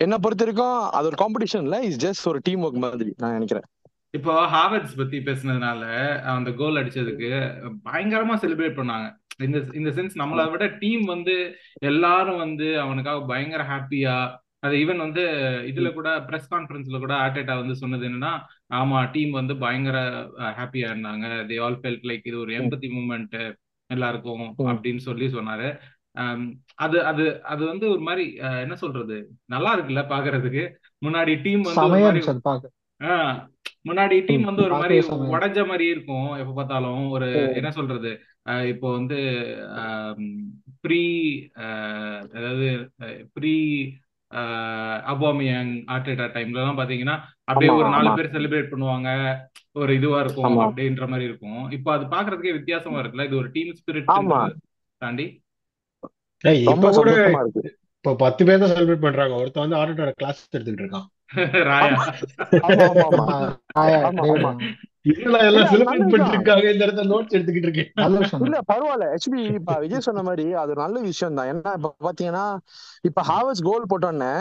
என்ன 0.06 0.18
பொறுத்த 0.24 0.44
வரைக்கும் 0.44 0.80
அது 0.98 1.08
ஒரு 1.12 1.20
காம்படிஷன் 1.24 1.64
இல்ல. 1.66 1.78
இஸ் 1.90 2.02
ஜஸ்ட் 2.06 2.28
ஒரு 2.32 2.40
டீம் 2.48 2.64
ஒர்க் 2.66 2.84
மாதிரி 2.86 3.12
நான் 3.22 3.36
நினைக்கிறேன். 3.38 3.68
இப்போ 4.18 4.32
ஹாவர்ட்ஸ் 4.56 4.98
பத்தி 5.00 5.18
பேசுனதுனால 5.26 5.82
அந்த 6.36 6.50
கோல் 6.60 6.78
அடிச்சதுக்கு 6.80 7.28
பயங்கரமா 7.88 8.36
செலிப்ரேட் 8.44 8.78
பண்ணாங்க. 8.78 9.08
இந்த 9.46 9.58
இந்த 9.78 9.90
சென்ஸ் 9.96 10.14
நம்மளை 10.20 10.44
விட 10.52 10.64
டீம் 10.80 11.04
வந்து 11.14 11.34
எல்லாரும் 11.90 12.40
வந்து 12.44 12.66
அவனுக்காக 12.84 13.20
பயங்கர 13.30 13.62
ஹாப்பியா 13.72 14.16
அது 14.62 14.74
ஈவன் 14.76 15.02
வந்து 15.04 15.22
இதுல 15.70 15.88
கூட 15.92 16.08
பிரஸ் 16.20 16.50
கான்ஃபரன்ஸ்ல 16.50 16.98
கூட 16.98 17.14
ஆர்டேட்டா 17.24 17.54
வந்து 17.60 17.74
சொன்னது 17.74 18.04
என்னன்னா 18.08 18.32
ஆமா 18.74 18.98
டீம் 19.12 19.32
வந்து 19.32 19.54
பயங்கர 19.56 19.98
ஹாப்பியா 20.58 20.88
இருந்தாங்க. 20.92 21.26
தே 21.50 21.56
ஆல் 21.66 21.78
ஃபெல்ட் 21.82 22.06
லைக் 22.10 22.28
இது 22.30 22.38
ஒரு 22.38 22.52
எம்பத்தி 22.60 22.88
மூமெண்ட் 22.96 23.36
எல்லாருக்கும். 23.90 24.44
அப்படின்னு 24.72 25.02
சொல்லி 25.08 25.28
சொன்னாரு. 25.36 25.68
அது 26.84 26.98
அது 27.10 27.24
அது 27.44 27.62
வந்து 27.66 27.86
ஒரு 27.90 28.02
மாதிரி 28.08 28.24
என்ன 28.64 28.74
சொல்றது? 28.76 29.16
நல்லா 29.46 29.70
இருக்குல்ல 29.76 30.02
பாக்குறதுக்கு. 30.12 30.64
முன்னாடி 31.02 31.34
டீம் 31.44 31.64
வந்து 31.70 31.80
முன்னாடி 33.88 34.16
டீம் 34.28 34.42
வந்து 34.48 34.62
ஒரு 34.64 34.74
மாதிரி 34.80 34.96
உடைஞ்ச 35.34 35.60
மாதிரி 35.66 35.84
இருக்கும் 35.92 36.28
எப்ப 36.40 36.52
பார்த்தாலும். 36.52 37.02
ஒரு. 37.10 37.28
என்ன 37.58 37.70
சொல்றது? 37.78 38.10
இப்போ 38.72 38.86
வந்து 38.98 39.18
ப்ரீ 40.84 41.00
அதாவது 42.36 42.66
ப்ரீ 43.36 43.54
அபோமியங் 45.12 45.72
ஆர்டேட்டா 45.94 46.26
டைம்ல 46.34 46.60
எல்லாம் 46.60 46.80
பாத்தீங்கன்னா 46.80 47.16
அப்படியே 47.44 47.70
ஒரு 47.72 47.88
நாலு 47.88 48.10
பேர் 48.18 48.34
செலிப்ரேட் 48.34 48.72
பண்ணுவாங்க. 48.72 49.08
ஒரு 49.72 49.90
இதுவா 49.94 50.18
இருக்கும் 50.20 50.58
அப்படின்ற 50.66 51.06
மாதிரி 51.08 51.24
இருக்கும். 51.24 51.62
இப்போ 51.70 51.90
அது 51.92 52.04
பாக்குறதுக்கே 52.14 52.56
வித்தியாசமா 52.58 53.00
இருக்குல்ல? 53.00 53.26
இது 53.28 53.36
ஒரு 53.36 53.50
டீம் 53.50 53.70
ஆமா. 53.70 53.78
ஸ்பிரிட்ன்றது 53.80 54.60
தாண்டி 55.02 55.26
இப்ப 56.66 56.90
கூட 56.92 57.10
இப்ப 58.04 58.14
பத்து 58.16 58.42
பேர் 58.44 58.62
தான் 58.62 58.70
செலிப்ரேட் 58.70 59.06
பண்றாங்க. 59.06 59.34
ஒருத்தன் 59.34 59.64
வந்து 59.64 59.78
ஆர்டரோட 59.78 60.12
கிளாஸ் 60.16 60.42
எடுத்துட்டு 60.52 60.82
இருக்கான். 60.84 61.08
ராயா. 61.70 61.98
இல்ல 65.04 65.36
பரவாயில்ல. 68.66 69.06
ஆக்சுவலி 69.12 69.44
இப்ப 69.54 69.78
விஜய் 69.78 70.00
சொன்ன 70.00 70.22
மாதிரி 70.22 70.52
அது 70.52 70.70
ஒரு 70.70 70.80
நல்ல 70.80 71.00
விஷயம் 71.00 71.34
தான். 71.34 71.48
ஏன்னா 71.52 71.72
இப்ப 71.74 71.94
பாத்தீங்கன்னா 72.04 72.44
இப்ப 73.00 73.22
ஹாவர்ஸ் 73.22 73.62
கோல் 73.62 73.88
போட்டோன்னே 73.88 74.32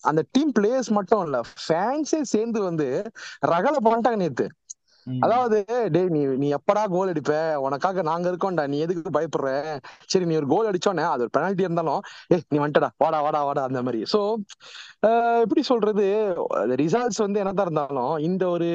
அந்த 0.00 0.22
டீம் 0.32 0.52
பிளேயர்ஸ் 0.58 0.90
மட்டும் 0.90 1.24
இல்ல 1.24 1.40
ஃபேன்ஸே 1.68 2.20
சேர்ந்து 2.24 2.62
வந்து 2.62 2.88
ரகல 3.46 3.76
பண்ணிட்டாங்க 3.84 4.16
நேத்து. 4.16 4.46
அதாவது 5.22 5.58
டேய் 5.90 6.08
நீ 6.08 6.20
நீ 6.36 6.48
எப்படா 6.54 6.82
கோல் 6.88 7.10
அடிப்ப? 7.10 7.32
உனக்காக 7.64 8.02
நாங்க 8.02 8.26
இருக்கோம்டா. 8.30 8.64
நீ 8.66 8.78
எதுக்கு 8.78 9.10
பயப்படுற? 9.10 9.48
சரி 10.06 10.24
நீ 10.24 10.34
ஒரு 10.36 10.46
கோல் 10.46 10.68
அடிச்சோன்னே 10.70 11.04
அது 11.08 11.24
ஒரு 11.24 11.32
பெனால்ட்டி 11.36 11.60
இருந்தாலும் 11.60 12.00
ஏய் 12.30 12.44
நீ 12.48 12.58
வந்துட்டடா. 12.58 12.90
வாடா 12.98 13.20
வாடா 13.20 13.40
வாடா. 13.42 13.64
அந்த 13.68 13.82
மாதிரி. 13.82 14.00
சோ 14.12 14.20
எப்படி 15.42 15.62
சொல்றது? 15.62 16.04
ரிசல்ட்ஸ் 16.76 17.22
வந்து 17.22 17.40
என்னதான் 17.40 17.66
இருந்தாலும் 17.66 18.12
இந்த 18.22 18.44
ஒரு 18.48 18.68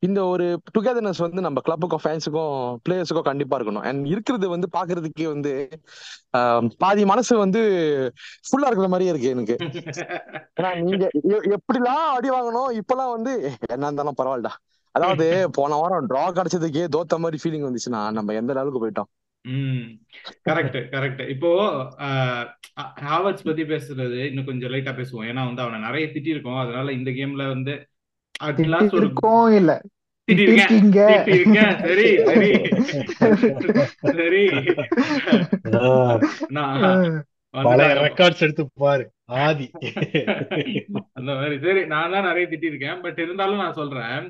இந்த 0.00 0.20
ஒரு 0.26 0.46
டுகெதர்னஸ் 0.76 1.24
வந்து 1.24 1.40
நம்ம 1.40 1.60
கிளப்புக்கும் 1.66 2.02
ஃபேன்ஸுக்கும் 2.04 2.54
பிளேயர்ஸுக்கும் 2.86 3.28
கண்டிப்பா 3.28 3.56
இருக்கணும். 3.58 3.84
அண்ட் 3.88 4.06
இருக்கிறது 4.06 4.48
வந்து 4.48 4.68
பாக்குறதுக்கே 4.72 5.26
வந்து 5.26 5.52
பாதி 6.78 7.04
மனசு 7.04 7.34
வந்து 7.38 7.60
ஃபுல்லா 8.46 8.68
இருக்கிற 8.68 8.88
மாதிரியே 8.88 9.10
இருக்கு 9.10 9.34
எனக்கு. 9.36 9.56
ஏன்னா 10.58 10.70
நீங்க 10.82 11.04
எப்படிலாம் 11.56 12.06
அடி 12.14 12.28
வாங்கணும் 12.30 12.70
இப்பெல்லாம் 12.80 13.12
வந்து 13.12 13.32
"ஏய், 13.42 13.58
என்ன 13.68 13.86
இருந்தாலும் 13.86 14.18
பரவாயில்லடா. 14.18 14.52
அதாவது 14.98 15.26
போன 15.50 15.74
வாரம் 15.74 16.08
டிரா 16.10 16.24
கிடைச்சதுக்கே 16.32 16.84
தோத்த 16.96 17.18
மாதிரி 17.18 17.38
ஃபீலிங் 17.42 17.66
வந்துச்சுன்னா 17.68 18.02
நம்ம 18.10 18.34
எந்த 18.34 18.52
லெவலுக்கு 18.52 18.82
போயிட்டோம்? 18.82 19.10
ம். 19.44 19.84
கரெக்ட் 20.44 20.78
கரெக்ட் 20.94 21.22
இப்போ 21.28 21.50
ஹாவர்ட்ஸ் 23.02 23.44
பத்தி 23.44 23.62
பேசுறது 23.64 24.18
இன்னும் 24.24 24.44
கொஞ்சம் 24.44 24.72
லைட்டா 24.72 24.92
பேசுவோம். 24.96 25.26
ஏன்னா 25.30 25.44
வந்து 25.44 25.62
அவனை 25.62 25.78
நிறைய 25.80 26.06
திட்டி 26.06 26.26
இருக்கோம் 26.26 26.58
அதனால 26.58 26.92
இந்த 26.92 27.10
கேம்ல 27.10 27.46
வந்து 27.48 27.74
இருக்கோம் 28.96 29.46
இல்ல. 29.52 29.72
சரி 30.28 30.46
சரி. 32.24 32.50
சரி. 34.18 34.42
நான் 36.48 36.76
பழைய 37.54 37.92
ரெக்கார்ட்ஸ் 38.06 38.42
எடுத்து 38.44 38.64
பாரு 38.82 39.04
ஆதி. 39.46 39.66
அந்த 41.18 41.30
மாதிரி. 41.38 41.56
சரி 41.64 41.80
நான் 41.92 42.12
தான் 42.14 42.26
நிறைய 42.28 42.44
திட்டிருக்கேன். 42.50 42.98
பட் 43.04 43.18
இருந்தாலும் 43.24 43.62
நான் 43.62 43.78
சொல்றேன் 43.78 44.26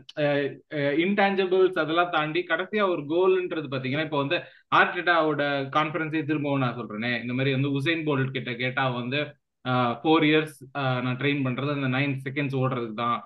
இன்டான்ஜிபிள்ஸ் 1.04 1.80
அதெல்லாம் 1.82 2.12
தாண்டி 2.16 2.40
கடைசியா 2.50 2.84
ஒரு 2.94 3.02
கோல்ன்றது 3.12 3.68
பாத்தீங்கன்னா 3.74 4.06
இப்போ 4.08 4.20
வந்து 4.22 4.38
ஆர்டெட்டாவோட 4.80 5.42
கான்ஃபரன்ஸே 5.76 6.22
திரும்பவும் 6.30 6.64
நான் 6.64 6.78
சொல்றேனே. 6.80 7.12
இந்த 7.24 7.34
மாதிரி 7.38 7.52
வந்து 7.56 7.72
உசைன் 7.80 8.04
போல்ட் 8.08 8.36
கிட்ட 8.36 8.52
கேட்டா 8.62 8.84
வந்து 9.00 9.20
ஃபோர் 10.02 10.26
இயர்ஸ் 10.28 10.56
நான் 11.06 11.18
ட்ரெயின் 11.22 11.44
பண்றது 11.46 11.76
அந்த 11.78 11.90
நைன் 11.96 12.14
செகண்ட்ஸ் 12.26 12.58
ஓடுறதுக்கு 12.62 12.98
தான் 13.04 13.18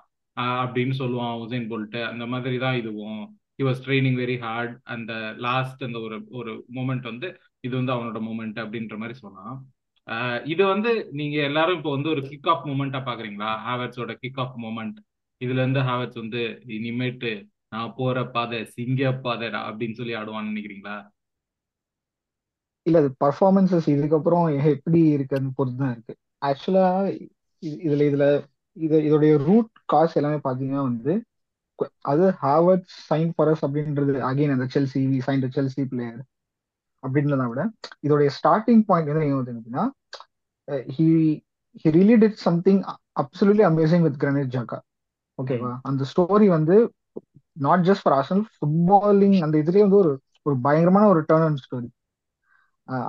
அப்படின்னு 0.63 0.95
சொல்லுவான் 1.03 1.41
உசைன் 1.45 1.69
போல்ட் 1.73 1.99
அந்த 2.13 2.25
மாதிரி 2.33 2.59
தான் 2.65 2.79
இதுவும். 2.83 3.23
He 3.59 3.65
was 3.69 3.83
training 3.87 4.19
very 4.23 4.37
hard 4.45 4.75
அந்த 4.95 5.13
லாஸ்ட் 5.47 5.83
அந்த 5.89 5.99
ஒரு 6.07 6.19
ஒரு 6.41 6.53
மூமெண்ட் 6.79 7.07
வந்து 7.13 7.29
இது 7.67 7.75
வந்து 7.81 7.95
அவனோட 7.97 8.21
மூமெண்ட் 8.29 8.59
அப்படின்ற 8.65 8.97
மாதிரி 9.03 9.17
சொன்னான். 9.25 9.57
இது 10.47 10.63
வந்து 10.67 10.91
நீங்க 11.13 11.37
எல்லாரும் 11.49 11.79
இப்போ 11.79 11.91
வந்து 11.91 12.09
ஒரு 12.09 12.23
கிக் 12.29 12.49
ஆஃப் 12.53 12.65
மூமெண்டா 12.69 13.01
பாக்குறீங்களா? 13.09 13.51
ஹாவர்ட்ஸோட 13.67 14.13
கிக் 14.23 14.41
ஆஃப் 14.45 14.57
மூமெண்ட் 14.63 14.99
இதுல 15.41 15.63
இருந்து 15.63 15.83
ஹாவர்ட்ஸ் 15.89 16.21
வந்து 16.23 16.41
இனிமேட்டு 16.77 17.31
நான் 17.73 17.95
போற 17.99 18.25
பாதை 18.35 18.59
சிங்க 18.75 19.03
பாதை 19.25 19.47
அப்படின்னு 19.61 19.99
சொல்லி 20.01 20.15
ஆடுவான்னு 20.19 20.53
நினைக்கிறீங்களா? 20.53 20.97
இல்ல 22.87 23.01
அது 23.03 23.11
பர்ஃபார்மன்சஸ் 23.21 23.89
இதுக்கப்புறம் 23.93 24.47
எப்படி 24.73 25.01
இருக்குன்னு 25.15 25.51
பொறுத்து 25.59 25.83
தான் 25.83 25.93
இருக்கு 25.95 26.15
ஆக்சுவலா 26.43 26.87
இதுல 27.83 28.03
இதுல 28.09 28.27
இது 28.77 28.97
இதோடைய 29.07 29.33
ரூட் 29.47 29.71
காஸ் 29.87 30.17
எல்லாமே 30.19 30.39
பாத்தீங்கன்னா 30.47 30.83
வந்து 30.89 31.13
அது 32.05 32.25
ஹாவர்ட் 32.43 32.87
சைன் 33.09 33.33
ஃபாரஸ் 33.35 33.63
அப்படின்றது 33.67 34.15
அகைன் 34.29 34.55
அந்த 34.57 34.67
செல்சி 34.75 35.01
சைன் 35.27 35.45
செல்சி 35.57 35.83
பிளேயர் 35.93 36.21
அப்படின்றத 37.03 37.47
விட 37.49 37.63
இதோடைய 38.07 38.31
ஸ்டார்டிங் 38.39 38.83
பாயிண்ட் 38.89 39.11
வந்து 39.11 39.27
எங்க 39.27 39.39
வந்து 39.41 39.55
அப்படின்னா 39.55 39.85
he 40.89 41.07
he 41.81 41.91
really 41.91 42.17
did 42.23 42.39
something 42.39 42.81
absolutely 43.23 43.65
amazing 43.71 44.05
with 44.07 44.19
Granit 44.19 44.53
Xhaka 44.57 44.79
ஓகேவா 45.39 45.73
அந்த 45.89 46.05
ஸ்டோரி 46.11 46.49
வந்து 46.49 46.77
not 47.57 47.85
just 47.89 48.05
for 48.05 48.17
Arsenal 48.19 48.45
footballing 48.53 49.39
அந்த 49.43 49.57
இதுலயே 49.63 49.85
வந்து 49.87 50.01
ஒரு 50.03 50.13
ஒரு 50.47 50.57
பயங்கரமான 50.63 51.05
ஒரு 51.09 51.21
டேர்ன் 51.29 51.47
அண்ட் 51.49 51.63
ஸ்டோரி 51.65 51.89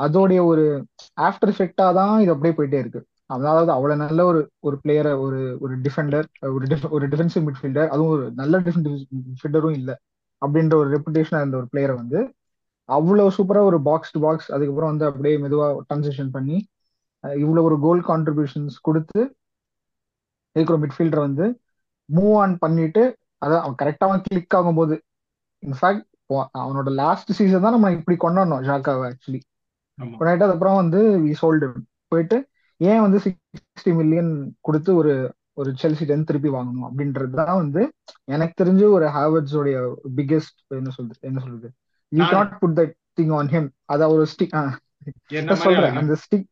அதோடைய 0.01 0.39
ஒரு 0.45 0.63
ஆஃப்டர் 1.19 1.51
எஃபெக்டா 1.53 1.85
தான் 1.93 2.13
இது 2.21 2.31
அப்படியே 2.31 2.55
போயிட்டே 2.57 2.79
இருக்கு. 2.79 3.01
அதாவது 3.29 3.71
அவ்வளவு 3.71 4.01
நல்ல 4.03 4.19
ஒரு 4.25 4.39
ஒரு 4.61 4.75
பிளேயரை 4.83 5.11
ஒரு 5.25 5.39
ஒரு 5.59 5.73
டிஃபெண்டர் 5.85 6.25
ஒரு 6.49 6.65
ஒரு 6.89 7.05
டிஃபென்சிவ் 7.07 7.45
மிட்ஃபீல்டர் 7.47 7.89
அதுவும் 7.89 8.13
ஒரு 8.15 8.25
நல்ல 8.35 8.59
மிட்ஃபீல்டரும் 8.59 9.77
இல்ல 9.79 9.91
அப்படின்ற 10.41 10.75
ஒரு 10.75 10.89
ரெப்புடேஷன் 10.95 11.39
இருந்த 11.39 11.57
ஒரு 11.57 11.67
பிளேயரை 11.71 11.95
வந்து 11.95 12.19
அவ்வளவு 12.89 13.33
சூப்பரா 13.35 13.61
ஒரு 13.63 13.77
பாக்ஸ் 13.83 14.13
டு 14.13 14.19
பாக்ஸ் 14.19 14.49
அதுக்கப்புறம் 14.53 14.91
வந்து 14.91 15.05
அப்படியே 15.09 15.35
மெதுவா 15.43 15.67
டிரான்சிஷன் 15.83 16.31
பண்ணி 16.31 16.57
அஹ் 17.23 17.37
இவ்வளவு 17.41 17.67
ஒரு 17.69 17.77
கோல் 17.83 18.01
கான்ட்ரிபியூஷன்ஸ் 18.07 18.77
கொடுத்து 18.81 19.19
இருக்கிற 20.55 20.77
மிட்ஃபீல்டர் 20.79 21.25
வந்து 21.25 21.45
மூவ் 22.09 22.33
ஆன் 22.39 22.55
பண்ணிட்டு 22.59 23.03
அதான் 23.41 23.63
அவன் 23.63 23.77
கரெக்டா 23.79 24.05
அவன் 24.07 24.23
கிளிக் 24.25 24.55
ஆகும்போது. 24.57 24.95
இன்ஃபேக்ட் 25.63 26.05
அவனோட 26.59 26.89
லாஸ்ட் 26.97 27.31
சீசன் 27.37 27.63
தான் 27.65 27.75
நம்ம 27.75 27.91
இப்படி 27.95 28.15
கொண்டாடணும் 28.19 28.63
ஜாக்காவை 28.67 29.05
ஆக்சுவலி 29.09 29.39
ஆமா. 29.97 30.13
கொண்டாட்டு 30.13 30.45
அதுக்கப்புறம் 30.45 30.79
வந்து 30.81 30.99
வி 31.23 31.31
சோல்டு 31.39 31.67
போயிட்டு 32.11 32.37
ஏன் 32.81 33.01
வந்து 33.01 33.17
சிக்ஸ்டி 33.25 33.91
மில்லியன் 33.95 34.31
கொடுத்து 34.61 34.91
ஒரு 34.95 35.13
ஒரு 35.57 35.69
செல்சி 35.81 36.05
டென் 36.05 36.25
திருப்பி 36.25 36.49
வாங்கணும் 36.49 36.85
அப்படின்றது 36.87 37.33
தான் 37.39 37.59
வந்து 37.59 37.81
எனக்கு 38.27 38.55
தெரிஞ்சு 38.61 38.85
ஒரு 38.91 39.07
ஹாவர்ட்ஸ் 39.15 39.55
உடைய 39.59 39.77
பிக்கெஸ்ட் 40.17 40.57
என்ன 40.75 40.91
சொல்றது 40.95 41.21
என்ன 41.29 41.39
சொல்றது? 41.39 41.67
You 42.13 42.23
not 42.33 42.53
put 42.61 42.75
that 42.79 42.93
thing 43.19 43.33
on 43.39 43.51
him 43.55 43.69
அத 43.85 44.09
ஒரு 44.15 44.25
ஸ்டிக் 44.33 44.55
சொல்றேன் 45.65 45.99
அந்த 46.01 46.15
ஸ்டிக் 46.25 46.49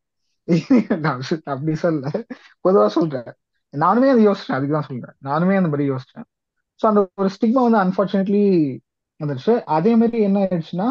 அப்படி 1.52 1.74
சொல்ல 1.82 2.06
பொதுவா 2.64 2.86
சொல்றேன். 2.96 3.28
நானுமே 3.74 4.08
அதை 4.12 4.22
யோசிச்சேன் 4.26 4.56
அதுக்கு 4.56 4.74
தான் 4.74 4.88
சொல்றேன். 4.88 5.14
நானுமே 5.24 5.58
அந்த 5.60 5.68
மாதிரி 5.68 5.84
யோசிச்சேன். 5.90 6.26
ஸோ 6.80 6.86
அந்த 6.86 7.00
ஒரு 7.14 7.28
ஸ்டிக்மா 7.36 7.60
வந்து 7.66 7.80
அன்பார்ச்சுனேட்லி 7.82 8.42
வந்துடுச்சு 9.20 9.54
அதே 9.76 9.92
மாதிரி 9.96 10.18
என்ன 10.22 10.38
ஆயிடுச்சுன்னா 10.44 10.88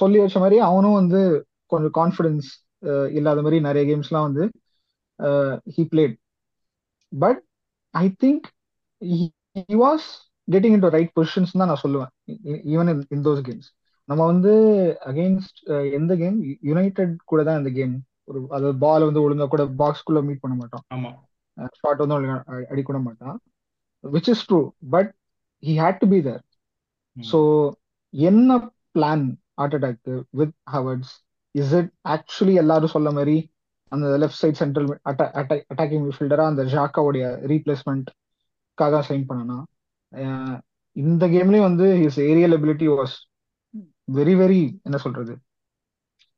சொல்லி 0.00 0.18
வச்ச 0.18 0.38
மாதிரி 0.38 0.56
அவனும் 0.60 0.98
வந்து 1.00 1.20
கொஞ்சம் 1.72 1.94
கான்ஃபிடன்ஸ் 1.94 2.48
இல்லாத 3.12 3.42
மாதிரி 3.42 3.58
நிறைய 3.60 3.84
கேம்ஸ்லாம் 3.90 4.26
வந்து 4.28 4.44
he 5.76 5.84
played 5.92 6.16
but 7.12 7.40
I 7.94 8.06
think 8.24 8.46
he 9.02 9.76
was 9.78 10.08
getting 10.48 10.74
into 10.84 10.90
right 10.94 11.12
positions 11.16 11.52
தான் 11.54 11.70
நான் 11.70 11.82
சொல்லுவேன். 11.82 12.10
ஈவன் 12.72 12.90
இன் 13.10 13.24
தோஸ் 13.24 13.42
கேம்ஸ் 13.46 13.68
நம்ம 14.08 14.20
வந்து 14.26 14.52
அகெயின்ஸ்ட் 15.08 15.58
எந்த 15.92 16.12
கேம் 16.16 16.36
யுனைடெட் 16.62 17.14
கூட 17.24 17.40
தான் 17.44 17.58
இந்த 17.58 17.70
கேம் 17.72 17.94
ஒரு 18.24 18.38
அதாவது 18.48 18.76
பால் 18.78 19.04
வந்து 19.04 19.22
ஒழுங்கா 19.24 19.46
கூட 19.48 19.64
பாக்ஸ்குள்ள 19.78 20.20
மீட் 20.24 20.40
பண்ண 20.40 20.54
மாட்டோம் 20.56 20.84
ஷாட் 21.78 22.02
வந்து 22.02 22.16
ஒழுங்கா 22.16 22.36
அ- 22.52 22.66
அடிக்கூட 22.70 22.98
மாட்டான். 23.02 23.36
Which 24.04 24.28
is 24.28 24.44
true 24.48 24.60
but 24.90 25.10
he 25.62 25.74
had 25.80 26.00
to 26.00 26.08
be 26.08 26.20
there 26.22 26.42
so. 27.16 27.38
என்ன 28.14 28.50
plan 28.94 29.24
hard 29.56 29.76
attack 29.78 30.10
with 30.32 30.54
Havertz 30.72 31.14
is 31.54 31.72
it 31.74 31.90
actually 32.08 32.54
எல்லாரும் 32.54 32.92
சொல்ல 32.92 33.10
மாதிரி 33.10 33.36
அந்த 33.92 34.06
லெஃப்ட் 34.18 34.40
சைட் 34.40 34.54
சென்ட்ரல் 34.54 34.88
அட்டாக்கிங் 35.72 36.04
மிட்ஃபீல்டரா 36.04 36.46
அந்த 36.46 36.62
ஜாக்காவுடைய 36.72 37.24
ரீப்ளேஸ்மெண்ட்காக 37.52 39.00
சைன் 39.08 39.26
பண்ணனா? 39.28 39.58
இந்த 40.96 41.24
கேம்லயும் 41.34 41.68
வந்து 41.68 41.86
his 42.02 42.20
aerial 42.30 42.56
ability 42.58 42.86
was 42.94 43.16
very 44.18 44.34
very 44.42 44.62
என்ன 44.86 44.96
சொல்றது? 45.04 45.32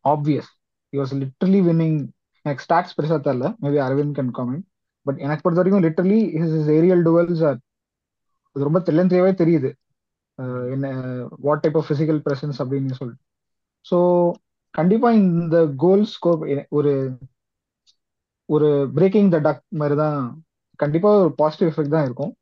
Obvious 0.05 0.51
he 0.93 0.99
was 1.01 1.14
literally 1.23 1.61
winning 1.68 1.99
எனக்கு 2.45 2.64
ஸ்டாட்ஸ் 2.66 2.97
பெருசா 2.99 3.18
தெரியல. 3.27 3.49
Maybe 3.62 3.79
Aravind 3.87 4.16
can 4.18 4.33
comment 4.39 4.64
but 5.07 5.18
எனக்கு 5.27 5.45
பொறுத்த 5.45 5.61
வரைக்கும் 5.62 5.85
literally 5.87 6.21
his 6.41 6.71
aerial 6.79 7.03
duels 7.09 7.43
are 7.51 7.59
அது 8.57 8.66
ரொம்ப 8.68 8.81
தெரியவே 8.87 9.33
தெரியுது. 9.43 9.71
என்ன 10.75 10.87
what 11.47 11.62
type 11.62 11.79
of 11.81 11.89
physical 11.91 12.21
presence 12.27 12.61
அப்படின்னு 12.62 12.99
சொல்லிட்டு. 13.01 13.25
ஸோ 13.87 13.99
கண்டிப்பா 14.75 15.09
இந்த 15.21 15.57
கோல் 15.85 16.05
ஸ்கோப் 16.14 16.43
ஒரு 16.79 16.93
ஒரு 18.49 18.68
பிரேக்கிங் 18.97 19.31
த 19.35 19.39
டக் 19.47 19.62
மாதிரி 19.81 19.97
தான் 20.03 20.18
கண்டிப்பா 20.81 21.11
ஒரு 21.23 21.31
பாசிட்டிவ் 21.41 21.71
எஃபெக்ட் 21.73 21.95
தான் 21.97 22.07
இருக்கும். 22.09 22.33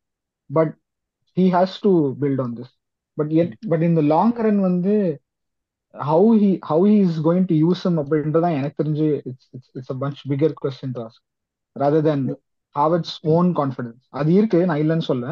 But 0.51 0.73
he 1.39 1.47
has 1.55 1.77
to 1.83 1.93
build 2.23 2.43
on 2.45 2.55
this 2.59 2.73
but 3.19 3.33
but 3.71 3.85
இந்த 3.89 4.03
லாங் 4.13 4.37
ரன் 4.39 4.61
வந்து 4.61 4.95
how 5.95 6.31
he 6.41 6.51
how 6.69 6.87
he 6.87 6.99
is 7.07 7.21
going 7.25 7.49
to 7.51 7.57
use 7.65 7.83
him 7.87 8.01
அப்படின்றதான் 8.03 8.57
எனக்கு 8.59 8.81
தெரிஞ்சு 8.83 9.09
it's 9.23 9.49
it's 9.55 9.71
it's 9.75 9.93
a 9.95 9.99
punch 10.03 10.21
bigger 10.33 10.55
question 10.63 10.95
to 10.97 11.03
ask 11.07 11.23
rather 11.77 12.07
than 12.09 12.25
Havertz 12.77 13.15
own 13.35 13.51
confidence 13.61 14.03
அது 14.13 14.31
இருக்கு 14.33 14.59
நான் 14.67 14.83
இல்லைன்னு 14.83 15.09
சொல்ல 15.11 15.27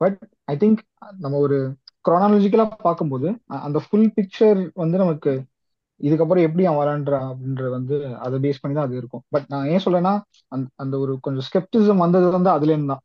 பட் 0.00 0.18
ஐ 0.48 0.56
திங்க் 0.56 0.80
நம்ம 1.18 1.38
ஒரு 1.46 1.58
குரோனாலஜிக்கலா 2.04 2.66
பார்க்கும்போது 2.82 3.28
அந்த 3.60 3.78
ஃபுல் 3.84 4.10
பிக்சர் 4.16 4.60
வந்து 4.74 4.96
நமக்கு 4.98 5.32
இதுக்கப்புறம் 6.00 6.46
எப்படி 6.46 6.64
அவன் 6.66 6.80
விளாண்டுறான் 6.80 7.28
அப்படின்றது 7.30 7.70
வந்து 7.70 7.94
அதை 8.18 8.36
பேஸ் 8.44 8.60
பண்ணி 8.60 8.74
தான் 8.76 8.86
அது 8.86 8.96
இருக்கும். 8.96 9.22
பட் 9.28 9.46
நான் 9.48 9.68
ஏன் 9.68 9.84
சொல்றேன்னா 9.86 10.12
அந்த 10.52 10.66
அந்த 10.76 10.94
ஒரு 10.98 11.12
கொஞ்சம் 11.20 11.46
ஸ்கெப்டிசம் 11.48 12.02
வந்தது 12.04 12.28
வந்து 12.30 12.50
அதுல 12.50 12.72
இருந்து 12.72 12.92
தான். 12.92 13.02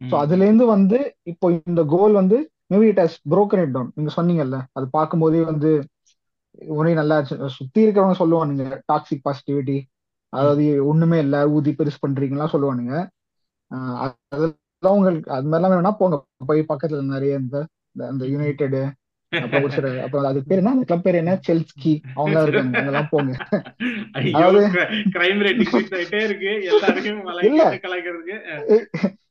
ம். 0.00 0.10
அதுல 0.16 0.44
இருந்து 0.44 0.66
வந்து 0.66 0.98
இப்போ 1.24 1.46
இந்த 1.66 1.82
கோல் 1.86 2.12
வந்து 2.12 2.38
maybe 2.72 2.86
it 2.90 3.00
has 3.00 3.18
broken 3.32 3.60
it 3.62 3.70
down 3.72 3.90
நீங்க 3.94 4.12
சொன்னீங்கல்ல 4.16 4.58
அது 4.72 4.86
பார்க்கும்போதே 4.90 5.42
வந்து 5.44 5.70
ஒரே 6.76 6.92
நல்லா. 6.94 7.16
சுத்தி 7.56 7.80
இருக்கிறவங்க 7.84 8.16
சொல்லுவானுங்க 8.18 8.64
டாக்ஸிக் 8.86 9.24
பாசிட்டிவிட்டி 9.24 9.78
அதாவது 10.32 10.64
ஒண்ணுமே 10.84 11.18
இல்ல 11.18 11.36
ஊதி 11.50 11.70
பெருசு 11.70 11.98
பண்றீங்களா 12.04 12.46
சொல்லுவானுங்க. 12.54 12.94
அதெல்லாம் 14.04 14.96
உங்களுக்கு 14.96 15.32
அது 15.32 15.48
மாதிரிலாம் 15.48 15.72
வேணும்னா 15.72 15.94
போங்க. 16.00 16.16
போய் 16.46 16.62
பக்கத்துல 16.68 17.02
நிறைய 17.06 17.42
இந்த 17.42 17.56
இந்த 18.12 18.24
யுனைடெட் 18.26 18.78
அப்புறம் 19.32 20.26
அது 20.30 20.40
பேர் 20.42 20.60
என்ன? 20.60 20.72
அந்த 20.74 20.84
கிளப் 20.84 21.04
பேர் 21.04 21.20
என்ன? 21.20 21.32
செல்ஸ்கி 21.46 21.92
அவங்க 22.14 22.42
இருக்காங்க. 22.42 22.78
அங்கெல்லாம் 22.80 23.10
போங்க. 23.10 23.32
அதாவது 24.36 24.60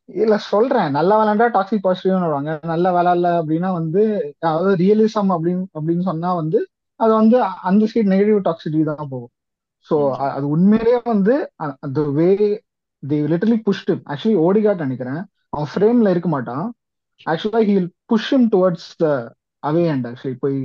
இல்ல 0.09 0.35
சொல்றேன். 0.51 0.89
நல்லா 0.97 1.15
விளையாண்டா 1.19 1.47
டாக்ஸிக் 1.55 1.85
பாசிட்டிவ்னு 1.85 2.25
வருவாங்க 2.25 2.51
நல்லா 2.71 2.89
விளையாடல 2.91 3.29
அப்படின்னா 3.39 3.69
வந்து 3.79 4.01
அதாவது 4.41 4.71
ரியலிசம் 4.83 5.31
அப்படின்னு 5.35 5.63
அப்படின்னு 5.77 6.03
சொன்னா 6.09 6.31
வந்து 6.41 6.59
அது 6.99 7.11
வந்து 7.13 7.37
அந்த 7.69 7.87
சைடு 7.91 8.11
நெகட்டிவ் 8.13 8.45
டாக்ஸிட்டி 8.47 8.81
தான் 8.89 9.09
போகும். 9.13 9.31
ஸோ. 9.89 9.95
அது 10.35 10.45
உண்மையிலேயே 10.47 10.99
வந்து 11.13 11.33
அந்த 11.85 12.01
வே 12.17 12.29
தி 13.03 13.17
லிட்டலி 13.33 13.57
புஷ்டு 13.67 13.93
ஆக்சுவலி 14.11 14.37
ஓடிகாட் 14.45 14.85
நினைக்கிறேன். 14.85 15.19
அவன் 15.53 15.71
ஃப்ரேம்ல 15.73 16.13
இருக்க 16.13 16.29
மாட்டான். 16.29 16.65
ஆக்சுவலா 17.25 17.61
he 17.67 17.73
will 17.77 17.91
push 18.05 18.29
him 18.31 18.47
towards 18.53 18.89
the 18.97 19.07
away 19.63 19.83
and 19.89 20.07
actually 20.07 20.37
போய் 20.39 20.57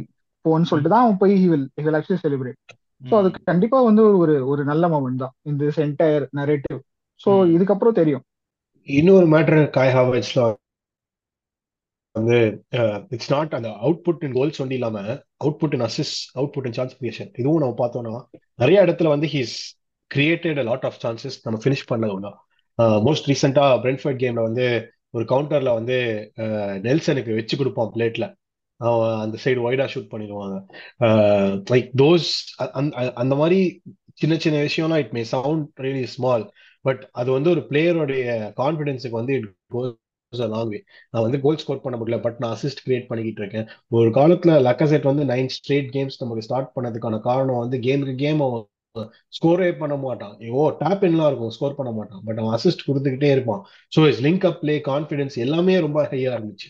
போன்னு 0.45 0.69
சொல்லிட்டு 0.71 0.93
தான் 0.95 1.05
அவன் 1.05 1.19
போய் 1.19 1.35
he 1.43 1.49
will 1.49 1.67
he 1.79 1.85
will 1.87 1.99
actually 1.99 2.23
celebrate 2.25 2.59
so 3.03 3.15
அது. 3.21 3.29
கண்டிப்பா 3.51 3.79
வந்து 3.81 4.03
ஒரு 4.23 4.35
ஒரு 4.47 4.63
நல்ல 4.65 4.85
மொமெண்ட் 4.89 5.23
தான். 5.25 5.35
இந்த 5.43 5.73
என்டையர் 5.85 6.27
நரேட்டிவ் 6.41 6.81
ஸோ. 7.21 7.31
இதுக்கப்புறம் 7.57 7.99
தெரியும். 8.01 8.25
இன்னொரு 8.89 9.27
மேட்டர் 9.27 9.61
காய் 9.71 9.95
ஹாவர்ட்ஸ்ல 9.95 10.43
வந்து 12.15 12.39
இட்ஸ் 13.09 13.33
நாட் 13.33 13.53
அந்த 13.55 13.69
அவுட்புட் 13.81 14.23
இன் 14.25 14.33
கோல்ஸ் 14.33 14.61
ஒன்றும் 14.61 14.79
இல்லாம 14.79 15.01
அவுட்புட் 15.45 15.75
இன் 15.75 15.85
அசிஸ் 15.89 16.15
அவுட்புட் 16.35 16.67
இன் 16.67 16.77
சான்ஸ் 16.79 16.97
கிரியேஷன் 17.01 17.31
இதுவும் 17.37 17.63
நம்ம 17.65 17.77
பார்த்தோம்னா 17.83 18.23
நிறைய 18.55 18.79
இடத்துல 18.85 19.09
வந்து 19.09 19.27
he's 19.27 19.55
created 20.11 20.59
a 20.59 20.63
lot 20.63 20.85
of 20.85 20.99
chances 21.05 21.37
நம்ம 21.45 21.61
ஃபினிஷ் 21.65 21.87
பண்ணது 21.93 22.15
உண்டா 22.15 22.33
மோஸ்ட் 23.09 23.29
ரீசெண்டா 23.31 23.67
பிரென்ஃபர்ட் 23.85 24.21
கேம்ல 24.23 24.43
வந்து 24.43 24.67
ஒரு 25.11 25.25
கவுண்டர்ல 25.25 25.71
வந்து 25.75 25.97
நெல்சனுக்கு 26.85 27.33
வச்சு 27.35 27.55
கொடுப்பான் 27.57 27.93
பிளேட்ல 27.95 28.27
அவன் 28.81 29.15
அந்த 29.21 29.37
சைடு 29.45 29.61
ஒய்டா 29.67 29.87
ஷூட் 29.95 30.13
பண்ணிடுவாங்க. 30.13 30.57
லைக் 31.73 31.89
தோஸ் 32.03 32.29
அந்த 33.23 33.35
மாதிரி 33.35 33.59
சின்ன 34.15 34.35
சின்ன 34.37 34.59
விஷயம்லாம் 34.59 35.03
it 35.05 35.15
may 35.17 35.23
sound 35.33 35.67
really 35.81 36.07
small 36.15 36.45
but 36.85 37.03
அது 37.13 37.31
வந்து 37.37 37.51
ஒரு 37.51 37.63
பிளேயருடைய 37.71 38.25
கான்ஃபிடென்ஸுக்கு 38.63 39.21
வந்து 39.21 39.35
இட் 39.35 39.49
கோஸ் 39.75 39.97
லாங் 40.33 40.69
வே 40.69 40.79
நான் 41.11 41.25
வந்து 41.27 41.39
கோல் 41.41 41.61
ஸ்கோர் 41.63 41.83
பண்ண 41.85 41.97
முடியல 42.01 42.19
பட் 42.23 42.37
நான் 42.39 42.53
அசிஸ்ட் 42.57 42.83
கிரியேட் 42.87 43.07
பண்ணிக்கிட்டு 43.07 43.43
இருக்கேன். 43.43 43.67
ஒரு 43.89 44.11
காலத்துல 44.11 44.59
லக்கசெட் 44.69 45.09
வந்து 45.11 45.25
நைன் 45.25 45.51
ஸ்ட்ரேட் 45.57 45.89
கேம்ஸ் 45.97 46.21
நமக்கு 46.23 46.45
ஸ்டார்ட் 46.49 46.75
பண்ணதுக்கான 46.77 47.19
காரணம் 47.21 47.63
வந்து 47.65 47.79
கேமுக்கு 47.79 48.15
கேம் 48.15 48.43
அவன் 48.47 48.67
ஸ்கோரே 49.37 49.71
பண்ண 49.79 49.97
மாட்டான். 49.97 50.35
ஓ 50.51 50.69
டேப் 50.83 51.05
எல்லாம் 51.09 51.29
இருக்கும் 51.31 51.55
ஸ்கோர் 51.57 51.75
பண்ண 51.75 51.93
மாட்டான். 51.93 52.23
பட் 52.25 52.39
அவன் 52.39 52.55
அசிஸ்ட் 52.57 52.87
கொடுத்துக்கிட்டே 52.87 53.31
இருப்பான். 53.31 53.63
So 53.97 54.07
his 54.09 54.23
link 54.27 54.47
up 54.51 54.61
play 54.61 54.77
confidence 54.91 55.37
எல்லாமே 55.47 55.79
ரொம்ப 55.79 56.03
ஹையா 56.13 56.33
இருந்துச்சு. 56.39 56.69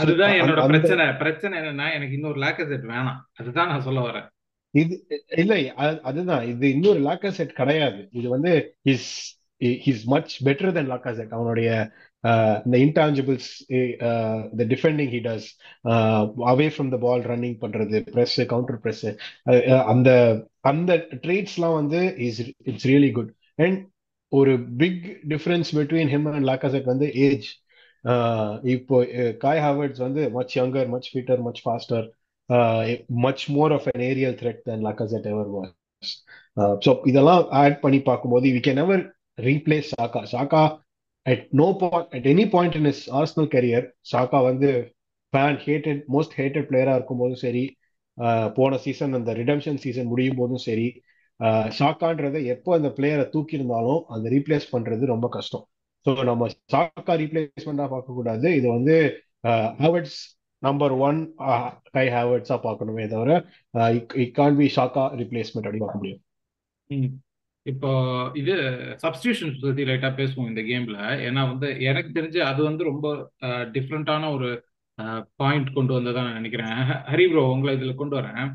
அதுதான் 0.00 0.34
என்னோட 0.40 0.62
பிரச்சனை. 0.66 1.04
பிரச்சனை 1.22 1.54
என்னன்னா 1.60 1.86
எனக்கு 1.94 2.16
இன்னொரு 2.18 2.40
லேக்கசெட் 2.40 2.86
வேணாம். 2.92 3.20
அதுதான் 3.32 3.68
நான் 3.68 3.86
சொல்ல 3.88 4.00
வரேன். 4.00 4.28
இது 4.74 4.94
இல்ல 5.36 5.52
அது- 5.84 6.00
அதுதான். 6.02 6.44
இது 6.52 6.66
இன்னொரு 6.70 7.00
லாக்கசெட் 7.00 7.52
கிடையாது. 7.52 8.00
இது 8.12 8.28
வந்து 8.28 8.52
is 8.92 9.08
is 9.90 10.04
much 10.06 10.32
better 10.46 10.74
than 10.76 10.90
Lacazette 10.92 11.32
அவனுடைய 11.38 11.70
uh, 12.24 12.54
இந்த 12.66 12.76
intangibles 12.86 13.48
the 14.58 14.64
defending 14.72 15.10
headers 15.14 15.46
away 16.52 16.66
from 16.74 16.90
the 16.94 16.98
ball 16.98 17.22
running 17.30 17.58
பண்றது 17.62 17.98
ப்ரெஸ் 18.10 18.36
கவுண்டர் 18.52 18.80
ப்ரெஸ் 18.84 19.04
அந்த 19.92 20.10
அந்த 20.70 20.90
ட்ரேட்ஸ்லாம் 21.24 21.76
வந்து 21.80 22.00
is 22.26 22.40
it's 22.70 22.88
really 22.92 23.10
good 23.12 23.32
and 23.58 23.78
ஒரு 24.32 24.52
big 24.82 25.00
difference 25.28 25.70
between 25.78 26.12
him 26.14 26.28
and 26.32 26.48
Lacazette 26.50 26.88
வந்து 26.92 27.08
ஏஜ் 27.26 27.48
uh, 28.04 28.50
இப்போ 28.74 28.96
uh, 29.20 29.30
காய் 29.44 29.62
ஹாவர்ட்ஸ் 29.66 30.02
வந்து 30.06 30.24
much 30.38 30.56
younger 30.58 30.90
much 30.94 31.10
fitter 31.12 31.42
much 31.48 31.62
faster 31.64 32.06
much 33.24 33.44
more 33.56 33.72
of 33.76 33.88
an 33.92 34.00
aerial 34.10 34.36
threat 34.40 34.62
than 34.68 34.78
Lacazette 34.86 35.26
ever 35.32 35.46
was. 35.56 35.70
Uh, 36.56 36.74
so 36.84 36.90
இதெல்லாம் 37.10 37.42
add 37.60 37.76
பண்ணி 37.82 38.00
பார்க்கும்போது 38.08 38.46
we 38.56 38.60
can 38.66 38.80
ever 38.84 39.02
replace 39.48 39.90
Saka 39.92 40.20
Saka 40.32 40.62
at 41.26 41.44
no 41.60 41.68
point 41.82 42.08
at 42.16 42.26
any 42.32 42.46
point 42.54 42.76
in 42.80 42.88
his 42.92 43.02
Arsenal 43.20 43.50
career 43.54 43.86
Saka 44.12 44.38
வந்து 44.48 44.70
fan 45.32 45.60
hated 45.66 46.00
most 46.14 46.34
hated 46.40 46.68
பிளேயராக 46.70 46.98
இருக்கும்போதும் 46.98 47.42
சரி 47.46 47.64
uh, 48.18 48.46
போன 48.58 48.78
season 48.86 49.18
அந்த 49.20 49.32
redemption 49.40 49.80
season 49.84 50.10
முடியும் 50.12 50.40
போதும் 50.40 50.64
சரி 50.68 50.88
uh, 51.40 51.66
சாக்கான்றதை 51.78 52.42
எப்போ 52.56 52.72
அந்த 52.78 52.90
பிளேயரை 52.98 53.26
தூக்கியிருந்தாலும் 53.36 54.02
அந்த 54.16 54.26
ரீப்ளேஸ் 54.36 54.66
பண்றது 54.74 55.12
ரொம்ப 55.14 55.28
கஷ்டம். 55.38 55.64
ஸோ 56.06 56.10
நம்ம 56.30 56.44
சாக்கா 56.74 57.14
ரீப்ளேஸ்மெண்டா 57.22 57.86
பார்க்கக்கூடாது. 57.94 58.48
இது 58.58 58.68
வந்து 58.76 58.96
ஹாவர்ட்ஸ் 59.82 60.20
நம்பர் 60.62 60.94
ஒன் 61.08 61.18
கை 61.96 62.06
ஹேவர்ட்ஸா 62.16 62.56
பார்க்கணுமே 62.66 63.04
தவிர 63.08 63.32
இட் 64.24 64.36
கான் 64.38 64.58
பி 64.60 64.68
ஷாக்கா 64.76 65.04
ரிப்ளேஸ்மெண்ட் 65.20 65.66
அப்படி 65.66 65.82
பார்க்க 65.82 66.00
முடியும். 66.02 66.22
ம். 66.90 67.10
இப்போ 67.66 67.90
இது 68.40 68.54
சப்ஸ்டியூஷன் 69.02 69.52
பத்தி 69.62 69.82
லைட்டா 69.88 70.10
பேசுவோம் 70.20 70.48
இந்த 70.50 70.62
கேம்ல 70.70 70.98
ஏன்னா 71.26 71.42
வந்து 71.52 71.68
எனக்கு 71.80 72.10
தெரிஞ்சு 72.18 72.40
அது 72.50 72.60
வந்து 72.68 72.82
ரொம்ப 72.84 73.06
uh, 73.46 73.64
டிஃப்ரெண்டான 73.74 74.30
ஒரு 74.36 74.48
uh, 74.98 75.20
பாயிண்ட் 75.36 75.70
கொண்டு 75.72 75.92
வந்ததா 75.98 76.24
நான் 76.26 76.40
நினைக்கிறேன். 76.40 76.78
ஹரி 77.10 77.26
ப்ரோ 77.30 77.44
உங்களை 77.54 77.72
இதுல 77.78 77.94
கொண்டு 77.94 78.16
வரேன். 78.20 78.46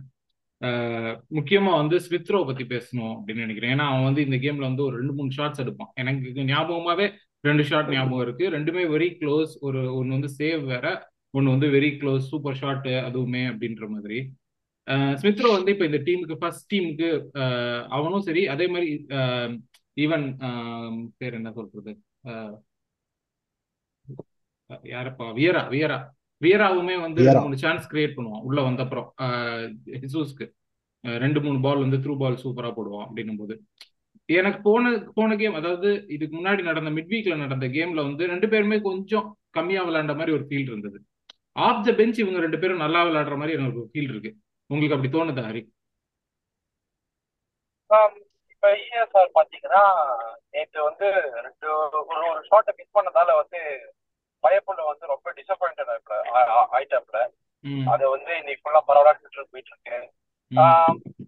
Uh, 0.62 1.12
முக்கியமா 1.38 1.72
வந்து 1.82 1.98
ஸ்மித்ரோ 2.06 2.42
பத்தி 2.46 2.66
பேசணும் 2.76 3.14
அப்படின்னு 3.18 3.46
நினைக்கிறேன். 3.46 3.74
ஏன்னா 3.76 3.88
அவன் 3.92 4.08
வந்து 4.10 4.26
இந்த 4.26 4.40
கேம்ல 4.46 4.66
வந்து 4.70 4.86
ஒரு 4.88 4.96
ரெண்டு 5.02 5.14
மூணு 5.14 5.38
ஷாட்ஸ் 5.38 5.64
எடுப்பான். 5.66 5.92
எனக்கு 6.04 6.48
ஞாபகமாவே 6.54 7.08
ரெண்டு 7.42 7.64
ஷாட் 7.64 7.94
ஞாபகம் 7.96 8.26
இருக்கு. 8.28 8.46
ரெண்டுமே 8.58 8.86
வெரி 8.96 9.10
க்ளோஸ் 9.22 9.54
ஒரு 9.60 9.82
ஒன்னு 9.96 10.18
வந்து 10.20 10.32
சேவ் 10.40 10.64
வேற 10.74 10.86
ஒன்னு 11.36 11.54
வந்து 11.56 11.68
வெரி 11.76 11.90
க்ளோஸ் 12.02 12.30
சூப்பர் 12.34 12.60
ஷாட் 12.62 12.90
அதுவுமே 13.08 13.44
அப்படின்ற 13.52 13.86
மாதிரி. 13.96 14.18
ஸ்மித்ரோ 15.22 15.50
வந்து 15.58 15.72
இப்போ 15.74 15.86
இந்த 15.90 16.00
டீமுக்கு 16.08 16.36
ஃபர்ஸ்ட் 16.42 16.68
டீமுக்கு 16.74 17.10
அவனும் 17.98 18.26
சரி 18.28 18.44
அதே 18.54 18.66
மாதிரி 18.74 18.90
ஈவன் 19.98 20.26
பேர் 21.20 21.38
என்ன 21.40 21.50
சொல்றது? 21.58 21.92
யாரப்பா? 24.94 25.26
வியரா 25.40 25.64
வியரா. 25.74 25.98
வியராவுமே 26.42 26.96
வந்து 27.06 27.22
மூணு 27.44 27.58
சான்ஸ் 27.64 27.86
கிரியேட் 27.92 28.16
பண்ணுவான் 28.18 28.46
உள்ள 28.48 28.60
வந்த 28.68 28.82
அப்புறம் 28.86 29.08
ஹிசூஸ்க்கு 30.04 30.46
ரெண்டு 31.04 31.40
மூணு 31.46 31.58
பால் 31.66 31.84
வந்து 31.84 31.98
த்ரூ 32.04 32.14
பால் 32.22 32.42
சூப்பரா 32.44 32.70
போடுவான் 32.78 33.06
அப்படின்னும் 33.08 33.42
போது 33.42 33.56
எனக்கு 34.30 34.60
போன 34.68 34.84
போன 35.18 35.36
கேம் 35.42 35.58
அதாவது 35.60 35.90
இதுக்கு 36.16 36.36
முன்னாடி 36.38 36.62
நடந்த 36.70 36.92
மிட் 36.98 37.12
வீக்ல 37.14 37.36
நடந்த 37.44 37.66
கேம்ல 37.76 38.04
வந்து 38.10 38.24
ரெண்டு 38.34 38.48
பேருமே 38.54 38.78
கொஞ்சம் 38.90 39.28
கம்மியா 39.58 39.82
விளையாண்ட 39.88 40.14
மாதிரி 40.20 40.36
ஒரு 40.38 40.46
ஃபீல் 40.50 40.70
இருந்தது. 40.72 40.98
ஆஃப் 41.56 41.84
த 41.86 41.92
பெஞ்ச் 41.98 42.22
இவங்க 42.22 42.40
ரெண்டு 42.40 42.60
பேரும் 42.62 42.84
நல்லா 42.84 43.02
விளையாடுற 43.06 43.36
மாதிரி 43.38 43.56
எனக்கு 43.58 43.82
ஃபீல் 43.92 44.12
இருக்கு. 44.12 44.32
உங்களுக்கு 44.70 44.96
அப்படி 44.96 45.12
தோணுதா 45.12 45.44
ஹரி? 45.48 45.62
இப்ப 48.52 48.68
இஎஸ்ஆர் 48.82 49.36
பாத்தீங்கன்னா 49.36 49.84
நேற்று 50.54 50.80
வந்து 50.88 51.08
ரெண்டு 51.46 51.68
ஒரு 52.12 52.24
ஒரு 52.30 52.42
ஷாட்டை 52.48 52.72
மிஸ் 52.78 52.96
பண்ணதால 52.98 53.36
வந்து 53.42 53.60
பயப்புள்ள 54.44 54.82
வந்து 54.88 55.12
ரொம்ப 55.12 55.34
டிசப்பாயிண்டட் 55.38 55.92
ஆயிட்டாப்ல 56.74 57.20
அது 57.88 58.04
வந்து 58.10 58.32
இன்னைக்கு 58.40 58.64
ஃபுல்லா 58.64 58.82
பரவாயில்ல 58.88 59.22
ட்விட்டர் 59.24 59.52
போயிட்டு 59.52 59.72
இருக்கு 59.74 59.98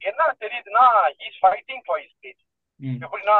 என்ன 0.09 0.25
தெரியுதுன்னா 0.41 0.85
இஸ் 1.27 1.39
ஃபைட்டிங் 1.41 1.83
ஃபார் 1.85 2.01
இஸ் 2.03 2.15
ம். 2.79 2.97
எப்படின்னா 3.03 3.37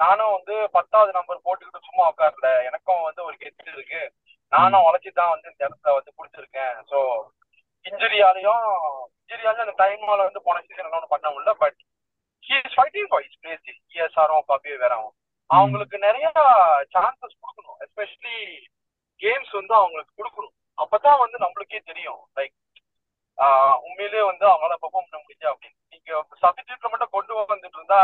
நானும் 0.00 0.34
வந்து 0.36 0.54
பத்தாவது 0.74 1.10
நம்பர் 1.16 1.44
போட்டுக்கிட்டு 1.44 1.88
சும்மா 1.88 2.04
உட்காரல 2.10 2.48
எனக்கும் 2.68 3.04
வந்து 3.04 3.20
ஒரு 3.24 3.36
கெத்து 3.36 3.74
இருக்கு. 3.74 4.00
நானும் 4.54 4.86
உழைச்சி 4.88 5.10
தான் 5.12 5.32
வந்து 5.32 5.50
இந்த 5.52 5.62
இடத்துல 5.66 5.94
வந்து 5.96 6.12
பிடிச்சிருக்கேன். 6.18 6.74
ஸோ 6.90 6.98
இன்ஜுரியாலையும் 7.84 8.66
இன்ஜுரியாலையும் 9.20 9.66
அந்த 9.66 9.76
டைமால 9.82 10.20
வந்து 10.28 10.44
போன 10.46 10.62
சீசன் 10.66 10.88
ஒன்றும் 10.90 11.14
பண்ண 11.14 11.26
முடியல 11.34 11.54
but 11.62 11.78
he 12.44 12.54
is 12.60 12.76
fighting 12.76 13.08
for 13.10 13.24
his 13.26 13.38
place 13.42 13.64
இஎஸ்ஆரும் 13.94 14.48
பப்பியும் 14.50 14.82
வேறாவும் 14.84 15.14
அவங்களுக்கு 15.50 15.96
நிறைய 16.06 16.26
சான்சஸ் 16.94 17.40
கொடுக்கணும் 17.40 17.78
எஸ்பெஷலி 17.84 18.38
கேம்ஸ் 19.20 19.52
வந்து 19.58 19.74
அவங்களுக்கு 19.80 20.12
கொடுக்கணும். 20.20 20.54
அப்பதான் 20.78 21.20
வந்து 21.24 21.36
நம்மளுக்கே 21.42 21.80
தெரியும் 21.90 22.20
லைக் 22.38 22.54
உண்மையிலேயே 23.86 24.24
வந்து 24.30 24.44
அவங்களால 24.50 24.76
பெர்ஃபார்ம் 24.82 25.06
பண்ண 25.06 25.18
முடியுது 25.22 25.46
அப்படின்னு. 25.52 25.78
நீங்க 25.92 26.10
சப்ஸ்டியூட்ல 26.42 26.90
மட்டும் 26.92 27.14
கொண்டு 27.16 27.34
வந்துட்டு 27.52 27.78
இருந்தா 27.80 28.00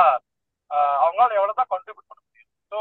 அவங்களால 1.05 1.36
எவ்வளவுதான் 1.38 1.70
கான்ட்ரிபியூட் 1.72 2.11
பண்ண 2.11 2.22
முடியும் 2.26 2.53
ஸோ 2.72 2.80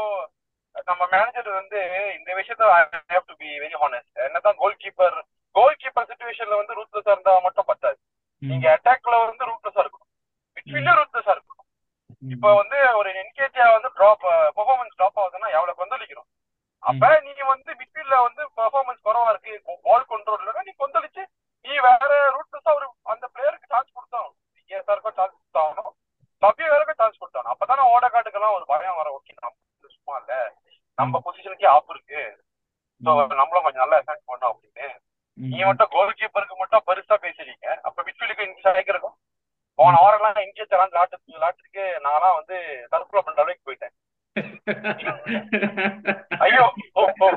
நம்ம 0.90 0.99
மேனேஜர் 1.10 1.48
வந்து 1.54 1.78
இந்த 2.16 2.30
விஷயத்த 2.38 2.70
I 2.72 2.80
have 3.10 3.28
to 3.28 3.36
be 3.40 3.48
very 3.62 3.76
honest 3.80 4.20
என்னதான் 4.26 4.58
கோல் 4.60 4.76
கீப்பர் 4.82 5.16
கோல் 5.54 5.78
கீப்பர் 5.80 6.08
சுச்சுவேஷன்ல 6.10 6.58
வந்து 6.60 6.76
ரூத்லெஸ்ஸா 6.78 7.14
இருந்தா 7.14 7.32
மட்டும் 7.46 7.68
பத்தாது. 7.70 7.96
நீங்க 8.42 8.66
அட்டாக்ல 8.74 9.14
வந்து 9.22 9.48
ரூத்லெஸ்ஸா 9.50 9.82
இருக்கணும். 9.82 10.08
மிட்ஃபீல்ட்ல 10.56 10.92
ரூத்லெஸ்ஸா 10.98 11.32
இருக்கணும். 11.34 11.66
இப்போ 12.26 12.48
வந்து 12.60 12.78
ஒரு 12.98 13.10
என்கேஜியா 13.22 13.66
வந்து 13.74 13.88
ட்ராப் 13.96 14.24
பெர்ஃபார்மன்ஸ் 14.56 14.96
ட்ராப் 14.96 15.18
ஆகுதுன்னா 15.20 15.48
எவ்வளவு 15.56 15.78
கொந்தளிக்கணும் 15.80 16.28
அப்ப 16.82 17.08
நீ 17.24 17.32
வந்து 17.48 17.70
மிட்ஃபீல்ட்ல 17.80 18.16
வந்து 18.26 18.42
பெர்ஃபார்மன்ஸ் 18.58 19.04
குறவா 19.06 19.30
இருக்கு 19.32 19.52
பால் 19.86 20.06
கண்ட்ரோல் 20.10 20.40
இல்லைன்னா 20.40 20.64
நீ 20.68 20.74
கொந்தளிச்சு 20.76 21.22
நீ 21.64 21.72
வேற 21.86 22.08
ரூட்லெஸ்ஸா 22.36 22.72
ஒரு 22.78 22.86
அந்த 23.12 23.26
பிளேயருக்கு 23.34 23.72
சான்ஸ் 23.72 23.96
கொடுத்தாகணும் 23.96 24.36
ஏசாருக்கும் 24.70 25.16
சான்ஸ் 25.18 25.36
கொடுத்தாகணும் 25.36 25.92
சபியருக்கும் 26.42 27.00
சான்ஸ் 27.00 27.20
கொடுத்தாகணும் 27.20 27.52
அப்பதானே 27.54 27.84
ஓடக்காட்டுக்கெல்லாம் 27.92 28.56
ஒரு 28.58 28.66
பயம் 28.70 28.98
வர 29.00 29.08
ஓகே 29.16 29.34
நம்ம 29.38 29.56
சும்மா 29.96 30.16
இல்ல 30.20 30.34
நம்ம 30.98 31.20
பொசிஷனுக்கே 31.24 31.68
ஆப் 31.74 31.92
இருக்கு 31.94 32.22
ஸோ 33.00 33.10
நம்மளும் 33.34 33.66
கொஞ்சம் 33.66 33.84
நல்லா 33.84 34.00
எஃபெக்ட் 34.02 34.28
பண்ணோம் 34.30 34.52
அப்படின்னு 34.52 34.88
நீ 35.38 35.58
மட்டும் 35.66 35.92
கோல் 35.92 36.18
கீப்பருக்கு 36.18 36.56
மட்டும் 36.60 36.86
பெருசா 36.88 37.16
பேசுறீங்க 37.22 37.66
அப்ப 37.84 37.98
மிட்ஃபீல்டுக்கு 38.06 38.46
இன்கேஸ் 38.46 38.70
ஆகிருக்கும் 38.72 39.16
போன 39.78 40.00
வாரம்லாம் 40.02 40.44
இன்கேஜ் 40.44 40.74
எல்லாம் 40.76 40.94
லாட்டு 40.96 41.36
லாட்டுக்கு 41.42 41.84
நான்லாம் 42.06 42.38
வந்து 42.38 42.56
தற்கொலை 42.92 43.22
பண்ற 43.22 43.42
அளவுக்கு 43.42 43.66
போயிட்டேன் 43.68 43.94
ஐயோ 46.44 46.64
ஓ, 46.92 47.02
ஓ. 47.18 47.28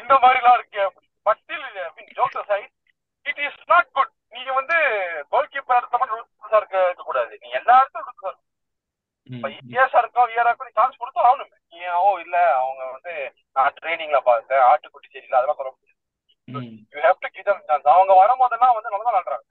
இந்த 0.00 0.14
மாதிரிலாம் 0.22 0.56
இருக்கே 0.58 0.84
but 1.26 1.40
still 1.40 1.66
mean 1.96 2.12
joke 2.18 2.38
side 2.50 2.72
it 3.26 3.40
is 3.46 3.58
not 3.72 3.90
good 3.96 4.12
நீங்க 4.34 4.50
வந்து 4.58 4.76
கோல் 5.32 5.50
கீப்பர் 5.52 5.78
இடத்த 5.78 5.98
மட்டும் 6.00 6.20
ரூல்ஸா 6.20 6.60
இருக்க 6.60 6.76
இருக்க 6.84 7.04
கூடாது 7.04 7.34
நீ 7.42 7.48
எல்லா 7.60 7.76
இடத்தும் 7.80 8.06
ரூல்ஸா 8.06 8.30
இருக்கும் 8.30 8.44
இப்ப 9.30 9.48
இஎஸ்ஆ 9.72 10.00
இருக்கோ 10.02 10.24
விஆரா 10.30 10.50
இருக்கோ 10.50 10.68
நீ 10.68 10.74
சான்ஸ் 10.78 11.00
கொடுத்து 11.00 11.24
ஆகணுமே 11.24 11.56
நீ 11.72 11.80
ஓ 12.00 12.12
இல்ல 12.24 12.36
அவங்க 12.56 12.82
வந்து 12.92 13.14
நான் 13.56 13.76
ட்ரைனிங்ல 13.78 14.20
பார்த்தேன் 14.26 14.64
ஆட்டுக்குட்டி 14.70 15.08
சரியில்லை 15.10 15.38
அதெல்லாம் 15.40 15.60
சொல்ல 15.60 15.72
முடியாது 15.72 15.94
you 16.94 17.02
have 17.04 17.22
to 17.24 17.30
give 17.30 17.48
them 17.50 17.64
chance 17.68 17.92
அவங்க 17.94 18.14
வரும்போதெல்லாம் 18.22 18.76
வந்து 18.76 18.92
நல்லா 18.92 19.06
தான் 19.08 19.16
விளாடுறாங்க 19.16 19.46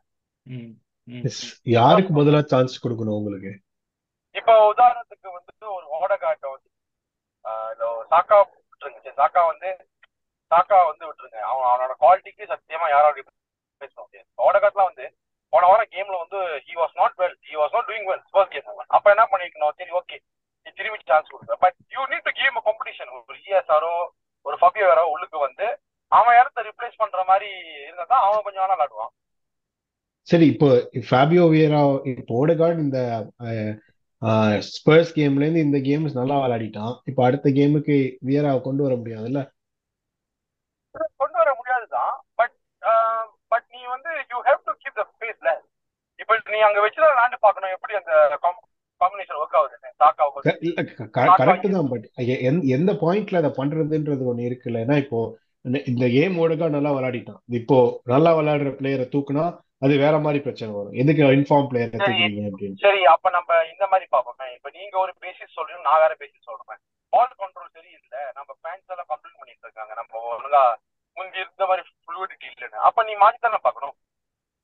Yes. 1.08 1.36
யாருக்கு 1.66 2.12
பதிலா 2.18 2.40
சான்ஸ் 2.52 2.82
கொடுக்கணும் 2.84 3.18
உங்களுக்கு? 3.20 3.52
இப்போ 4.40 4.54
உதாரணத்துக்கு 4.72 5.28
வந்து 5.38 5.66
ஒரு 5.76 5.86
ஓடகாட்டை 5.98 6.48
வந்து 6.54 6.70
சாக்கா 8.12 8.38
விட்டுருங்க 8.42 9.12
சாக்கா 9.20 9.42
வந்து 9.52 9.70
சாக்கா 10.52 10.78
வந்து 10.90 11.04
விட்டுருங்க. 11.08 11.40
அவன் 11.50 11.70
அவனோட 11.70 11.94
குவாலிட்டிக்கு 12.02 12.52
சத்தியமா 12.52 12.88
யாராலையும் 12.94 13.32
பேச 13.82 13.94
முடியாது. 14.04 14.28
ஓடகாட்லாம் 14.48 14.90
வந்து 14.92 15.06
போன 15.54 15.68
வாரம் 15.72 15.92
கேம்ல 15.96 16.16
வந்து 16.24 16.40
he 16.68 16.74
was 16.82 16.96
not 17.02 17.18
well 17.22 17.36
he 17.50 17.56
was 17.62 17.76
not 17.76 17.90
doing 17.90 18.08
well 18.12 18.24
first 18.34 18.54
game 18.56 18.86
அப்ப 18.98 19.06
என்ன 19.16 19.26
பண்ணிருக்கணும்? 19.34 19.76
சரி 19.80 19.92
ஓகே 20.02 20.18
நீ 20.66 20.72
திரும்பி 20.80 21.10
சான்ஸ் 21.12 21.32
கொடுக்குற. 21.34 21.58
But 21.66 21.78
you 21.96 22.04
need 22.14 22.26
to 22.28 22.34
a 22.62 22.64
competition 22.70 23.12
ஒரு 23.18 23.38
இஎஸ்ஆரோ 23.44 23.94
ஒரு 24.46 24.58
ஃபபியோரோ 24.62 25.04
உள்ளுக்கு 25.14 25.38
வந்து 25.48 25.68
அவன் 26.12 26.38
இடத்த 26.40 26.62
ரிப்ளேஸ் 26.70 27.00
பண்ற 27.02 27.22
மாதிரி 27.30 27.50
இருந்தா 27.86 28.06
தான் 28.14 28.26
அவன் 28.26 28.44
கொஞ்சம் 28.46 28.64
நல்லா 28.64 28.78
விளாடுவான் 28.80 29.14
சரி 30.28 30.46
இப்போ 30.52 30.68
ஃபேபியோ 31.08 31.44
வியரா 31.54 31.82
இப்போ 32.14 32.34
ஓடகார்டு 32.42 32.86
இந்த 32.88 33.00
ஸ்பர்ஸ் 34.70 35.12
கேம்ல 35.18 35.44
இருந்து 35.44 35.66
இந்த 35.68 35.80
கேம்ஸ் 35.88 36.18
நல்லா 36.20 36.36
விளையாடிட்டான். 36.44 36.94
இப்போ 37.10 37.22
அடுத்த 37.28 37.50
கேமுக்கு 37.58 37.96
வியராவை 38.28 38.60
கொண்டு 38.68 38.82
வர 38.86 38.94
முடியாதுல்ல? 39.02 39.42
கொண்டு 41.22 41.38
வர 41.42 41.52
முடியாதுதான். 41.60 42.14
பட் 42.40 42.56
பட் 43.54 43.68
நீ 43.74 43.82
வந்து 43.96 44.12
you 44.32 44.38
have 44.48 44.62
to 44.68 44.74
keep 44.82 45.00
the 45.00 45.06
ஸ்பேஸ்ல 45.12 45.52
இப்ப 46.22 46.38
நீ 46.56 46.60
அங்க 46.68 46.80
வச்சுதான் 46.86 47.14
விளாண்டு 47.14 47.38
பார்க்கணும். 47.46 47.74
எப்படி 47.76 47.94
அந்த 48.02 48.14
காம்பினேஷன் 49.02 49.40
ஒர்க் 49.42 49.58
ஆகுதுன்னு 49.60 49.92
சாக்காவுக்கு 50.02 50.54
கரெக்ட் 51.42 51.76
தான் 51.76 51.92
பட் 51.94 52.06
எந்த 52.78 52.92
பாயிண்ட்ல 53.04 53.42
அதை 53.42 53.52
பண்றதுன்றது 53.60 54.24
ஒண்ணு 54.32 54.48
இருக்குல்ல. 54.50 54.84
ஏன்னா 54.86 54.98
இப்போ 55.04 55.20
இந்த 55.92 56.06
கேம் 56.16 56.36
ஓடகா 56.42 56.68
நல்லா 56.78 56.92
விளையாடிட்டான். 56.96 57.40
இப்போ 57.60 57.78
நல்லா 58.14 58.32
விளையாடுற 58.40 58.72
பிளேயரை 58.80 59.06
தூக்குனா 59.14 59.46
அது 59.86 59.96
வேற 60.04 60.16
மாதிரி 60.26 60.40
பிரச்சனை 60.46 60.72
வரும். 60.78 60.96
எதுக்கு 61.04 61.24
இன்ஃபார்ம் 61.38 61.70
பிளேயரை 61.72 61.92
தூக்குறீங்க 61.96 62.46
அப்படின்னு. 62.52 62.80
சரி 62.86 63.02
அப்ப 63.14 63.34
நம்ம 63.38 63.60
இந்த 63.74 63.86
மாதிரி 63.92 64.08
பாப்போமே 64.16 64.48
இப்ப 64.58 64.72
நீங்க 64.78 64.96
ஒரு 65.06 65.14
பேசிஸ் 65.26 65.58
சொல்றீங்க 65.58 65.84
நான் 65.90 66.04
வேற 66.06 66.14
பேசிஸ் 66.24 66.48
சொல்றேன். 66.50 66.82
பால் 67.14 67.38
கண்ட்ரோல் 67.42 67.76
சரியில்லை. 67.76 68.24
நம்ம 68.40 68.50
ஃபேன்ஸ் 68.62 68.90
எல்லாம் 68.94 69.10
கம்ப்ளைண்ட் 69.12 69.40
பண்ணிட்டு 69.42 69.66
இருக்காங்க. 69.68 69.94
நம்ம 70.02 70.24
ஒழுங்கா 70.32 70.64
முந்தி 71.18 71.44
இருந்த 71.44 71.66
மாதிரி 71.70 71.84
ஃப்ளூயிடிட்டி 72.08 72.48
இல்லைன்னு. 72.54 72.84
அப்ப 72.90 73.08
நீ 73.10 73.14
மாத்தி 73.22 73.40
தானே 73.46 73.62
பார்க்கணும் 73.68 73.96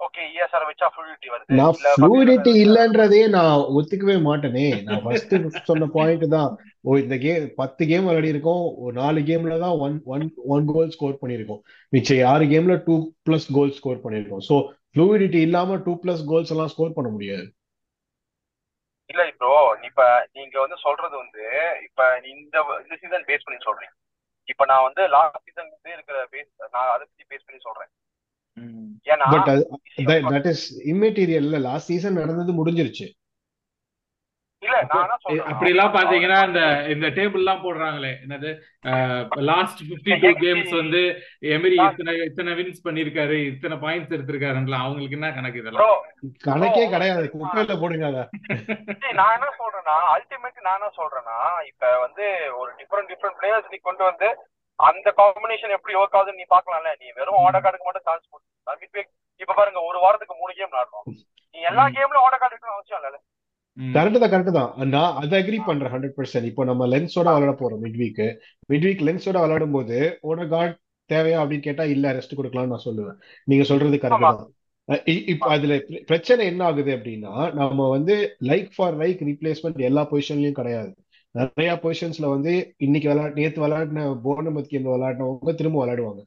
ஓகே 0.06 0.22
இஎஸ்ஆர் 0.34 0.66
வச்சா 0.68 0.88
ஃப்ளூயிடிட்டி 0.94 1.28
வருது. 1.32 1.58
நான் 1.58 1.76
ஃப்ளூயிடிட்டி 1.98 2.52
இல்லன்றதே 2.62 3.20
நான் 3.36 3.66
ஒத்துக்கவே 3.80 4.16
மாட்டேனே. 4.28 4.64
நான் 4.88 5.04
ஃபர்ஸ்ட் 5.04 5.36
சொன்ன 5.68 5.88
பாயிண்ட் 5.96 6.26
தான். 6.36 6.52
ஓ 6.88 6.96
இந்த 7.02 7.16
கேம் 7.26 7.44
பத்து 7.60 7.86
கேம் 7.92 8.08
விளையாடி 8.08 8.34
இருக்கோம். 8.34 8.64
ஒரு 8.84 8.94
நாலு 9.02 9.22
கேம்ல 9.28 9.58
தான் 9.66 9.76
one 9.86 9.96
one 10.14 10.26
one 10.56 10.66
goal 10.74 10.94
score 10.96 11.20
பண்ணியிருக்கோம். 11.22 11.62
மிச்சம் 11.94 12.24
ஆறு 12.32 12.48
கேம்ல 12.54 12.78
டூ 12.88 12.96
பிளஸ் 13.28 13.48
கோல் 13.58 13.76
ஸ்கோர் 13.80 14.04
பண்ணியிருக்கோம். 14.06 14.44
ஸோ 14.50 14.58
ஃப்ளூயிடிட்டி 14.96 15.40
இல்லாம 15.48 15.78
டூ 15.86 15.94
பிளஸ் 16.04 16.24
கோல்ஸ் 16.32 16.54
எல்லாம் 16.56 16.72
ஸ்கோர் 16.74 16.98
பண்ண 16.98 17.10
முடியாது. 17.16 17.48
இல்ல 19.12 19.22
இப்போ 19.32 19.50
இப்ப 19.88 20.02
நீங்க 20.36 20.56
வந்து 20.64 20.78
சொல்றது 20.86 21.16
வந்து 21.24 21.46
இப்ப 21.88 22.02
இந்த 22.34 22.56
இந்த 22.84 22.96
சீசன் 23.02 23.28
பேஸ் 23.30 23.46
பண்ணி 23.46 23.60
சொல்றீங்க. 23.68 23.96
இப்ப 24.52 24.66
நான் 24.72 24.86
வந்து 24.88 25.02
லாஸ்ட் 25.16 25.46
சீசன் 25.48 25.72
இருக்கிற 25.96 26.18
பேஸ் 26.34 26.52
நான் 26.76 26.92
அதை 26.94 27.04
பத்தி 27.08 27.24
பேஸ் 27.32 27.48
பண்ணி 27.48 27.62
சொல்றேன். 27.68 27.92
ஏன்னா 29.12 29.26
but 29.34 30.30
that 30.36 30.50
is 30.54 30.66
immaterial 30.94 31.50
last 31.68 31.92
season 31.92 32.22
நடந்தது 32.22 32.54
முடிஞ்சிருச்சு 32.60 33.08
இல்ல 33.08 33.10
நான் 33.10 33.18
என்ன 34.12 34.40
சொல்றேன் 34.42 34.51
அப்படி 34.62 35.70
எல்லாம் 35.74 35.94
பாத்தீங்கன்னா 35.96 36.40
இந்த 36.48 36.62
இந்த 36.94 37.08
டேபிள் 37.18 37.42
எல்லாம் 37.44 37.64
போடுறாங்களே. 37.64 38.12
என்னது? 38.26 38.50
லாஸ்ட் 39.50 39.80
52 39.86 40.18
டூ 40.24 40.32
கேம்ஸ் 40.44 40.74
வந்து 40.80 41.02
எமிரி 41.54 41.78
இத்தனை 41.86 42.14
இத்தனை 42.30 42.52
வின்ஸ் 42.60 42.84
பண்ணிருக்காரு 42.88 43.38
இத்தனை 43.52 43.78
பாயிண்ட்ஸ் 43.84 44.14
எடுத்திருக்காருங்களா? 44.18 44.80
அவங்களுக்கு 44.86 45.18
என்ன 45.20 45.32
கணக்கு 45.38 45.62
இதெல்லாம்? 45.62 45.98
கணக்கே 46.48 46.86
கிடையாது. 46.94 47.26
குப்பையில 47.34 47.76
போடுங்க 47.84 48.08
அதை. 48.12 48.24
நான் 49.20 49.36
என்ன 49.38 49.50
சொல்றேன்னா 49.62 49.98
அல்டிமேட் 50.16 50.66
நான் 50.68 50.80
என்ன 50.80 50.92
சொல்றேன்னா 51.00 51.38
இப்ப 51.72 51.92
வந்து 52.06 52.26
ஒரு 52.62 52.72
டிஃப்ரெண்ட் 52.82 53.12
டிஃப்ரெண்ட் 53.14 53.40
பிளேயர்ஸ் 53.42 53.72
நீ 53.74 53.80
கொண்டு 53.90 54.06
வந்து 54.10 54.30
அந்த 54.80 55.08
காம்பினேஷன் 55.20 55.76
எப்படி 55.78 55.96
ஒர்க் 56.02 56.18
ஆகுதுன்னு 56.20 56.42
நீ 56.42 56.48
பாக்கலாம்ல 56.54 56.94
நீ 57.02 57.08
வெறும் 57.20 57.42
ஓடக்காடுக்கு 57.46 57.88
மட்டும் 57.88 58.08
சான்ஸ் 58.08 58.32
கொடுத்து 58.32 59.04
இப்ப 59.42 59.54
பாருங்க 59.54 59.82
ஒரு 59.90 60.00
வாரத்துக்கு 60.06 60.42
மூணு 60.42 60.54
கேம் 60.58 60.72
விளாடுறோம் 60.74 61.06
நீ 61.56 61.60
எல்லா 61.70 61.84
கேம்லயும் 61.98 62.26
ஓடக்காடு 62.28 62.54
இருக்கணும் 62.54 62.78
அவசியம் 62.78 63.00
இல்ல 63.02 63.20
கரெக்ட் 63.80 64.18
தான் 64.20 64.32
கரெக்ட் 64.32 64.52
தான். 64.52 64.88
நான் 64.88 65.16
அதை 65.16 65.42
அக்ரி 65.42 65.60
பண்றேன் 65.66 65.92
ஹண்ட்ரட் 65.92 66.14
பர்சன்ட் 66.18 66.44
இப்போ 66.44 66.64
நம்ம 66.64 66.88
லென்ஸோட 66.88 67.24
விளையாட 67.24 67.52
போறோம் 67.52 67.86
மிட் 67.86 67.96
வீக் 67.96 68.36
மிட் 68.74 68.86
வீக் 68.86 69.02
லென்ஸோட 69.02 69.32
விளையாடும் 69.32 69.72
போது 69.72 70.20
ஓடகார்ட் 70.24 70.80
தேவையா? 71.14 71.14
அப்படின்னு 71.14 71.60
கேட்டா 71.60 71.84
இல்ல 71.84 72.14
ரெஸ்ட் 72.14 72.38
கொடுக்கலாம்னு 72.38 72.68
நான் 72.68 72.82
சொல்லுவேன். 72.86 73.16
நீங்க 73.44 73.64
சொல்றது 73.64 73.98
கரெக்ட். 73.98 74.54
தான். 74.86 75.06
இப்ப 75.06 75.48
அதுல 75.48 75.76
பிர- 75.76 76.04
பிரச்சனை 76.06 76.46
என்ன 76.46 76.64
ஆகுது 76.64 76.96
அப்படின்னா 76.96 77.54
நம்ம 77.54 77.90
வந்து 77.90 78.36
லைக் 78.42 78.70
ஃபார் 78.76 78.98
லைக் 78.98 79.22
ரீப்ளேஸ்மெண்ட் 79.24 79.78
எல்லா 79.78 80.08
பொசிஷன்லயும் 80.12 80.52
கிடையாது. 80.52 80.96
நிறைய 81.32 81.80
பொசிஷன்ஸ்ல 81.84 82.30
வந்து 82.30 82.74
இன்னைக்கு 82.78 83.10
விளையாட 83.10 83.34
நேத்து 83.34 83.68
விளையாடின 83.68 84.20
போர்னமத் 84.24 84.62
கேம் 84.62 84.86
விளையாடினவங்க 84.86 85.54
திரும்ப 85.54 85.86
விளையாடுவாங்க. 85.86 86.24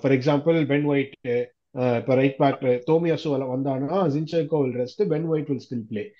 ஃபார் 0.00 0.12
எக்ஸாம்பிள் 0.12 0.66
பென் 0.66 0.84
ஒயிட் 0.84 1.12
இப்போ 1.72 2.14
ரைட் 2.14 2.36
பேக் 2.36 2.62
தோமியாசு 2.62 3.24
வந்தானா 3.24 4.08
Zinchenko 4.08 4.62
will 4.62 4.76
rest 4.76 5.06
Ben 5.08 5.24
White 5.24 5.46
will 5.46 5.60
still 5.70 5.84
play 5.88 6.12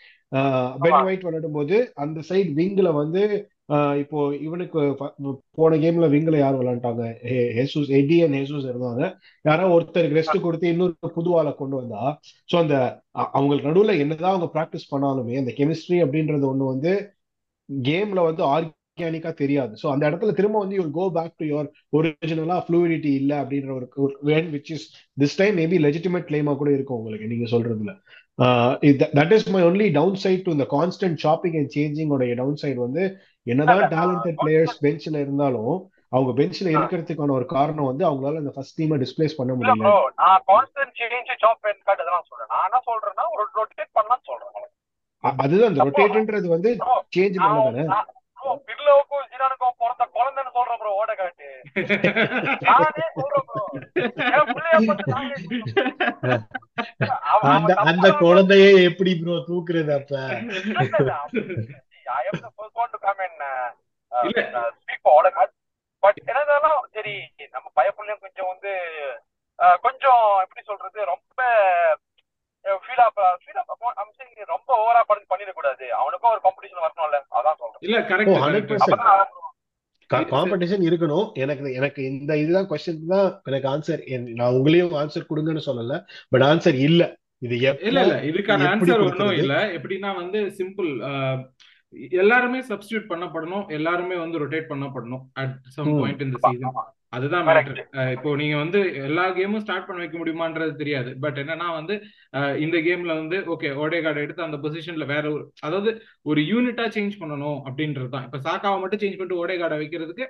Ben. 0.83 0.99
White 1.07 1.25
விளையாடும் 1.27 1.57
போது 1.59 1.77
அந்த 2.03 2.19
சைடு 2.29 2.51
விங்ல 2.59 2.89
வந்து 3.01 3.23
இப்போ 4.03 4.19
இவனுக்கு 4.47 4.81
போன 5.59 5.77
கேம்ல 5.83 6.07
விங்ல 6.15 6.37
யார் 6.43 6.59
விளையாண்டாங்க? 6.61 7.03
ஹெசூஸ் 7.59 7.91
எடி 7.99 8.17
அண்ட் 8.25 8.37
ஹெசூஸ் 8.39 8.67
இருந்தாங்க. 8.71 9.03
யாரோ 9.45 9.69
ஒருத்தருக்கு 9.77 10.19
ரெஸ்ட் 10.21 10.45
கொடுத்து 10.47 10.73
இன்னொரு 10.73 11.13
புது 11.17 11.31
ஆளை 11.41 11.53
கொண்டு 11.61 11.77
வந்தா. 11.81 12.03
சோ 12.53 12.57
அந்த 12.65 12.77
அவங்களுக்கு 13.37 13.71
நடுவுல 13.71 13.95
என்னதான் 14.05 14.35
அவங்க 14.35 14.49
பிராக்டிஸ் 14.57 14.91
பண்ணாலுமே 14.95 15.37
அந்த 15.43 15.55
கெமிஸ்ட்ரி 15.61 15.99
அப்படின்றது 16.07 16.47
ஒண்ணு 16.53 16.73
வந்து 16.75 16.93
கேம்ல 17.69 18.21
வந்து 18.29 18.43
ஆர்கானிக்கா 18.55 19.33
தெரியாது. 19.43 19.73
சோ 19.83 19.87
அந்த 19.95 20.05
இடத்துல 20.11 20.33
திரும்ப 20.39 20.57
வந்து 20.65 20.77
you 20.79 20.85
go 20.99 21.05
back 21.19 21.39
to 21.41 21.47
your 21.53 21.69
ஒரிஜினலா 21.99 22.57
ஃப்ளூயிடிட்டி 22.65 23.13
இல்ல 23.21 23.33
அப்படின்ற 23.43 23.71
ஒரு 24.07 24.15
which 24.55 24.73
is 24.77 24.87
this 25.23 25.39
time 25.41 25.57
maybe 25.63 25.79
legitimate 25.87 26.29
கிளைமா 26.31 26.55
கூட 26.63 26.71
இருக்கும் 26.77 26.99
உங்களுக்கு 27.01 27.31
நீங்க 27.35 27.49
சொல்றதுல. 27.55 27.95
That 29.19 29.33
is 29.37 29.49
my 29.55 29.63
only 29.63 29.87
downside 30.25 30.45
to 30.45 30.51
இந்த 30.57 30.67
கான்ஸ்டன்ட் 30.71 31.23
ஷாப்பிங் 31.25 31.57
அண்ட் 31.61 31.73
சேஞ்சிங் 31.77 32.13
உடைய 32.17 32.35
டவுன் 32.35 32.61
சைடு 32.63 32.79
வந்து 32.87 33.05
என்னதான் 33.47 33.91
டேலண்டட் 33.95 34.39
பிளேயர்ஸ் 34.43 34.77
பெஞ்ச்ல 34.85 35.17
இருந்தாலும் 35.25 35.75
அவங்க 36.09 36.31
பெஞ்ச்ல 36.39 36.69
இருக்கிறதுக்கான 36.77 37.35
ஒரு 37.39 37.47
காரணம் 37.57 37.89
வந்து 37.91 38.05
அவங்களால 38.09 38.41
அந்த 38.43 38.53
ஃபர்ஸ்ட் 38.55 38.79
டீமை 38.81 38.97
டிஸ்பிளேஸ் 39.03 39.37
பண்ண 39.41 39.53
முடியல. 39.55 39.83
ப்ரோ 39.83 39.99
நான் 40.23 40.41
கான்ஸ்டன்ட் 40.53 40.95
சேஞ்ச் 41.01 41.29
பேன் 41.65 41.85
கார்டு 41.89 42.03
இதெல்லாம் 42.05 42.27
சொல்றேன். 42.31 42.51
நான் 42.55 42.67
என்ன 42.69 42.81
சொல்றேன்னா 42.89 43.27
ஒரு 43.35 43.45
ரொட்டேட் 43.59 43.93
பண்ணலாம்னு 43.99 44.27
சொல்றேன். 44.31 44.69
அதுதான் 45.45 45.71
அந்த 45.71 45.85
ரொட்டேட்ன்றது 45.89 46.49
வந்து 46.57 46.71
சேஞ்ச் 47.17 47.39
பண்ணதானே? 47.45 47.85
பிர்லோவுக்கும் 48.65 49.27
ஜிரானுக்கும் 49.31 49.77
பிறந்த 49.79 50.05
குழந்தைன்னு 50.15 50.53
சொல்றேன் 50.53 50.81
ப்ரோ 50.81 50.93
நானே 52.69 53.07
சொல்றேன் 53.17 53.47
அந்த 57.87 58.09
குழந்தையே 58.21 58.71
எப்படி 58.89 59.13
ப்ரோ 59.17 59.37
தூக்குறது 59.49 59.93
அப்ப? 59.95 60.13
இல்ல, 60.39 60.59
இல்ல, 60.81 60.99
இல்ல. 61.01 61.15
I 62.13 62.25
am 62.25 62.39
the 62.39 62.51
first 62.53 62.75
one 62.75 62.91
to 62.91 62.99
come 62.99 63.21
and 63.21 63.37
uh, 63.47 63.69
இல்ல 64.13 64.41
ஸ்பீக் 64.79 65.03
ஃபார் 65.03 65.17
ஓடகார்ட் 65.19 65.53
பட் 66.03 66.19
என்னதாலும் 66.25 66.87
சரி 66.95 67.15
நம்ம 67.53 67.67
பயப்புள்ளையும் 67.77 68.23
கொஞ்சம் 68.23 68.49
வந்து 68.49 68.73
அஹ், 69.59 69.79
கொஞ்சம் 69.81 70.25
எப்படி 70.43 70.63
சொல்றது 70.65 70.99
ரொம்ப 71.07 71.39
ஃபீல் 72.65 73.03
ஆப் 73.07 73.21
ஃபீல் 73.43 73.61
ஆப் 73.61 73.69
ரொம்ப 74.47 74.69
ஓவரா 74.81 75.03
பண்ணி 75.07 75.25
பண்ணிடக்கூடாது. 75.31 75.85
அவனுக்கும் 76.01 76.31
ஒரு 76.31 76.41
காம்படிஷன் 76.45 76.83
வரணும்ல 76.85 77.21
அதான் 77.39 77.61
சொல்றேன். 77.61 77.85
இல்ல 77.87 77.99
கரெக்ட் 78.11 78.39
காம்படிஷன் 80.31 80.85
இருக்கணும். 80.89 81.27
எனக்கு 81.35 81.73
எனக்கு 81.73 82.01
இந்த 82.05 82.39
இதுதான் 82.39 82.69
கொஸ்டின் 82.69 83.05
தான் 83.09 83.29
எனக்கு 83.45 83.69
ஆன்சர் 83.69 84.01
நான் 84.39 84.53
உங்களையும் 84.53 84.95
ஆன்சர் 85.03 85.29
கொடுங்கன்னு 85.31 85.67
சொல்லல. 85.67 85.97
பட் 86.29 86.43
ஆன்சர் 86.43 86.79
இல்ல. 86.89 87.03
இது 87.39 87.57
இல்ல 87.59 88.01
இல்ல. 88.05 88.17
இதுக்கான 88.31 88.67
ஆன்சர் 88.71 89.05
ஒன்றும் 89.05 89.33
இல்ல. 89.33 89.55
எப்படின்னா 89.77 90.11
வந்து 90.15 90.41
சிம்பிள் 90.59 90.91
எல்லாருமே 92.11 92.59
சப்ஸ்டியூட் 92.61 93.11
பண்ணப்படணும். 93.13 93.65
எல்லாருமே 93.69 94.17
வந்து 94.17 94.41
ரொட்டேட் 94.43 94.71
பண்ணப்படணும் 94.73 95.23
அட் 95.33 95.55
சம் 95.77 95.93
பாயிண்ட் 96.01 96.21
இந்த 96.21 96.39
சீசன் 96.43 96.77
அதுதான் 97.13 97.47
மேட்ரு 97.47 97.83
இப்போ 98.15 98.31
நீங்க 98.41 98.57
வந்து 98.57 98.81
எல்லா 99.07 99.25
கேமும் 99.37 99.63
ஸ்டார்ட் 99.63 99.87
பண்ண 99.87 99.99
வைக்க 100.03 100.17
முடியுமான்றது 100.19 100.75
தெரியாது. 100.83 101.11
பட் 101.25 101.39
என்னன்னா 101.43 101.69
வந்து 101.79 101.95
இந்த 102.65 102.77
கேம்ல 102.87 103.13
வந்து 103.21 103.39
ஓகே 103.55 103.71
ஓடேகார்டு 103.85 104.25
எடுத்து 104.25 104.47
அந்த 104.47 104.59
பொசிஷன்ல 104.65 105.07
வேற 105.13 105.25
ஒரு 105.33 105.45
அதாவது 105.61 105.93
ஒரு 106.31 106.43
யூனிட்டா 106.51 106.87
சேஞ்ச் 106.97 107.17
பண்ணணும் 107.23 107.59
அப்படின்றது 107.69 108.11
தான் 108.15 108.27
இப்ப 108.29 108.41
சாக்காவை 108.47 108.79
மட்டும் 108.83 109.03
சேஞ்ச் 109.03 109.19
பண்ணிட்டு 109.19 109.41
ஓடேகார்டை 109.43 109.79
வைக்கிறதுக்கு 109.83 110.27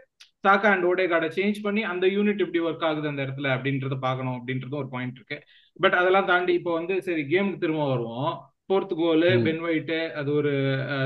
சாக்கா 0.46 0.68
அண்ட் 0.74 0.86
ஓடேகார்டை 0.90 1.30
சேஞ்ச் 1.38 1.58
பண்ணி 1.64 1.82
அந்த 1.92 2.06
யூனிட் 2.16 2.44
எப்படி 2.44 2.62
ஒர்க் 2.68 2.86
ஆகுது 2.90 3.10
அந்த 3.12 3.22
இடத்துல 3.26 3.50
அப்படின்றத 3.56 3.98
பார்க்கணும் 4.06 4.36
அப்படின்றது 4.38 4.80
ஒரு 4.82 4.88
பாயிண்ட் 4.94 5.18
இருக்கு. 5.18 5.38
பட் 5.76 5.98
அதெல்லாம் 6.00 6.30
தாண்டி 6.30 6.52
இப்போ 6.60 6.72
வந்து 6.78 6.94
சரி 7.08 7.24
கேமுக்கு 7.32 7.62
திரும்ப 7.64 7.84
வருவோம். 7.92 8.32
ஃபோர்த் 8.66 8.92
கோலு 8.98 9.28
பென் 9.46 9.62
ஒயிட்டு 9.66 9.96
அது 10.18 10.30
ஒரு 10.40 10.50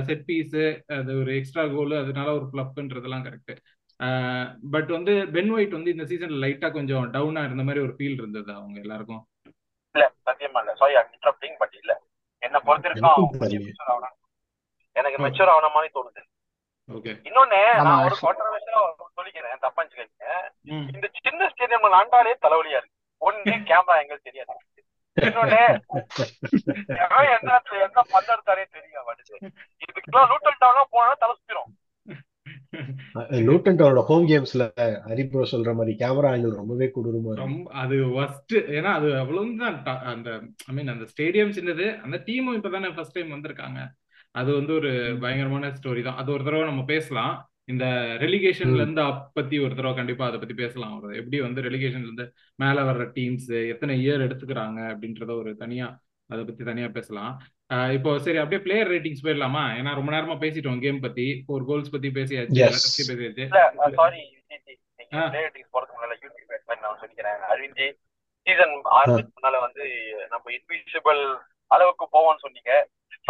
செட் 0.08 0.24
பீஸு 0.26 0.64
அது 0.96 1.10
ஒரு 1.20 1.30
எக்ஸ்ட்ரா 1.38 1.62
கோலு 1.74 1.94
அதனால 2.02 2.28
ஒரு 2.38 2.46
ஃப்ளப்ன்றதெல்லாம் 2.50 3.24
கரெக்ட் 3.26 3.52
பட் 4.72 4.90
வந்து 4.90 5.12
பென் 5.34 5.52
ஒயிட் 5.54 5.76
வந்து 5.76 5.92
இந்த 5.94 6.04
சீசன்ல 6.10 6.42
லைட்டா 6.44 6.68
கொஞ்சம் 6.72 7.06
டவுனா 7.14 7.42
இருந்த 7.44 7.62
மாதிரி 7.62 7.84
ஒரு 7.84 7.94
ஃபீல் 7.96 8.18
இருந்தது 8.18 8.50
அவங்க 8.52 8.76
எல்லாருக்கும். 8.80 9.22
இல்ல 9.94 10.04
சத்தியமா 10.26 10.60
இல்ல. 10.62 10.74
சாரி 10.74 10.94
இன்டரப்டிங் 11.08 11.56
பட் 11.60 11.76
இல்ல. 11.80 11.92
என்ன 12.42 12.60
பொறுத்த 12.60 12.88
வரைக்கும் 12.88 13.10
எனக்கும் 13.10 13.14
அவன் 13.16 13.30
கொஞ்சம் 13.34 13.52
தெரியல 13.54 13.70
மெச்சூர் 13.70 13.92
ஆகணும். 13.92 14.16
எனக்கு 14.96 15.18
மெச்சூர் 15.24 15.52
ஆகன 15.54 15.70
மாதிரி 15.74 15.90
தோணுது. 15.96 16.22
ஓகே. 16.88 17.12
இன்னொன்னு 17.28 17.60
நான் 17.86 18.04
ஒரு 18.06 18.16
கான்ட்ரவர்ஷியலா 18.22 18.80
சொல்லிக்கிறேன் 19.16 19.64
தப்பாச்சுக்கீங்க 19.64 20.26
இந்த 20.94 21.06
சின்ன 21.18 21.48
ஸ்டேடியம்ல 21.52 21.98
ஆண்டாலே 22.00 22.34
தலைவலியா 22.44 22.80
இருக்கு. 22.80 22.92
ஒண்ணு 23.22 23.42
கேமரா 23.70 23.96
எங்க 24.02 24.16
தெரியாது. 24.26 24.54
இன்னொன்னு 25.16 25.58
எவன் 27.02 27.28
எந்த 27.34 27.50
இடத்துல 27.50 27.82
எந்த 27.86 28.00
பந்த 28.12 28.28
எடுத்தாலே 28.34 28.64
தெரிய 28.72 29.02
மாட்டேது 29.06 29.34
இதுக்கெல்லாம் 29.84 30.28
லூட்டல் 30.30 30.60
டவுனா 30.62 30.82
போனா 30.94 31.12
தலை 31.14 31.34
சுத்திரும். 31.34 31.70
லூட்டன் 33.14 33.78
டவரோட 33.78 34.02
ஹோம் 34.02 34.28
கேம்ஸ்ல 34.28 34.64
ஹரிப்ரோ 35.06 35.44
சொல்ற 35.52 35.74
மாதிரி 35.74 35.96
கேமரா 35.98 36.30
ஆங்கிள் 36.34 36.54
ரொம்பவே 36.54 36.90
கொடூரமா 36.94 37.34
ரொம்ப 37.34 37.70
அது 37.72 37.96
ஒஸ்ட் 38.20 38.54
ஏன்னா 38.54 38.92
அது 38.92 39.18
அவ்வளவுதான் 39.18 39.82
ட- 39.84 39.98
அந்த 39.98 40.40
ஐ 40.66 40.74
மீன் 40.74 40.88
அந்த 40.88 41.04
ஸ்டேடியம் 41.04 41.54
சின்னது 41.58 42.00
அந்த 42.00 42.22
டீமும் 42.26 42.58
இப்பதானே 42.58 42.94
ஃபர்ஸ்ட் 42.94 43.12
டைம் 43.12 43.30
வந்திருக்காங்க. 43.30 43.80
அது 44.30 44.54
வந்து 44.54 44.72
ஒரு 44.72 45.16
பயங்கரமான 45.20 45.68
ஸ்டோரி 45.68 46.02
தான். 46.02 46.16
அது 46.16 46.32
ஒரு 46.32 46.44
தடவை 46.44 46.64
நம்ம 46.66 46.84
பேசலாம். 46.84 47.34
இந்த 47.64 47.84
ரெலிகேஷன்ல 48.20 48.74
இருந்து 48.74 49.02
பத்தி 49.32 49.58
ஒரு 49.58 49.68
தடவை 49.68 49.94
கண்டிப்பா 49.94 50.26
அதை 50.26 50.38
பத்தி 50.38 50.54
பேசலாம். 50.54 51.02
ஒரு 51.02 51.16
எப்படி 51.16 51.40
வந்து 51.40 51.62
ரெலிகேஷன்ல 51.62 52.08
இருந்து 52.08 52.32
மேல 52.56 52.82
வர்ற 52.82 53.10
டீம்ஸ் 53.14 53.68
எத்தனை 53.68 54.08
இயர் 54.08 54.24
எடுத்துக்கிறாங்க 54.24 54.80
அப்படின்றத 54.92 55.38
ஒரு 55.38 55.56
தனியா 55.56 56.00
அதை 56.30 56.44
பத்தி 56.44 56.64
தனியா 56.64 56.88
பேசலாம். 56.88 57.32
இப்போ 57.96 58.10
சரி 58.24 58.38
அப்படியே 58.42 58.60
பிளேயர் 58.64 58.90
ரேட்டிங்ஸ் 58.92 59.24
போயிடலாமா? 59.24 59.62
ஏன்னா 59.78 59.90
ரொம்ப 59.98 60.10
நேரமா 60.14 60.36
பேசிட்டோம் 60.44 60.82
கேம் 60.84 61.04
பத்தி. 61.04 61.26
ஃபோர் 61.46 61.66
கோல்ஸ் 61.70 61.92
பத்தி 61.94 62.08
பேசியாச்சு 62.18 62.60
பத்தி 62.86 63.04
பேசியாச்சு. 63.10 63.44
இல்ல 63.48 63.62
சாரி 64.00 64.22
போறதுக்கு 65.74 65.94
முன்னால 65.96 66.16
யூடியூப் 66.22 66.82
நான் 66.84 67.00
சொல்லிக்கிறேன். 67.02 67.38
அரவிந்த் 67.50 67.82
சீசன். 68.46 68.74
ஆரம்பிச்சதுனால 68.98 69.60
வந்து 69.66 69.84
நம்ம 70.32 70.44
இன்விசிபிள் 70.56 71.22
அளவுக்கு 71.70 72.06
போவோம்னு 72.14 72.44
சொன்னீங்க. 72.46 72.72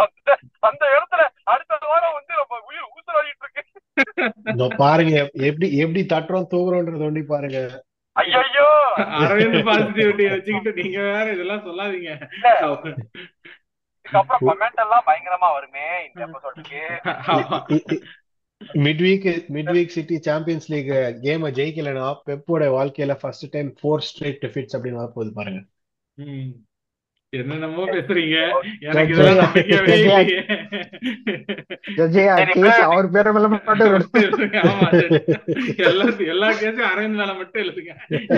அந்த 0.03 0.29
அந்த 0.69 0.83
இடத்துல 0.95 1.21
அடுத்த 1.53 1.73
வாரம் 1.91 2.15
வந்து 2.17 2.33
நம்ம 2.39 2.57
உயிர் 2.69 2.89
ஊசலாடிட்டு 2.95 3.45
இருக்கு. 3.45 3.63
பாருங்க 4.83 5.15
எப்படி 5.49 5.67
எப்படி 5.83 6.01
தட்டுறோம் 6.13 6.49
தூக்குறோன்றது 6.53 7.07
ஒண்டி 7.09 7.23
பாருங்க. 7.33 7.59
ஐயோ 8.15 8.67
அரவிந்த் 9.21 9.67
பாசிட்டிவிட்டி 9.69 10.25
வச்சுக்கிட்டு 10.33 10.71
நீங்க 10.81 10.99
வேற 11.11 11.25
இதெல்லாம் 11.35 11.65
சொல்லாதீங்க. 11.67 12.11
இதுக்கப்புறம் 14.05 14.49
கமெண்ட் 14.49 14.81
எல்லாம் 14.81 15.05
பயங்கரமா 15.05 15.49
வருமே 15.51 15.85
இந்த 16.05 16.21
எபிசோடுக்கு. 16.27 16.81
Mid 18.79 19.01
week 19.01 19.25
mid 19.49 19.71
week 19.71 19.87
city 19.87 20.17
champions 20.19 20.71
league 20.71 20.91
கேம 21.23 21.49
ஜெயிக்கலனா 21.51 22.05
பெப்போட 22.25 22.67
வாழ்க்கையில 22.75 23.15
first 23.19 23.49
time 23.51 23.75
four 23.81 24.05
straight 24.07 24.39
defeats 24.41 24.75
அப்படின்னு 24.75 25.01
வரப்போகுது 25.01 25.31
பாருங்க 25.31 25.61
ம். 26.17 26.51
என்னென்னமோ 27.39 27.83
பேசுறீங்க. 27.93 28.37
எனக்கு 28.87 29.13
இதெல்லாம் 29.13 29.39
நம்பிக்கையாவே 29.41 29.95
அவர் 32.87 33.07
பேரை 33.15 33.31
மேல 33.35 33.47
மட்டும் 33.53 33.93
எடுத்து 33.95 34.21
ஆமா 34.71 34.87
எல்லா 35.87 36.05
எல்லா 36.33 36.49
கேஸும் 36.59 36.89
அரவிந்த் 36.91 37.19
மேல 37.21 37.31
மட்டும் 37.39 37.61
எழுதுங்க. 37.63 37.91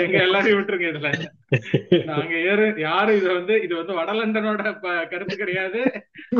எங்க 0.03 0.17
எல்லாரையும் 0.25 0.59
விட்டுருங்க 0.59 0.87
இதுல. 0.91 1.09
நாங்க 2.11 2.33
ஏறு 2.51 2.67
யாரு 2.85 3.11
இது 3.19 3.29
வந்து 3.33 3.55
இது 3.65 3.73
வந்து 3.75 3.93
வடலண்டனோட 3.99 4.63
கருத்து 5.13 5.35
கிடையாது. 5.41 5.81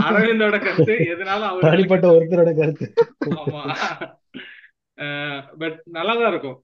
அரவிந்தோட 0.08 0.58
கருத்து. 0.60 0.96
எதனாலும் 1.14 1.50
அவர் 1.52 1.68
தனிப்பட்ட 1.70 2.08
ஒருத்தரோட 2.16 2.54
கருத்து. 2.62 2.88
ஆமா. 3.40 3.64
பட் 5.62 5.78
நல்லா 5.98 6.14
தான் 6.20 6.32
இருக்கும். 6.34 6.58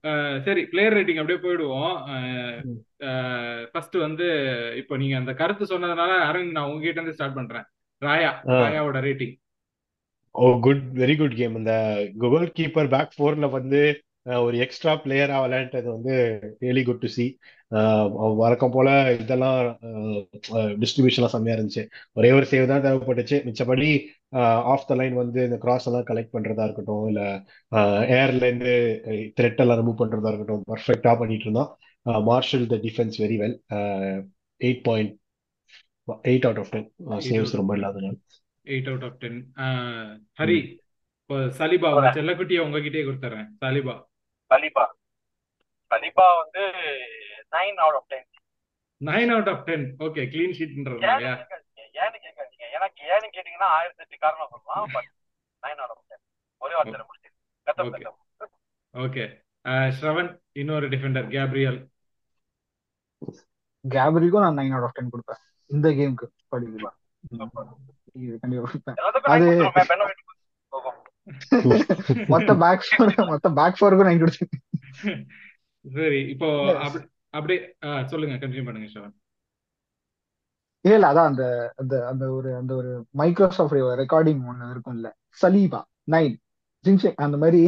சரி 0.46 0.62
பிளேயர் 0.72 0.96
ரேட்டிங் 0.98 1.20
அப்படியே 1.20 1.40
போயிடுவோம். 1.44 1.94
ஃபர்ஸ்ட் 3.72 3.96
வந்து 4.06 4.26
இப்போ 4.80 4.96
நீங்க 5.02 5.16
அந்த 5.20 5.34
கருத்து 5.40 5.66
சொன்னதுனால 5.72 6.12
அரவிந்த் 6.28 6.56
நான் 6.58 6.70
உங்ககிட்ட 6.70 7.00
இருந்து 7.00 7.16
ஸ்டார்ட் 7.18 7.38
பண்றேன். 7.38 7.66
Raya. 8.02 8.30
ராயாவோட 8.62 9.00
rating 9.08 9.34
oh 10.34 10.46
good 10.66 10.86
very 11.00 11.14
good 11.18 11.36
game 11.40 11.58
இந்த 11.60 11.74
கோல் 12.22 12.48
கீப்பர் 12.58 12.92
பேக் 12.94 13.14
ஃபோர்ல 13.16 13.48
வந்து 13.58 13.80
ஒரு 14.44 14.56
எக்ஸ்ட்ரா 14.64 14.92
பிளேயரா 15.04 15.38
விளையாண்டது 15.44 15.88
வந்து 15.96 16.14
ரியலி 16.62 16.82
குட் 16.88 17.02
டு 17.04 17.08
சி 17.16 17.26
வழக்கம் 18.40 18.74
போல 18.74 18.88
இதெல்லாம் 19.22 19.58
டிஸ்ட்ரிபியூஷன்லாம் 20.82 21.32
செம்மையா 21.34 21.56
இருந்துச்சு. 21.56 21.82
ஒரே 22.18 22.30
ஒரு 22.38 22.46
சேவ் 22.50 22.70
தான் 22.72 22.84
தேவைப்பட்டுச்சு. 22.86 23.36
மிச்சபடி 23.46 23.88
ஆஃப் 24.72 24.86
த 24.90 24.94
லைன் 25.00 25.14
வந்து 25.22 25.40
இந்த 25.48 25.58
கிராஸ் 25.64 25.86
எல்லாம் 25.90 26.06
கலெக்ட் 26.10 26.34
பண்றதா 26.36 26.66
இருக்கட்டும் 26.68 27.06
இல்ல 27.10 27.22
ஏர்ல 28.20 28.44
இருந்து 28.48 28.74
த்ரெட் 29.40 29.62
எல்லாம் 29.64 29.80
ரிமூவ் 29.80 30.00
பண்றதா 30.02 30.32
இருக்கட்டும் 30.32 30.64
பர்ஃபெக்டா 30.72 31.14
பண்ணிட்டு 31.22 31.46
இருந்தான் 31.48 31.70
marshal 32.30 32.66
the 32.72 32.78
defence 32.86 33.18
very 33.24 33.38
well 33.42 33.56
eight 34.60 34.82
point 34.88 35.12
eight 36.30 36.46
out 36.48 36.62
of 36.62 36.72
ten 36.74 36.88
saves 37.28 37.58
ரொம்ப 37.60 37.76
இல்லாதனால. 37.78 38.16
Eight 38.66 38.90
out 38.90 39.06
of 39.08 39.20
ten 39.22 39.38
Hari 40.40 40.58
இப்போ 41.20 41.36
சலிபா 41.60 41.90
உங்க 41.96 42.10
செல்லக்குட்டியை 42.18 42.60
உங்ககிட்டயே 42.64 43.04
கொடுத்துறேன். 43.06 43.46
சலிபா. 43.64 43.94
கலிபா 44.50 44.84
கலிபா 45.90 46.26
வந்து 46.40 46.62
nine 47.54 47.78
out 47.78 47.96
of 47.96 48.08
ten 48.08 48.26
nine 49.00 49.32
out 49.32 49.48
of 49.48 49.64
ten 49.66 49.86
okay 50.00 50.22
clean 50.32 50.54
கேட்காதீங்க 50.54 51.30
ஏன்னு 51.98 52.18
கேட்காதீங்க. 52.24 52.64
எனக்கு 52.76 53.00
ஏன்னு 53.08 53.28
கேட்டீங்கன்னா 53.34 53.68
ஆயிரத்தி 53.74 54.02
எட்டு 54.02 54.16
காரணம் 54.18 54.52
சொல்லலாம் 54.54 54.92
but 54.94 55.10
nine 55.62 55.80
out 55.80 55.94
of 55.94 56.04
ten 56.06 56.22
ஒரே 56.60 56.74
வார்த்தை 56.74 57.04
முடிச்சு 57.04 57.30
கத்தம் 57.66 57.86
Okay. 57.86 58.04
கத்தம் 58.04 58.20
ஓகே 58.94 59.24
ஸ்ரவன் 59.90 60.30
இன்னொரு 60.52 60.86
டிஃபெண்டர் 60.88 61.28
கேப்ரியல். 61.28 61.78
கேப்ரிக்கும் 63.84 64.44
நான் 64.44 64.58
நைன் 64.58 64.74
அவுட் 64.74 64.86
ஆஃப் 64.86 64.96
டென் 64.96 65.10
கொடுப்பேன். 65.10 65.40
இந்த 65.70 65.88
கேமுக்கு 65.90 66.26
எல்லாத்துக்கும் 68.94 69.32
அது- 69.34 69.58
மொத்த 72.26 72.50
பேக் 72.54 72.86
மொத்த 73.28 73.48
பேக் 73.50 73.78
ஃபோருக்கும் 73.78 74.08
நைன் 74.08 74.18
கொடுத்து 74.18 74.46
சரி 75.84 76.20
இப்போ 76.28 76.48
அப்படியே 77.36 77.60
சொல்லுங்க 78.06 78.34
கண்டினியூ 78.42 78.64
பண்ணுங்க 78.66 78.88
ஷவன் 78.94 79.14
இல்ல 80.84 80.96
இல்ல 80.98 81.10
அதான் 81.12 81.30
அந்த 81.30 81.44
அந்த 81.80 81.94
அந்த 82.08 82.24
ஒரு 82.36 82.48
அந்த 82.60 82.72
ஒரு 82.80 82.90
மைக்ரோசாஃப்ட் 83.20 83.76
ரெக்கார்டிங் 84.02 84.40
ஒண்ணு 84.50 84.72
இருக்கும்ல. 84.72 85.10
சலீபா 85.42 85.80
நைன் 86.14 86.34
ஜிங்ஷேக் 86.84 87.22
அந்த 87.26 87.36
மாதிரி 87.42 87.60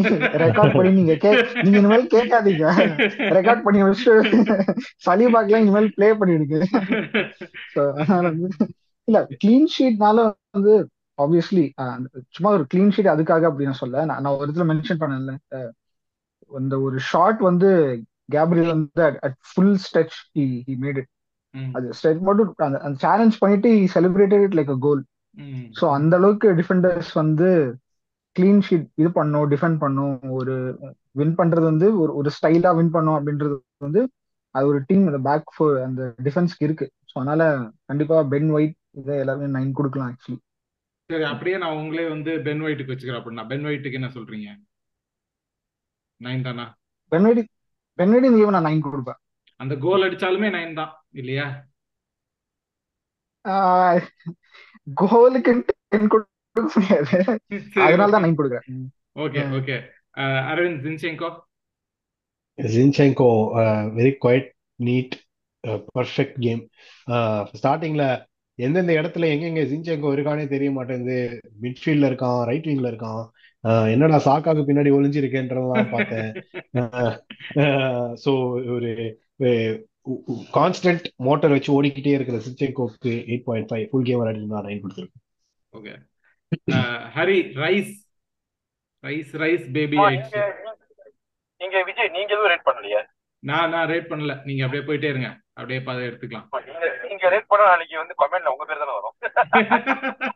ரெக்கார்ட் 0.42 0.74
பண்ணி 0.76 0.90
நீங்க 0.96 1.14
கே 1.22 1.30
நீங்க 1.62 1.76
இந்த 1.80 1.90
மாதிரி 1.92 2.06
கேட்காதீங்க. 2.16 2.64
ரெக்கார்ட் 3.36 3.64
பண்ணி 3.66 3.80
வச்சுட்டு 3.82 4.56
சலீபாக்கெல்லாம் 5.06 5.64
இனிமேல் 5.64 5.94
ப்ளே 5.96 6.08
பண்ணிடுங்க. 6.20 6.56
So, 7.74 7.82
அதனால 8.00 8.24
வந்து 8.32 8.48
இல்ல 9.08 9.18
கிளீன் 9.44 9.70
ஷீட்னால 9.76 10.18
வந்து 10.56 10.74
ஆப்வியஸ்லி 11.18 11.64
சும்மா 12.36 12.50
ஒரு 12.56 12.66
கிளீன் 12.74 12.92
ஷீட் 12.94 13.12
அதுக்காக 13.14 13.48
அப்படி 13.50 13.68
நான் 13.68 13.82
சொல்ல 13.82 14.04
நான் 14.10 14.30
ஒரு 14.38 14.46
இடத்துல 14.46 14.66
மென்ஷன் 14.72 15.02
பண்ணல 15.02 15.34
அந்த 16.50 16.74
ஒரு 16.86 16.96
ஷார்ட் 17.10 17.40
வந்து 17.50 17.70
கேப்ரியல் 18.28 18.72
வந்து 18.74 19.02
at 19.26 19.38
full 19.50 19.76
stretch 19.86 20.16
he 20.36 20.44
made 20.84 21.00
it 21.02 21.10
அது 21.74 21.86
ஸ்டெச் 21.98 22.22
மட்டும் 22.22 22.50
அந்த 22.66 22.96
சேலஞ்ச் 23.04 23.36
பண்ணிட்டு 23.38 23.70
celebrated 23.94 24.44
it 24.46 24.56
like 24.58 24.72
a 24.74 24.78
goal 24.86 25.02
so 25.74 25.84
அந்த 25.96 26.14
அளவுக்கு 26.16 26.48
டிஃபெண்டர்ஸ் 26.60 27.10
வந்து 27.14 27.48
கிளீன் 28.36 28.64
ஷீட் 28.66 28.86
இது 29.00 29.10
பண்ணும் 29.12 29.46
டிஃபெண்ட் 29.52 29.78
பண்ணும். 29.82 30.16
ஒரு 30.38 30.54
வின் 31.18 31.36
பண்றது 31.38 31.66
வந்து 31.70 31.86
ஒரு 32.02 32.12
ஒரு 32.20 32.30
ஸ்டைலா 32.36 32.70
வின் 32.78 32.94
பண்ணும் 32.96 33.16
அப்படின்றது 33.18 33.54
வந்து 33.86 34.00
அது 34.54 34.66
ஒரு 34.66 34.80
டீம் 34.88 35.06
அந்த 35.10 35.20
பேக் 35.28 35.50
அந்த 35.86 36.02
டிஃபென்ஸ்க்கு 36.26 36.66
இருக்கு. 36.68 36.86
ஸோ 37.10 37.14
அதனால 37.20 37.42
கண்டிப்பா 37.90 38.16
பென் 38.34 38.50
ஒயிட் 38.56 38.76
இதை 39.00 39.16
எல்லாருமே 39.22 39.48
நைன் 39.56 39.76
கொடுக்கலாம் 39.78 40.10
ஆக்சுவலி 40.10 40.38
சரி 41.10 41.26
அப்படியே 41.32 41.56
நான் 41.62 41.78
உங்களே 41.80 42.06
வந்து 42.14 42.30
பென் 42.46 42.62
ஒயிட்டுக்கு 42.64 42.92
வச்சுக்கிறேன் 42.92 43.20
அப்படின்னா. 43.20 43.44
பென் 43.50 43.66
ஒயிட்டுக்கு 43.68 43.98
என்ன 44.00 44.08
சொல்றீங்க? 44.14 44.48
நைன் 46.20 46.46
தானா? 46.46 46.64
பென் 47.12 47.26
ஒயிட் 47.28 47.50
பென் 47.98 48.12
ஒயிட் 48.14 48.28
இந்த 48.28 48.38
கேம் 48.40 48.56
நான் 48.56 48.68
நைன் 48.68 48.84
கொடுப்பேன். 48.86 49.18
அந்த 49.62 49.74
கோல் 49.84 50.04
அடிச்சாலுமே 50.06 50.48
நைன் 50.56 50.78
தான் 50.80 50.92
இல்லையா? 51.20 51.46
கோலுக்கு 54.86 55.52
டென் 55.92 56.10
கொடுக்க 56.12 56.62
முடியாது. 56.74 57.16
அதனால 57.86 58.10
தான் 58.14 58.24
நைன் 58.24 58.38
கொடுக்குறேன். 58.38 58.66
Okay 59.24 59.42
okay 59.58 59.76
Aravind 60.50 60.82
Zinchenko? 60.86 61.30
Zinchenko 62.58 63.30
very 63.98 64.12
quiet 64.24 64.48
neat 64.88 65.14
perfect 65.96 66.38
game 66.46 66.62
ஸ்டார்டிங்ல 67.58 68.04
எந்தெந்த 68.58 68.92
இடத்துல 69.00 69.30
எங்கெங்க 69.34 69.62
ஜின்செங்கோ 69.70 70.10
இருக்கானே 70.16 70.44
தெரிய 70.52 70.70
மாட்டேங்குது. 70.76 71.18
மிட்ஃபீல்ட்ல 71.64 72.08
இருக்கான் 72.10 72.38
ரைட் 72.50 72.68
விங்ல 72.70 72.90
இருக்கான். 72.92 73.24
என்னடா 73.92 74.18
சாக்காக்கு 74.26 74.62
பின்னாடி 74.68 74.90
ஒளிஞ்சிருக்கேன்றதெல்லாம் 74.96 75.92
பார்த்தேன். 75.94 76.30
ஸோ 78.24 78.32
ஒரு 78.74 78.90
கான்ஸ்டன்ட் 80.56 81.06
மோட்டார் 81.28 81.54
வச்சு 81.54 81.70
ஓடிக்கிட்டே 81.76 82.12
இருக்கிற 82.16 82.38
ஜின்செங்கோக்கு 82.44 83.12
eight 83.30 83.46
point 83.48 83.70
five 83.70 83.86
full 83.90 84.06
game 84.08 84.20
விளையாடி 84.20 84.66
நைன் 84.68 84.82
கொடுத்துருக்கேன். 84.84 85.24
Okay 85.74 85.94
Hari 87.16 87.38
Rice 87.64 87.92
Rice 89.04 89.32
Rice 89.44 89.66
baby 89.76 89.98
நீங்க 91.60 91.76
விஜய் 91.88 92.14
நீங்க 92.16 92.30
எதுவும் 92.34 92.50
ரேட் 92.52 92.66
பண்ணலையே? 92.68 93.02
நான் 93.42 93.70
நான் 93.74 93.88
ரேட் 93.90 94.08
பண்ணல. 94.10 94.32
நீங்க 94.48 94.62
அப்படியே 94.64 94.84
போயிட்டே 94.86 95.10
இருங்க. 95.12 95.28
அப்படியே 95.58 95.80
பார்த்து 95.86 96.08
எடுத்துக்கலாம். 96.08 96.48
நீங்க 96.68 96.86
நீங்க 97.08 97.24
ரேட் 97.34 97.50
பண்ண 97.50 97.68
நாளைக்கு 97.70 97.96
வந்து 98.02 98.16
கமெண்ட்ல 98.22 98.52
உங்க 98.54 98.64
பேர் 98.68 98.82
தானே 98.82 98.96
வரும். 98.98 99.14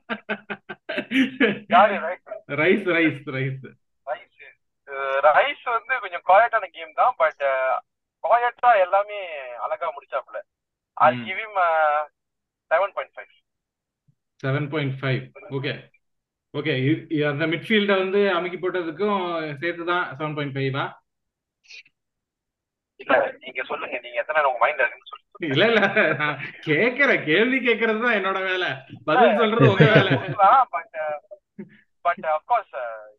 Rice? 1.10 2.26
Rice 2.60 2.86
Rice 2.88 3.20
Rice. 3.30 3.64
Rice. 5.28 5.64
வந்து 5.70 5.94
கொஞ்சம் 6.00 6.24
குவாய்ட்டான 6.26 6.68
கேம் 6.70 6.92
தான் 6.94 7.14
பட் 7.16 7.42
குவாய்ட்டா 8.24 8.70
எல்லாமே 8.80 9.18
அழகா 9.64 9.88
முடிச்சாப்ல 9.90 10.38
I. 10.96 11.10
Give 11.24 11.40
seven 14.42 14.68
point 14.68 14.94
five 15.00 15.22
okay 15.50 15.72
okay 16.54 16.72
அந்த 17.24 17.44
மிட்ஃபீல்டை 17.46 17.96
வந்து 17.96 18.20
அமுக்கி 18.30 18.58
போட்டதுக்கும் 18.58 19.20
சேர்த்து 19.60 19.84
தான் 19.84 20.04
செவன் 20.16 20.34
பாயிண்ட் 20.34 20.56
ஃபைவா 20.56 20.84
இல்ல 23.02 23.14
நீங்க 23.42 23.60
சொல்லுங்க 23.70 23.98
நீங்க 24.04 24.18
எத்தனை 24.22 24.46
உங்க 24.50 24.60
மைண்ட்ல 24.64 24.84
இருக்குன்னு 24.84 25.10
சொல்லுங்க. 25.10 25.50
இல்ல 25.52 25.64
இல்ல 25.70 25.80
நான் 26.20 26.40
கேக்குறேன் 26.70 27.22
கேள்வி 27.30 27.58
கேட்கறது 27.66 28.00
தான் 28.06 28.18
என்னோட 28.18 28.40
வேலை. 28.50 28.70
பதில் 29.08 29.38
சொல்றது 29.42 29.70
உங்க 29.72 29.86
வேலை. 29.96 30.10
But 30.74 30.96
but 32.04 32.26
of course 32.34 32.74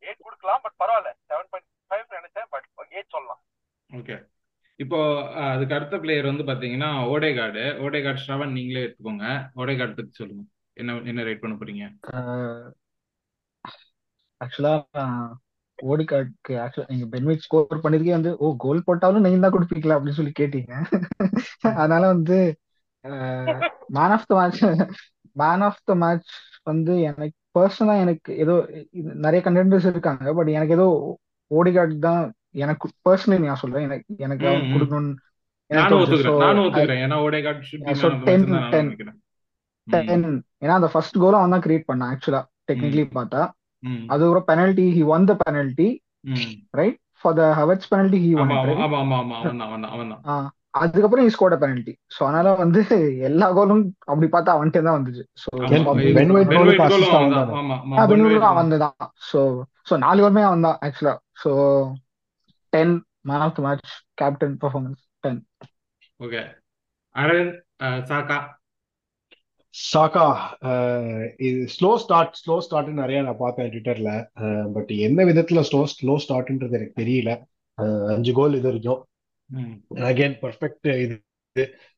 eight 0.06 0.26
கொடுக்கலாம் 0.26 0.62
பட் 0.66 0.78
பரவாயில்ல 0.82 1.10
செவன் 1.30 1.50
பாயிண்ட் 1.52 1.70
ஃபைவ் 1.90 2.18
நினைச்சேன் 2.20 2.50
பட் 2.54 2.68
எயிட் 2.96 3.16
சொல்லலாம். 3.16 3.42
ஓகே 3.90 4.18
இப்போ 4.80 5.00
அதுக்கு 5.50 5.76
அடுத்த 5.78 5.96
பிளேயர் 6.04 6.30
வந்து 6.30 6.44
பாத்தீங்கன்னா 6.50 6.90
ஓடேகார்டு 7.14 7.64
ஓடேகார்டு 7.86 8.24
ஸ்ரவன் 8.24 8.56
நீங்களே 8.58 8.84
எடுத்துக்கோங்க. 8.86 9.26
ஓடேகார்டு 9.62 9.98
பத்தி 9.98 10.14
சொல்லுங்க. 10.22 10.44
என்ன 10.78 10.96
என்ன 11.12 11.24
ரேட் 11.28 11.44
பண்ண 11.44 11.56
போறீங்க? 11.60 11.86
ஆக்சுவலா 14.42 14.74
ஓடிகார்டுக்கு 15.88 16.54
ஆக்சுவலா 16.64 16.90
நீங்க 16.90 17.06
பென்விச் 17.14 17.44
ஸ்கோர் 17.44 17.84
பண்ணதுக்கே 17.84 18.18
வந்து 18.18 18.32
ஓ 18.40 18.50
கோல் 18.58 18.86
போட்டாலும் 18.86 19.26
நீங்க 19.26 19.40
தான் 19.40 19.56
கொடுப்பீங்களா? 19.56 19.98
அப்படின்னு 19.98 20.20
சொல்லி 20.20 20.34
கேட்டீங்க. 20.34 20.72
அதனால 21.82 22.04
வந்து 22.08 22.38
man 23.96 24.14
of 24.16 24.28
the 24.28 24.34
match 24.36 24.62
man 25.36 25.64
of 25.68 25.82
the 25.84 25.96
match 25.96 26.32
வந்து 26.64 26.94
எனக்கு 27.10 27.38
பர்சனலா 27.56 27.96
எனக்கு 28.04 28.32
ஏதோ 28.44 28.54
நிறைய 29.22 29.40
கண்டென்டர்ஸ் 29.46 29.90
இருக்காங்க 29.92 30.34
பட் 30.38 30.52
எனக்கு 30.58 30.76
ஏதோ 30.78 30.88
ஓடிகார்டு 31.52 31.96
தான் 32.00 32.22
எனக்கு 32.56 32.86
பர்சனலி 33.06 33.44
நான் 33.44 33.62
சொல்றேன். 33.64 33.86
எனக்கு 33.86 34.14
எனக்கு. 34.20 34.46
கொடுக்கணும்னு 34.74 35.14
ஏன்னா 40.62 40.76
அந்த 40.78 40.90
ஃபர்ஸ்ட் 40.94 41.18
கோலும் 41.18 41.40
அவன் 41.40 41.54
தான் 41.56 41.66
கிரியேட் 41.66 41.90
பண்ணான் 41.90 42.12
ஆக்சுவலா 42.14 42.42
டெக்னிக்கலி 42.70 43.04
பார்த்தா. 43.16 43.42
அதுக்கப்புறம் 44.10 44.48
penalty 44.50 44.86
he 44.96 45.04
won 45.14 45.28
the 45.30 45.36
penalty. 45.42 45.88
Right 46.74 47.00
for 47.22 47.36
the 47.38 47.46
hours 47.60 47.90
penalty 47.92 48.20
he 48.24 48.32
won 48.36 48.52
அதுக்கப்புறம் 50.82 51.26
ஹி 51.26 51.32
ஸ்கோர்ட் 51.34 51.62
பெனல்டி 51.64 51.94
ஸோ 52.16 52.22
அதனால 52.28 52.52
வந்து 52.56 52.82
எல்லா 53.30 53.48
கோலும் 53.58 53.82
அப்படி 54.06 54.28
பார்த்தா 54.30 54.56
அவன்கிட்ட 54.56 54.86
தான் 54.88 54.98
வந்துச்சு. 54.98 55.24
ஸோ 55.44 55.50
ஆமா 55.70 55.94
பென் 55.94 56.04
இது 56.04 56.14
பென் 56.20 56.34
ஒயிட் 56.36 56.50
பென் 56.50 56.60
கோலுக்கு 56.60 56.72
ஒயிட் 56.74 56.84
கோலும் 56.84 57.00
அசிஸ்ட் 57.00 57.16
அவன் 58.52 58.72
தான் 58.78 58.96
ஸோ 59.30 59.40
ஸோ 59.90 59.98
நாலு 59.98 60.22
கோலுமே 60.24 60.44
அவன் 60.44 60.66
தான் 60.68 60.80
ஆக்சுவலா 60.86 61.14
so 61.44 61.52
ten 62.74 62.94
man 63.24 63.44
of 63.46 63.56
the 63.58 63.62
match 63.62 63.92
captain 64.22 64.56
performance 64.64 65.02
ten 65.24 65.42
okay 66.20 66.42
Aravind 67.16 67.56
Saka. 68.10 68.38
Saka 69.74 70.26
ah, 70.62 71.36
இது 71.38 71.68
ஸ்லோ 71.76 71.96
ஸ்டார்ட் 71.96 72.42
ஸ்லோ 72.42 72.62
ஸ்டார்ட்னு 72.66 72.88
நிறைய 72.88 73.22
நான் 73.22 73.38
பார்த்தேன் 73.38 73.70
ட்விட்டர்ல 73.70 74.28
பட் 74.74 74.92
எந்த 75.00 75.26
விதத்துல 75.26 75.64
ஸ்லோ 75.70 75.86
ஸ்லோ 75.94 76.16
ஸ்டார்ட்ன்றது 76.24 76.72
எனக்கு 76.72 77.02
தெரியல. 77.02 77.32
அஞ்சு 78.08 78.34
கோல் 78.34 78.54
இது 78.54 78.68
வரைக்கும். 78.68 79.08
அகைன் 80.04 80.36
பர்ஃபெக்ட் 80.42 80.90
இது. 81.02 81.16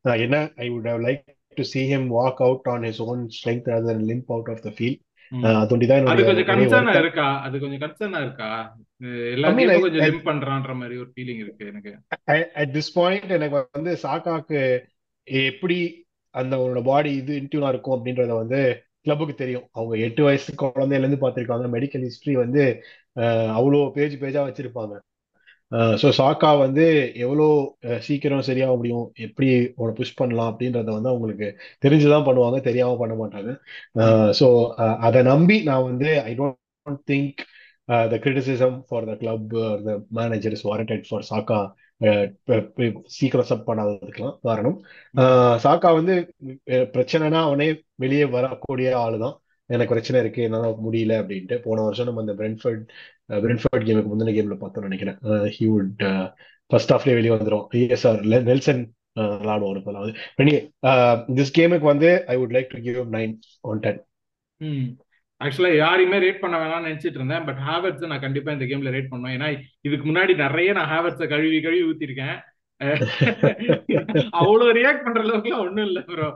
என்ன 0.04 0.52
I 0.56 0.70
would 0.70 0.90
have 0.90 1.02
like 1.02 1.24
to 1.54 1.64
see 1.64 1.86
him 1.90 2.10
walk 2.10 2.38
out 2.42 2.68
on 2.68 2.82
his 2.82 3.00
own 3.02 3.30
strength 3.30 3.68
rather 3.68 3.90
than 3.90 4.06
limp 4.06 4.30
out 4.30 4.48
of 4.50 4.62
the 4.62 4.72
field. 4.72 5.00
ம். 5.32 5.44
அஹ், 5.44 5.60
அது 6.06 6.24
கொஞ்சம் 6.24 6.48
கன்சர்னா 6.48 6.98
இருக்கா? 7.00 7.42
அது 7.42 7.60
கொஞ்சம் 7.60 7.90
கன்சர்னா 7.90 8.22
இருக்கா? 8.22 8.78
அஹ் 9.02 9.32
எல்லா 9.32 9.50
I 9.50 9.54
mean, 9.54 9.60
கேமும் 9.62 9.76
I- 9.76 9.82
கொஞ்சம் 9.82 10.02
I- 10.02 10.10
லிம் 10.10 10.26
பண்றான்ற 10.26 10.76
மாதிரி 10.76 10.98
ஒரு 10.98 11.12
ஃபீலிங் 11.16 11.40
இருக்கு 11.40 11.66
எனக்கு. 11.66 11.94
அட் 12.54 12.72
திஸ் 12.72 12.92
பாயிண்ட் 12.94 13.32
எனக்கு 13.32 13.68
வந்து 13.72 13.98
சாக்காக்கு 14.04 14.62
எப்படி 15.48 16.03
அந்த 16.36 16.54
அவனோட 16.60 16.82
பாடி 16.90 17.12
இது 17.22 17.34
இன்டியூனா 17.42 17.70
இருக்கும் 17.74 17.96
அப்படின்றத 17.98 18.34
வந்து 18.42 18.60
கிளப்புக்கு 19.06 19.36
தெரியும். 19.36 19.66
அவங்க 19.78 19.96
எட்டு 20.08 20.22
வயசு 20.28 20.52
குழந்தையில 20.62 21.04
இருந்து 21.04 21.24
பார்த்திருக்காங்க. 21.24 21.66
மெடிக்கல் 21.76 22.06
ஹிஸ்டரி 22.08 22.36
வந்து 22.44 22.64
அவ்வளோ 23.58 23.80
பேஜ் 23.98 24.16
பேஜா 24.24 24.44
வச்சிருப்பாங்க. 24.48 24.94
ஸோ 26.02 26.08
சாக்கா 26.18 26.50
வந்து 26.64 26.84
எவ்வளோ 27.24 27.46
சீக்கிரம் 28.08 28.46
சரியாக 28.50 28.74
முடியும் 28.80 29.06
எப்படி 29.26 29.48
உன்னை 29.80 29.94
புஷ் 30.00 30.18
பண்ணலாம் 30.20 30.50
அப்படின்றத 30.52 30.90
வந்து 30.98 31.12
அவங்களுக்கு 31.14 31.48
தெரிஞ்சுதான் 31.86 32.28
பண்ணுவாங்க 32.28 32.58
தெரியாம 32.68 32.98
பண்ண 33.02 33.14
மாட்டாங்க. 33.22 33.52
ஸோ 34.40 34.48
அதை 35.08 35.22
நம்பி 35.32 35.58
நான் 35.70 35.88
வந்து 35.90 36.10
I 36.30 36.34
don't 36.42 37.04
think 37.12 37.42
the 38.12 38.18
criticism 38.24 38.78
for 38.90 39.08
the 39.10 39.16
club 39.22 39.48
the 39.88 39.94
manager 40.20 40.56
is 40.58 40.68
warranted 40.70 41.08
for 41.10 41.28
Saka 41.32 41.60
சீக்கிரம் 43.16 43.50
சப் 43.52 43.68
பண்ணாததுக்கெல்லாம் 43.70 44.38
காரணம். 44.42 44.78
சாக்கா 45.66 45.90
வந்து 45.94 46.16
பிரச்சனைனா 46.96 47.42
அவனே 47.48 47.68
வெளியே 47.96 48.26
வரக்கூடிய 48.26 48.90
ஆளு 49.00 49.20
தான் 49.20 49.36
எனக்கு 49.70 49.94
பிரச்சனை 49.94 50.22
இருக்கு 50.22 50.42
என்னால 50.44 50.72
முடியல 50.86 51.14
அப்படின்ட்டு 51.22 51.58
போன 51.58 51.82
வருஷம் 51.82 52.06
நம்ம 52.06 52.22
அந்த 52.22 52.34
பிரென்ஃபர்ட் 52.40 52.84
பிரென்ஃபர்ட் 53.46 53.86
கேமுக்கு 53.88 54.12
முந்தின 54.14 54.34
கேம்ல 54.38 54.58
பார்த்தோம் 54.58 54.84
நினைக்கிறேன். 54.84 55.20
ஹி 55.58 55.66
வுட் 55.74 56.04
ஃபர்ஸ்ட் 56.72 56.94
ஹாஃப்லேயே 56.94 57.18
வெளியே 57.20 57.34
வந்துடும் 57.36 57.96
சார் 57.96 58.20
நெல்சன் 58.50 58.84
விளாடுவோம் 59.20 59.74
விளையாடுவோம் 59.88 60.20
வந்து 60.40 60.54
திஸ் 61.40 61.56
கேமுக்கு 61.58 61.88
வந்து 61.94 62.10
I 62.28 62.36
would 62.38 62.56
like 62.58 62.72
to 62.74 62.80
give 62.82 63.00
nine 63.14 63.34
on 63.62 63.80
ten 63.80 64.00
ஆக்சுவலா 65.44 65.72
யாரையுமே 65.84 66.18
ரேட் 66.24 66.42
பண்ண 66.42 66.56
வேணாம்னு 66.62 66.88
நினைச்சிட்டு 66.90 67.20
இருந்தேன். 67.20 67.46
பட் 67.50 67.62
ஹேவர்ட்ஸ் 67.68 68.10
நான் 68.12 68.26
கண்டிப்பா 68.26 68.56
இந்த 68.56 68.66
கேம்ல 68.72 68.96
ரேட் 68.96 69.12
பண்ணுவேன். 69.14 69.36
ஏன்னா 69.38 69.50
இதுக்கு 69.88 70.08
முன்னாடி 70.10 70.34
நிறைய 70.46 70.74
நான் 70.80 70.92
ஹேவர்ட்ஸை 70.94 71.28
கழுவி 71.36 71.60
கழுவி 71.68 71.86
ஊத்திருக்கேன். 71.92 72.38
அவ்வளவு 74.40 74.72
ரியாக்ட் 74.80 75.06
பண்ற 75.06 75.22
அளவுக்குலாம் 75.26 75.66
ஒண்ணும் 75.68 75.88
இல்ல 75.90 76.00
ப்ரோ 76.10 76.30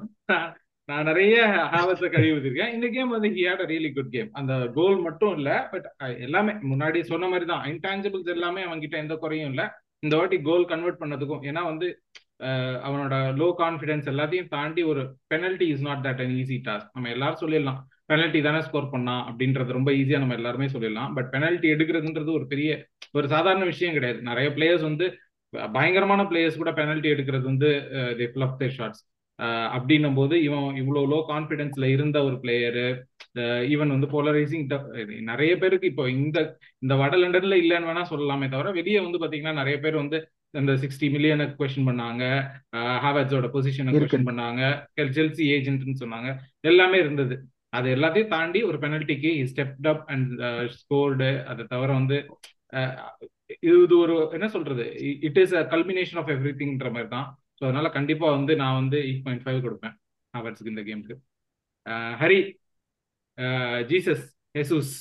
நான் 0.90 1.08
நிறைய 1.10 1.38
ஹேவர்ஸை 1.74 2.10
கழுவி 2.12 2.34
ஊத்திருக்கேன். 2.36 2.74
இந்த 2.76 2.88
கேம் 2.96 3.16
வந்து 3.16 3.30
he 3.36 3.42
had 3.48 3.64
a 3.66 3.68
really 3.72 3.90
good 3.96 4.14
game 4.14 4.30
அந்த 4.40 4.54
கோல் 4.78 5.00
மட்டும் 5.08 5.34
இல்ல 5.40 5.50
பட் 5.74 5.88
எல்லாமே 6.28 6.54
முன்னாடி 6.72 7.00
சொன்ன 7.12 7.28
மாதிரி 7.34 7.48
தான் 7.52 7.66
இன்டான்ஜிபிள்ஸ் 7.74 8.32
எல்லாமே 8.36 8.62
அவன்கிட்ட 8.68 8.98
எந்த 9.04 9.16
குறையும் 9.24 9.52
இல்ல. 9.52 9.64
இந்த 10.06 10.16
வாட்டி 10.20 10.38
கோல் 10.48 10.66
கன்வெர்ட் 10.72 11.02
பண்ணதுக்கும் 11.02 11.44
ஏன்னா 11.50 11.64
வந்து 11.72 11.90
அவனோட 12.88 13.16
லோ 13.42 13.48
கான்ஃபிடன்ஸ் 13.62 14.10
எல்லாத்தையும் 14.12 14.50
தாண்டி 14.56 14.82
ஒரு 14.92 15.04
penalty 15.32 15.68
is 15.74 15.86
not 15.88 16.04
that 16.08 16.22
an 16.26 16.34
easy 16.42 16.58
task 16.68 16.92
நம்ம 16.96 17.10
எல்லாரும் 17.16 17.42
சொல்லிடலாம். 17.44 17.80
பெனல்ட்டி 18.10 18.40
தானே 18.48 18.60
ஸ்கோர் 18.68 18.92
பண்ணா? 18.92 19.16
அப்படின்றது 19.30 19.78
ரொம்ப 19.78 19.92
ஈஸியா 20.00 20.20
நம்ம 20.24 20.38
எல்லாருமே 20.40 20.68
சொல்லிடலாம். 20.74 21.14
பட் 21.18 21.30
பெனல்ட்டி 21.34 21.68
எடுக்கிறதுன்றது 21.76 22.32
ஒரு 22.40 22.46
பெரிய 22.54 22.70
ஒரு 23.18 23.28
சாதாரண 23.34 23.64
விஷயம் 23.74 23.96
கிடையாது. 23.98 24.20
நிறைய 24.30 24.50
பிளேயர்ஸ் 24.56 24.88
வந்து 24.90 25.08
பயங்கரமான 25.76 26.22
பிளேயர்ஸ் 26.32 26.62
கூட 26.62 26.72
பெனல்ட்டி 26.80 27.10
எடுக்கிறது 27.16 27.46
வந்து 27.52 27.70
தே 28.20 28.26
ஃபிளப் 28.32 28.58
தேர் 28.62 28.76
ஷாட்ஸ் 28.78 29.04
அப்படின்னும் 29.76 30.18
போது 30.20 30.36
இவன் 30.46 30.78
இவ்வளவு 30.82 31.10
லோ 31.12 31.20
கான்பிடன்ஸ்ல 31.32 31.86
இருந்த 31.96 32.18
ஒரு 32.28 32.36
பிளேயரு 32.44 32.88
ஈவன் 33.74 33.94
வந்து 33.96 34.08
போலரைசிங் 34.14 34.66
நிறைய 35.30 35.52
பேருக்கு 35.62 35.92
இப்போ 35.92 36.06
இந்த 36.10 36.38
இந்த 36.84 36.94
வட 37.02 37.16
லண்டன்ல 37.18 37.60
இல்லைன்னு 37.64 37.90
வேணா 37.92 38.04
சொல்லலாமே 38.14 38.48
தவிர 38.54 38.72
வெளியே 38.80 39.00
வந்து 39.06 39.22
பாத்தீங்கன்னா 39.24 39.54
நிறைய 39.62 39.78
பேர் 39.84 40.02
வந்து 40.04 40.20
இந்த 40.60 40.74
சிக்ஸ்டி 40.84 41.08
மில்லியனுக்கு 41.14 41.56
கொஸ்டின் 41.60 41.88
பண்ணாங்க. 41.90 42.24
ஹாவர்ட்ஸோட 43.04 43.48
பொசிஷனை 43.56 43.94
கொஸ்டின் 43.96 44.28
பண்ணாங்க. 44.30 44.62
செல்சி 45.18 45.46
ஏஜென்ட்னு 45.56 46.02
சொன்னாங்க. 46.04 46.30
எல்லாமே 46.72 46.98
இருந்தது. 47.04 47.38
அது 47.78 47.88
எல்லாத்தையும் 47.96 48.34
தாண்டி 48.34 48.60
ஒரு 48.70 48.78
பெனல்ட்டிக்கு 48.84 49.32
ஸ்டெப்ட் 49.52 49.88
அப் 49.92 50.04
அண்ட் 50.14 50.32
ஸ்கோர்டு 50.78 51.30
அதை 51.52 51.64
தவிர 51.74 51.90
வந்து 52.00 52.18
uh, 52.74 52.92
இது 53.68 53.96
ஒரு 54.04 54.16
என்ன 54.38 54.48
சொல்றது? 54.56 54.86
It 55.28 55.38
is 55.42 55.54
a 55.60 55.64
culmination 55.74 56.20
of 56.22 56.32
every 56.34 56.54
திங்ன்ற 56.60 56.90
மாதிரி 56.96 57.10
தான் 57.14 57.28
ஸோ 57.58 57.64
அதனால 57.68 57.88
கண்டிப்பா 57.98 58.28
வந்து 58.38 58.54
நான் 58.62 58.80
வந்து 58.82 58.98
எயிட் 59.06 59.24
பாயிண்ட் 59.26 59.44
ஃபைவ் 59.46 59.60
கொடுப்பேன். 59.66 59.96
ஹாவர்ட்ஸ்க்கு 60.34 60.74
இந்த 60.74 60.84
கேமுக்கு 60.88 61.16
Hari 62.22 62.40
Jesus 63.92 64.26
Jesus 64.58 64.94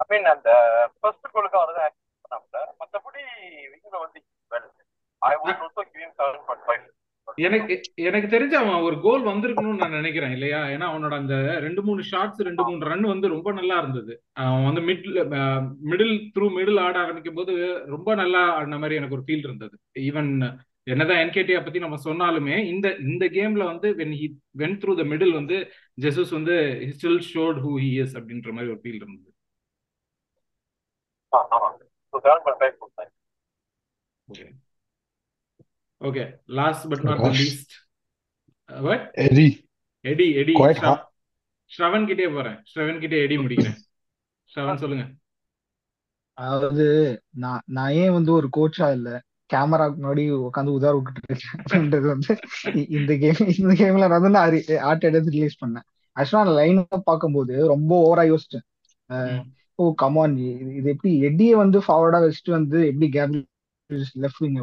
I 0.00 0.06
mean 0.12 0.28
அந்த 0.34 0.50
ஃபர்ஸ்ட் 0.98 1.32
கோலுக்கு 1.34 1.58
அவர் 1.60 1.74
தான் 1.78 1.86
ஆக்ட் 1.88 2.00
பண்ணாமல 2.24 2.62
மற்றபடி 2.80 3.22
வந்து 4.04 4.20
I 5.22 5.34
would 5.40 5.60
also 5.62 5.84
give 5.90 6.02
him 6.04 6.16
7.5 6.20 6.99
எனக்கு 7.46 7.74
எனக்கு 8.08 8.28
தெரிஞ்ச 8.34 8.54
அவன் 8.60 8.84
ஒரு 8.86 8.96
கோல் 9.00 9.22
வந்திருக்கணும்னு 9.28 9.82
நான் 9.82 9.96
நினைக்கிறேன் 9.98 10.34
இல்லையா? 10.36 10.60
ஏன்னா 10.74 10.86
அவனோட 10.90 11.14
அந்த 11.22 11.34
ரெண்டு 11.66 11.82
மூணு 11.82 12.02
ஷாட்ஸ் 12.10 12.40
ரெண்டு 12.48 12.62
மூணு 12.68 12.88
ரன் 12.90 13.06
வந்து 13.12 13.28
ரொம்ப 13.34 13.52
நல்லா 13.52 13.76
இருந்தது. 13.78 14.14
அவன் 14.44 14.66
வந்து 14.68 14.82
மிடில் 14.88 15.18
மிடில் 15.90 16.14
த்ரூ 16.34 16.48
மிடில் 16.58 16.80
ஆட 16.86 16.96
ஆரம்பிக்கும் 17.04 17.38
போது 17.40 17.54
ரொம்ப 17.94 18.14
நல்லா 18.14 18.42
ஆடின 18.56 18.78
மாதிரி 18.78 18.98
எனக்கு 19.00 19.16
ஒரு 19.18 19.26
ஃபீல் 19.28 19.46
இருந்தது. 19.48 19.74
ஈவன் 20.08 20.30
என்னதான் 20.92 21.22
என்கேடியா 21.24 21.58
பத்தி 21.64 21.78
நம்ம 21.78 21.96
சொன்னாலுமே 22.04 22.56
இந்த 22.72 22.86
இந்த 23.08 23.24
கேம்ல 23.36 23.64
வந்து 23.72 23.88
when 24.00 24.14
he 24.20 24.28
went 24.62 24.78
through 24.82 24.92
the 25.00 25.04
middle 25.12 25.34
வந்து 25.40 25.56
ஜெசஸ் 26.04 26.32
வந்து 26.38 26.56
still 26.94 27.22
showed 27.32 27.60
who 27.66 27.72
he 27.84 27.90
is 28.04 28.16
அப்படின்ற 28.20 28.52
மாதிரி 28.56 28.72
ஒரு 28.74 28.82
ஃபீல் 28.84 29.00
இருந்தது. 29.00 29.28
ஆமா 31.32 31.58
ஸோ 36.00 36.06
7.5 36.06 36.08
கொடுத்தேன் 36.08 36.08
okay 36.08 36.24
last 36.54 36.84
but 36.90 37.02
not 37.02 37.18
the 37.18 37.28
Gosh. 37.28 37.46
what 38.70 39.02
Eddie 39.18 39.46
Eddie 40.34 40.52
Quite 40.54 40.76
ஸ்ரவ- 40.76 40.88
hard. 40.88 41.06
ஸ்ரவன் 41.70 42.06
கிட்டே 42.06 42.28
போறேன். 42.28 42.56
ஸ்ரவன் 42.70 43.00
கிட்டே 43.00 43.22
எடி 43.22 43.36
முடிக்கிறேன். 43.38 43.78
ஸ்ரவன் 44.52 44.80
சொல்லுங்க. 44.82 45.04
அதாவது 46.38 46.84
நான் 47.36 47.62
நான் 47.68 47.92
ஏன் 47.92 48.12
வந்து 48.12 48.32
ஒரு 48.32 48.48
கோச்சா 48.56 48.92
இல்ல? 48.92 49.08
கேமரா 49.50 49.86
முன்னாடி 49.94 50.24
உட்காந்து 50.40 50.74
உதார 50.76 50.92
விட்டுட்டு 50.96 51.30
இருக்கேன் 51.30 51.54
அப்படின்றது 51.60 52.06
வந்து 52.06 52.32
இந்த 52.90 53.16
கேம் 53.18 53.40
இந்த 53.58 53.72
கேம்ல 53.74 54.08
நான் 54.08 54.24
வந்து 54.26 54.40
ஆர்ட் 54.80 55.04
எடுத்து 55.04 55.30
ரிலீஸ் 55.30 55.64
பண்ணேன். 55.64 55.86
ஆக்சுவலா 56.16 56.42
நான் 56.42 56.54
லைன் 56.54 56.78
பார்க்கும்போது 57.04 57.66
ரொம்ப 57.66 57.90
ஓவரா 58.04 58.24
யோசிச்சேன். 58.30 58.64
ஓ 59.78 59.92
கமான் 59.94 60.36
இது 60.72 60.88
எப்படி 60.90 61.12
எடியை 61.22 61.54
வந்து 61.56 61.78
ஃபார்வர்டா 61.78 62.20
வச்சுட்டு 62.24 62.50
வந்து 62.50 62.86
எப்படி 62.86 63.08
கேப் 63.08 63.36
லெஃப்ட் 64.16 64.42
விங் 64.44 64.58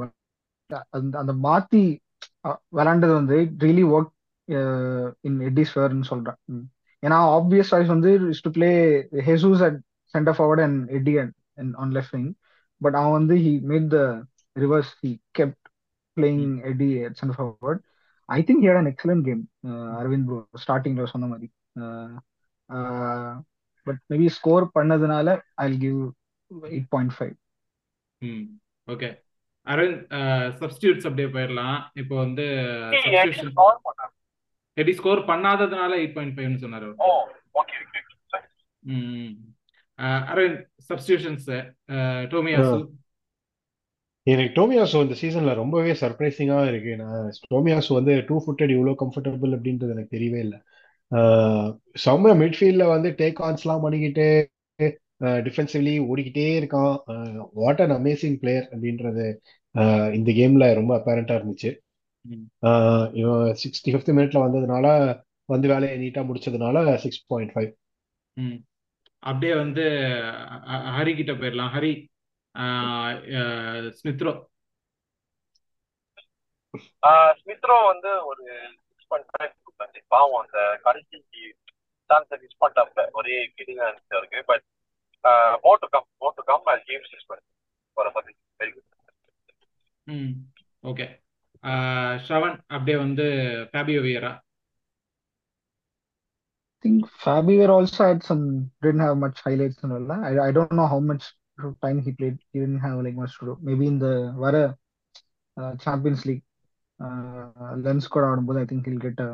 அந்த 0.90 1.18
அந்த 1.18 1.34
மாத்தி 1.44 1.84
அஹ், 2.44 2.60
விளையாண்டது 2.74 3.14
வந்து 3.14 3.36
ரியலி 3.58 3.86
ஒர்க் 3.92 4.14
இன் 5.24 5.38
ஃபேர்னு 5.72 6.04
சொல்றேன். 6.04 6.40
ஏன்னா 7.04 7.18
ஆப்வியஸ் 7.36 7.72
சாய்ஸ் 7.72 7.88
வந்து 7.88 8.12
to 8.42 8.52
play 8.52 8.70
Jesus 9.28 9.62
at 9.62 9.78
centre 10.14 10.36
forward 10.38 10.64
and 10.64 10.90
Eddie 10.90 11.14
and 11.20 11.34
on 11.76 11.94
left 11.94 12.16
wing 12.16 12.30
but 12.82 12.96
அவன் 12.96 13.12
வந்து 13.12 13.36
he 13.38 13.54
made 13.64 13.88
the 13.90 14.00
reverse 14.56 14.92
he 15.02 15.12
kept 15.34 15.64
playing 16.18 16.56
Eddie 16.64 16.90
at 17.04 17.16
centre 17.16 17.38
forward 17.38 17.82
I 18.30 18.44
think 18.44 18.64
had 18.66 18.80
an 18.80 18.92
excellent 18.94 19.26
game 19.26 19.44
Aravind 19.96 20.28
bro 20.28 20.40
ஸ்டார்டிங்ல 20.64 21.06
சொன்ன 21.06 21.28
மாதிரி. 21.28 21.48
But 23.88 24.00
maybe 24.10 24.28
score 24.30 24.66
பண்ணதுனால 24.76 25.28
I 25.58 25.78
give 25.78 26.00
eight 26.70 26.90
point 26.90 27.14
five 27.14 27.36
okay 28.88 29.10
Aravind 29.68 30.04
substitutes 30.60 31.08
அப்படியே 31.08 31.30
போயிடலாம் 31.30 31.78
இப்போ 31.96 32.16
வந்து 32.16 32.46
எடி 34.78 34.94
ஸ்கோர் 34.94 35.22
பண்ணாததுனால 35.30 35.92
eight 36.00 36.16
point 36.16 36.36
ஃபைவ்னு 36.36 36.64
சொன்னார் 36.64 36.84
அவர். 36.84 36.98
ஓ 37.00 37.12
ஓகே 37.56 37.76
ஓகே 37.82 38.02
சரி. 38.34 38.48
ம் 38.84 39.32
அஹ், 40.00 40.24
அரவிந்த் 40.32 40.60
சப்ஸ்டியூஷன்ஸ் 40.90 41.48
டோமியாசு. 42.32 42.78
எனக்கு 44.28 44.52
டோமியாசோ 44.58 45.02
இந்த 45.04 45.16
சீசன்ல 45.22 45.52
ரொம்பவே 45.54 45.92
சர்ப்ரைசிங்கா 46.02 46.60
இருக்கு. 46.68 46.94
நான் 46.96 47.22
டோமியாசோ 47.52 47.94
வந்து 47.94 48.14
டூ 48.30 48.36
ஃபுட்டட் 48.46 48.74
இவ்வளோ 48.76 48.94
கம்ஃபர்டபுள் 49.02 49.56
அப்படின்றது 49.58 49.94
எனக்கு 49.96 50.16
தெரியவே 50.18 50.40
இல்லை. 50.40 50.60
செம்ம 52.06 52.34
மிட்ஃபீல்ட்ல 52.42 52.86
வந்து 52.88 53.10
டேக் 53.20 53.40
ஆன்ஸ்லாம் 53.48 53.84
பண்ணிக்கிட்டு 53.86 54.26
டிஃபென்சிவ்லி 55.46 55.94
ஓடிக்கிட்டே 56.10 56.48
இருக்கான். 56.58 56.96
வாட் 57.62 57.82
அன் 57.82 57.96
அமேசிங் 57.96 58.38
பிளேயர் 58.42 58.68
அப்படின்றது 58.74 59.26
இந்த 60.18 60.30
கேம்ல 60.40 60.66
ரொம்ப 60.80 60.92
அப்பேரண்டா 60.98 61.38
இருந்துச்சு. 61.40 61.72
இவன் 63.20 63.58
சிக்ஸ்டி 63.62 63.92
ஃபிஃப்த் 63.94 64.16
மினிட்ல 64.18 64.40
வந்ததுனால 64.46 64.88
வந்து 65.54 65.68
வேலையை 65.74 65.96
நீட்டா 66.04 66.22
முடிச்சதுனால 66.30 66.96
சிக்ஸ் 67.04 67.28
பாயிண்ட் 67.34 67.54
ஃபைவ் 67.56 67.72
அப்படியே 69.24 69.54
வந்து 69.64 69.84
ஹரி 70.98 71.14
கிட்ட 71.20 71.34
போயிடலாம். 71.40 71.72
ஹரி 71.76 71.94
ஸ்மித்ரோ. 74.00 74.34
ஸ்மித்ரோ 77.40 77.78
வந்து 77.92 78.12
ஒரு 78.30 78.44
சிக்ஸ் 78.88 79.10
பாயிண்ட் 79.12 79.30
ஃபைவ் 79.32 79.54
கொடுத்தாச்சு 79.64 80.02
பாவம் 80.16 80.42
அந்த 80.44 80.60
கடைசி 80.86 81.18
சான்ஸை 82.10 82.38
மிஸ் 82.44 82.60
பண்ணிட்டாப்ல 82.62 83.04
ஒரே 83.20 83.38
ஃபீலிங்காக 83.54 83.88
இருந்துச்சு 83.90 84.18
அவருக்கு. 84.18 84.42
But 84.52 84.66
more 85.66 85.82
to 85.84 85.90
come 85.96 86.08
more 86.24 86.38
to 86.40 86.46
come 86.52 86.68
I 86.74 86.78
give 86.90 87.10
six 87.14 87.28
point 87.32 87.48
for 87.98 88.12
something 88.18 88.40
very 88.62 88.72
good 88.76 88.86
hmm 90.08 90.34
okay 90.90 91.06
Shravan 92.26 92.58
அப்படியே 92.74 92.98
வந்து 93.06 93.26
Fabio 93.72 94.02
Vieira 94.08 94.34
think 96.84 97.08
Fabio 97.22 97.64
also 97.76 98.02
had 98.08 98.20
some 98.24 98.42
didn't 98.84 99.04
have 99.06 99.18
much 99.18 99.38
highlights 99.46 99.80
and 99.84 99.94
all 99.94 100.06
that. 100.10 100.22
I, 100.24 100.48
I 100.48 100.52
don't 100.52 100.72
know 100.72 100.88
how 100.88 101.00
much 101.00 101.24
time 101.84 102.02
he 102.06 102.12
played. 102.12 102.38
He 102.52 102.60
didn't 102.60 102.80
have 102.80 102.98
like 103.06 103.16
much 103.16 103.34
to 103.40 103.46
do. 103.46 103.58
Maybe 103.62 103.88
in 103.88 103.98
the 104.00 104.14
Vara 104.42 104.64
uh, 105.58 105.76
Champions 105.78 106.22
League 106.28 106.44
uh, 107.00 107.72
lens 107.86 108.08
கூட 108.14 108.24
ஆடும்போது 108.32 108.62
I 108.64 108.68
think 108.72 108.86
he'll 108.88 109.04
get 109.08 109.20
a 109.28 109.32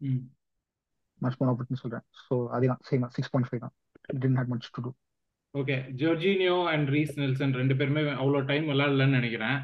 ம் 0.00 0.22
much 1.20 1.36
more 1.40 1.50
opportunity 1.52 1.82
சொல்றேன். 1.84 2.04
So 2.26 2.34
அதுதான் 2.56 2.82
same 2.90 3.04
six 3.16 3.32
point 3.34 3.50
five 3.50 3.62
தான். 3.64 3.74
Didn't 4.22 4.40
have 4.42 4.52
much 4.54 4.66
to 4.76 4.82
do. 4.86 4.92
Okay 5.54 5.76
Jorginho 6.00 6.56
and 6.72 6.86
Reiss 6.94 7.16
Nelson 7.20 7.56
ரெண்டு 7.60 7.74
பேருமே 7.78 8.02
அவ்வளோ 8.20 8.38
time 8.50 8.66
விளாடலன்னு 8.72 9.18
நினைக்கிறேன். 9.20 9.58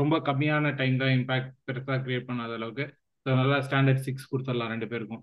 ரொம்ப 0.00 0.14
கம்மியான 0.28 0.72
டைம் 0.78 0.96
தான் 1.02 1.14
இம்பாக்ட் 1.16 1.50
பெருசாக 1.68 1.98
கிரியேட் 2.04 2.28
பண்ணாத 2.28 2.54
அளவுக்கு. 2.58 2.84
ஸோ 3.26 3.34
நல்லா 3.40 3.58
ஸ்டாண்டர்ட் 3.66 4.04
சிக்ஸ் 4.06 4.30
கொடுத்துடலாம் 4.30 4.72
ரெண்டு 4.74 4.88
பேருக்கும். 4.92 5.22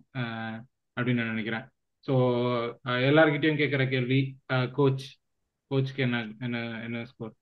அப்படின்னு 0.97 1.21
நான் 1.21 1.33
நினைக்கிறேன். 1.35 1.65
ஸோ 2.05 2.13
எல்லார்கிட்டயும் 3.09 3.59
கேட்குற 3.61 3.83
கேள்வி 3.93 4.19
கோச் 4.77 5.05
கோச்சுக்கு 5.71 6.03
என்ன 6.07 6.17
என்ன 6.45 6.57
என்ன 6.87 7.03
score 7.11 7.33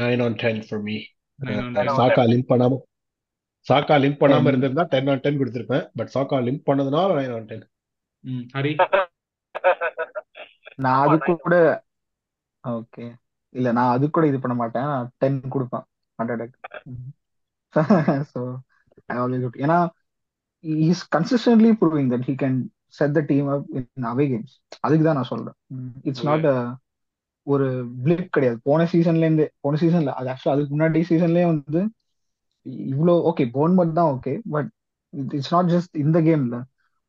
nine 0.00 0.22
on 0.26 0.38
ten 0.42 0.62
for 0.68 0.84
me 0.88 0.96
Saka 1.98 2.24
link 2.32 2.50
பண்ணாம 2.52 2.80
சாக்கா 3.66 3.94
லிங்க் 4.02 4.20
பண்ணாம 4.22 4.42
Ten. 4.42 4.50
இருந்திருந்தா 4.50 4.84
டென் 4.92 5.08
ஆன் 5.12 5.22
டென் 5.24 5.38
கொடுத்துருப்பேன். 5.40 5.84
பட் 5.98 6.10
சாக்கா 6.16 6.36
லிங்க் 6.46 6.66
பண்ணதுனால 6.68 7.14
நைன் 7.20 7.34
ஆன் 7.36 7.48
டென் 7.52 7.64
ஹரி 8.56 8.72
நான் 10.78 11.02
அது 11.04 11.16
கூட 11.26 11.54
ஓகே. 12.64 13.04
இல்ல 13.54 13.68
நான் 13.72 13.92
அது 13.92 14.06
கூட 14.10 14.24
இது 14.26 14.38
பண்ண 14.40 14.54
மாட்டேன். 14.56 14.88
நான் 14.90 15.10
டென் 15.22 15.36
கொடுப்பேன் 15.54 15.84
அட்டாக் 16.18 16.56
ஸோ 18.30 18.40
ஐ 19.08 19.16
ஆல்வேஸ் 19.18 19.60
ஏன்னா 19.64 19.78
is 20.86 21.04
consistently 21.14 21.70
proving 21.80 22.08
that 22.12 22.26
he 22.28 22.34
can 22.42 22.58
set 22.98 23.14
the 23.14 23.22
team 23.30 23.48
up 23.54 23.66
in 23.78 24.08
away 24.10 24.26
games 24.30 24.54
அதுக்கு 24.84 25.04
தான் 25.04 25.18
நான் 25.18 25.30
சொல்றேன். 25.32 25.56
இட்ஸ். 26.04 26.24
நாட் 26.28 26.46
ஒரு 27.46 27.66
பிளிப் 28.04 28.32
கிடையாது. 28.34 28.58
போன 28.64 28.86
சீசன்ல 28.92 29.26
இருந்து 29.26 29.44
போன 29.64 29.78
சீசன்ல 29.82 30.12
அது 30.18 30.30
ஆக்சுவலா 30.32 30.54
அதுக்கு 30.56 30.74
முன்னாடி 30.74 31.00
சீசன்லயே 31.10 31.46
வந்து 31.50 31.80
இவ்வளோ 32.86 33.14
ஓகே 33.30 33.44
போன்மட் 33.54 33.96
தான் 33.98 34.10
okay 34.14 34.32
but 34.54 34.70
it's 35.32 35.52
not 35.52 35.70
just 35.74 35.94
இந்த 36.04 36.18
கேம்ல 36.26 36.56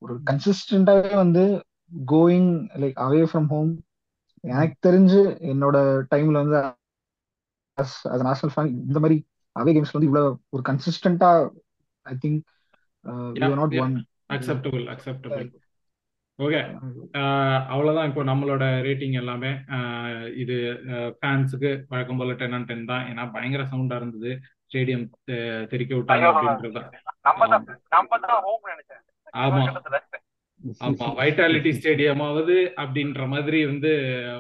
ஒரு 0.02 0.14
கன்சிஸ்டன்டாவே 0.28 1.14
வந்து 1.16 1.44
going 1.92 2.52
like 2.82 2.98
away 3.04 3.22
from 3.30 3.48
home 3.48 3.72
எனக்கு 4.44 4.76
தெரிஞ்சு 4.88 5.22
என்னோட 5.52 5.78
டைம்ல 6.12 6.42
வந்து 6.44 6.58
அது 8.08 8.24
நேஷனல் 8.24 8.54
ஃபேன் 8.54 8.74
இந்த 8.86 9.00
மாதிரி 9.00 9.18
அவே 9.56 9.72
கேம்ஸ்ல 9.74 9.98
வந்து 9.98 10.10
இவ்வளவு 10.10 10.30
ஒரு 10.50 10.64
கன்சிஸ்டன்டா 10.70 11.30
I 12.06 12.16
think 12.16 12.42
not. 13.56 13.78
One 13.84 13.96
acceptable 14.36 14.86
acceptable 14.94 15.48
okay 16.40 16.60
அவ்வளோதான் 17.74 18.10
இப்போ 18.10 18.24
நம்மளோட 18.24 18.64
ரேட்டிங் 18.88 19.16
எல்லாமே. 19.16 19.52
ஆஹ் 19.76 20.28
இது 20.36 20.56
ஃபேன்ஸுக்கு 21.18 21.70
வழக்கம் 21.88 22.20
போல 22.20 22.34
டென் 22.34 22.54
அண்ட் 22.54 22.68
டென் 22.68 22.86
தான். 22.86 23.06
ஏன்னா 23.12 23.24
பயங்கர 23.32 23.64
சவுண்டா 23.72 23.96
இருந்தது. 23.96 24.32
ஸ்டேடியம் 24.66 25.06
தெறிக்க 25.72 25.92
விட்டாங்க 25.96 26.14
ஐயோ. 26.24 26.32
அப்படின்றது 26.34 26.82
ஆமா. 29.40 29.60
ஆமா 30.86 31.08
வைட்டாலிட்டி 31.20 31.72
ஸ்டேடியமாவது 31.78 32.54
அப்படின்ற 32.84 33.24
மாதிரி 33.34 33.60
வந்து 33.66 33.92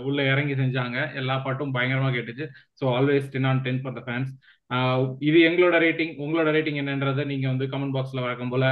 உள்ள 0.07 0.19
இறங்கி 0.31 0.55
செஞ்சாங்க. 0.61 0.97
எல்லா 1.19 1.35
பாட்டும் 1.45 1.73
பயங்கரமா 1.75 2.09
கேட்டுச்சு. 2.15 2.45
So 2.79 2.85
always 2.97 3.31
ten 3.33 3.47
on 3.51 3.61
ten 3.67 3.81
for 3.83 3.95
the 3.97 4.03
fans 4.07 4.31
இது 5.27 5.37
எங்களோட 5.49 5.75
ரேட்டிங் 5.85 6.13
உங்களோட 6.23 6.49
ரேட்டிங் 6.55 6.79
என்னன்றதை 6.81 7.23
நீங்க 7.31 7.47
வந்து 7.47 7.65
கமெண்ட் 7.73 7.95
பாக்ஸ்ல 7.97 8.23
வழக்கம் 8.25 8.53
போல 8.53 8.65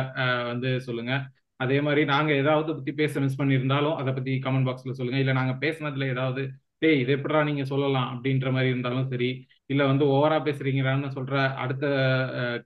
வந்து 0.51 0.69
சொல்லுங்க. 0.87 1.13
அதே 1.59 1.77
மாதிரி 1.81 2.01
நாங்க 2.13 2.31
ஏதாவது 2.41 2.69
பத்தி 2.77 2.91
பேச 3.01 3.19
மிஸ் 3.19 3.39
பண்ணியிருந்தாலும் 3.41 3.97
அதை 4.01 4.11
பத்தி 4.13 4.31
கமெண்ட் 4.45 4.67
பாக்ஸ்ல 4.69 4.95
சொல்லுங்க. 4.99 5.19
இல்ல 5.23 5.33
நாங்க 5.39 5.53
பேசுனதுல 5.63 6.07
ஏதாவது 6.15 6.41
டேய் 6.81 6.99
இது 7.03 7.11
எப்படா 7.17 7.41
நீங்க 7.49 7.63
சொல்லலாம்? 7.71 8.09
அப்படின்ற 8.13 8.47
மாதிரி 8.55 8.71
இருந்தாலும் 8.73 9.07
சரி. 9.13 9.29
இல்ல 9.73 9.81
வந்து 9.91 10.05
ஓவரா 10.15 10.37
பேசுறீங்களான்னு 10.47 11.09
சொல்ற 11.17 11.35
அடுத்த 11.63 11.85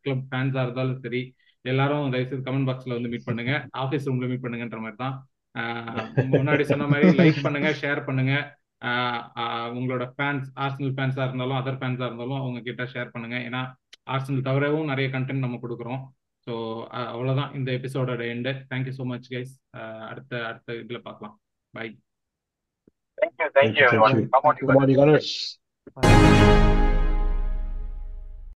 கிளப் 0.04 0.26
ஃபேன்ஸா 0.32 0.64
இருந்தாலும் 0.66 1.00
சரி. 1.06 1.22
எல்லாரும் 1.66 2.12
தயவுசெய்து 2.14 2.46
கமெண்ட் 2.48 2.70
பாக்ஸ்ல 2.70 2.96
வந்து 2.98 3.12
மீட் 3.14 3.28
பண்ணுங்க. 3.30 3.54
ஆஃபீஸ் 3.84 4.08
ரூம்ல 4.10 4.30
மீட் 4.32 4.46
பண்ணுங்கன்ற 4.46 4.80
மாதிரி 4.86 5.00
தான் 5.04 5.16
முன்னாடி 6.38 6.64
சொன்ன 6.72 6.88
மாதிரி 6.94 7.08
லைக் 7.20 7.44
பண்ணுங்க 7.46 7.70
ஷேர் 7.82 8.02
பண்ணுங்க. 8.08 8.34
உங்களோட 9.78 10.04
ஃபேன்ஸ் 10.16 10.48
ஆர்சனல் 10.64 10.94
ஃபேன்ஸா 10.98 11.24
இருந்தாலும் 11.28 11.60
அதர் 11.62 11.80
ஃபேன்ஸா 11.82 12.08
இருந்தாலும் 12.10 12.40
அவங்க 12.42 12.60
கிட்ட 12.68 12.84
ஷேர் 12.94 13.14
பண்ணுங்க. 13.16 13.38
ஏன்னா 13.48 13.62
ஆர்சனல் 14.16 14.48
தவிரவும் 14.50 14.90
நிறைய 14.92 15.08
கண்டென்ட் 15.16 15.46
நம்ம 15.46 15.60
கொடுக்குறோம். 15.66 16.02
ஸோ 16.48 16.54
அவ்வளோதான் 17.14 17.52
இந்த 17.60 17.70
எபிசோடோட 17.80 18.22
end 18.34 18.54
thank you 18.72 18.94
so 19.00 19.06
much 19.12 19.30
guys 19.34 19.54
அடுத்த 20.12 20.42
அடுத்த 20.50 20.80
இதில் 20.82 21.06
பார்க்கலாம். 21.08 21.36
By 21.74 21.88
thank you 23.18 23.50
thank you 23.60 23.88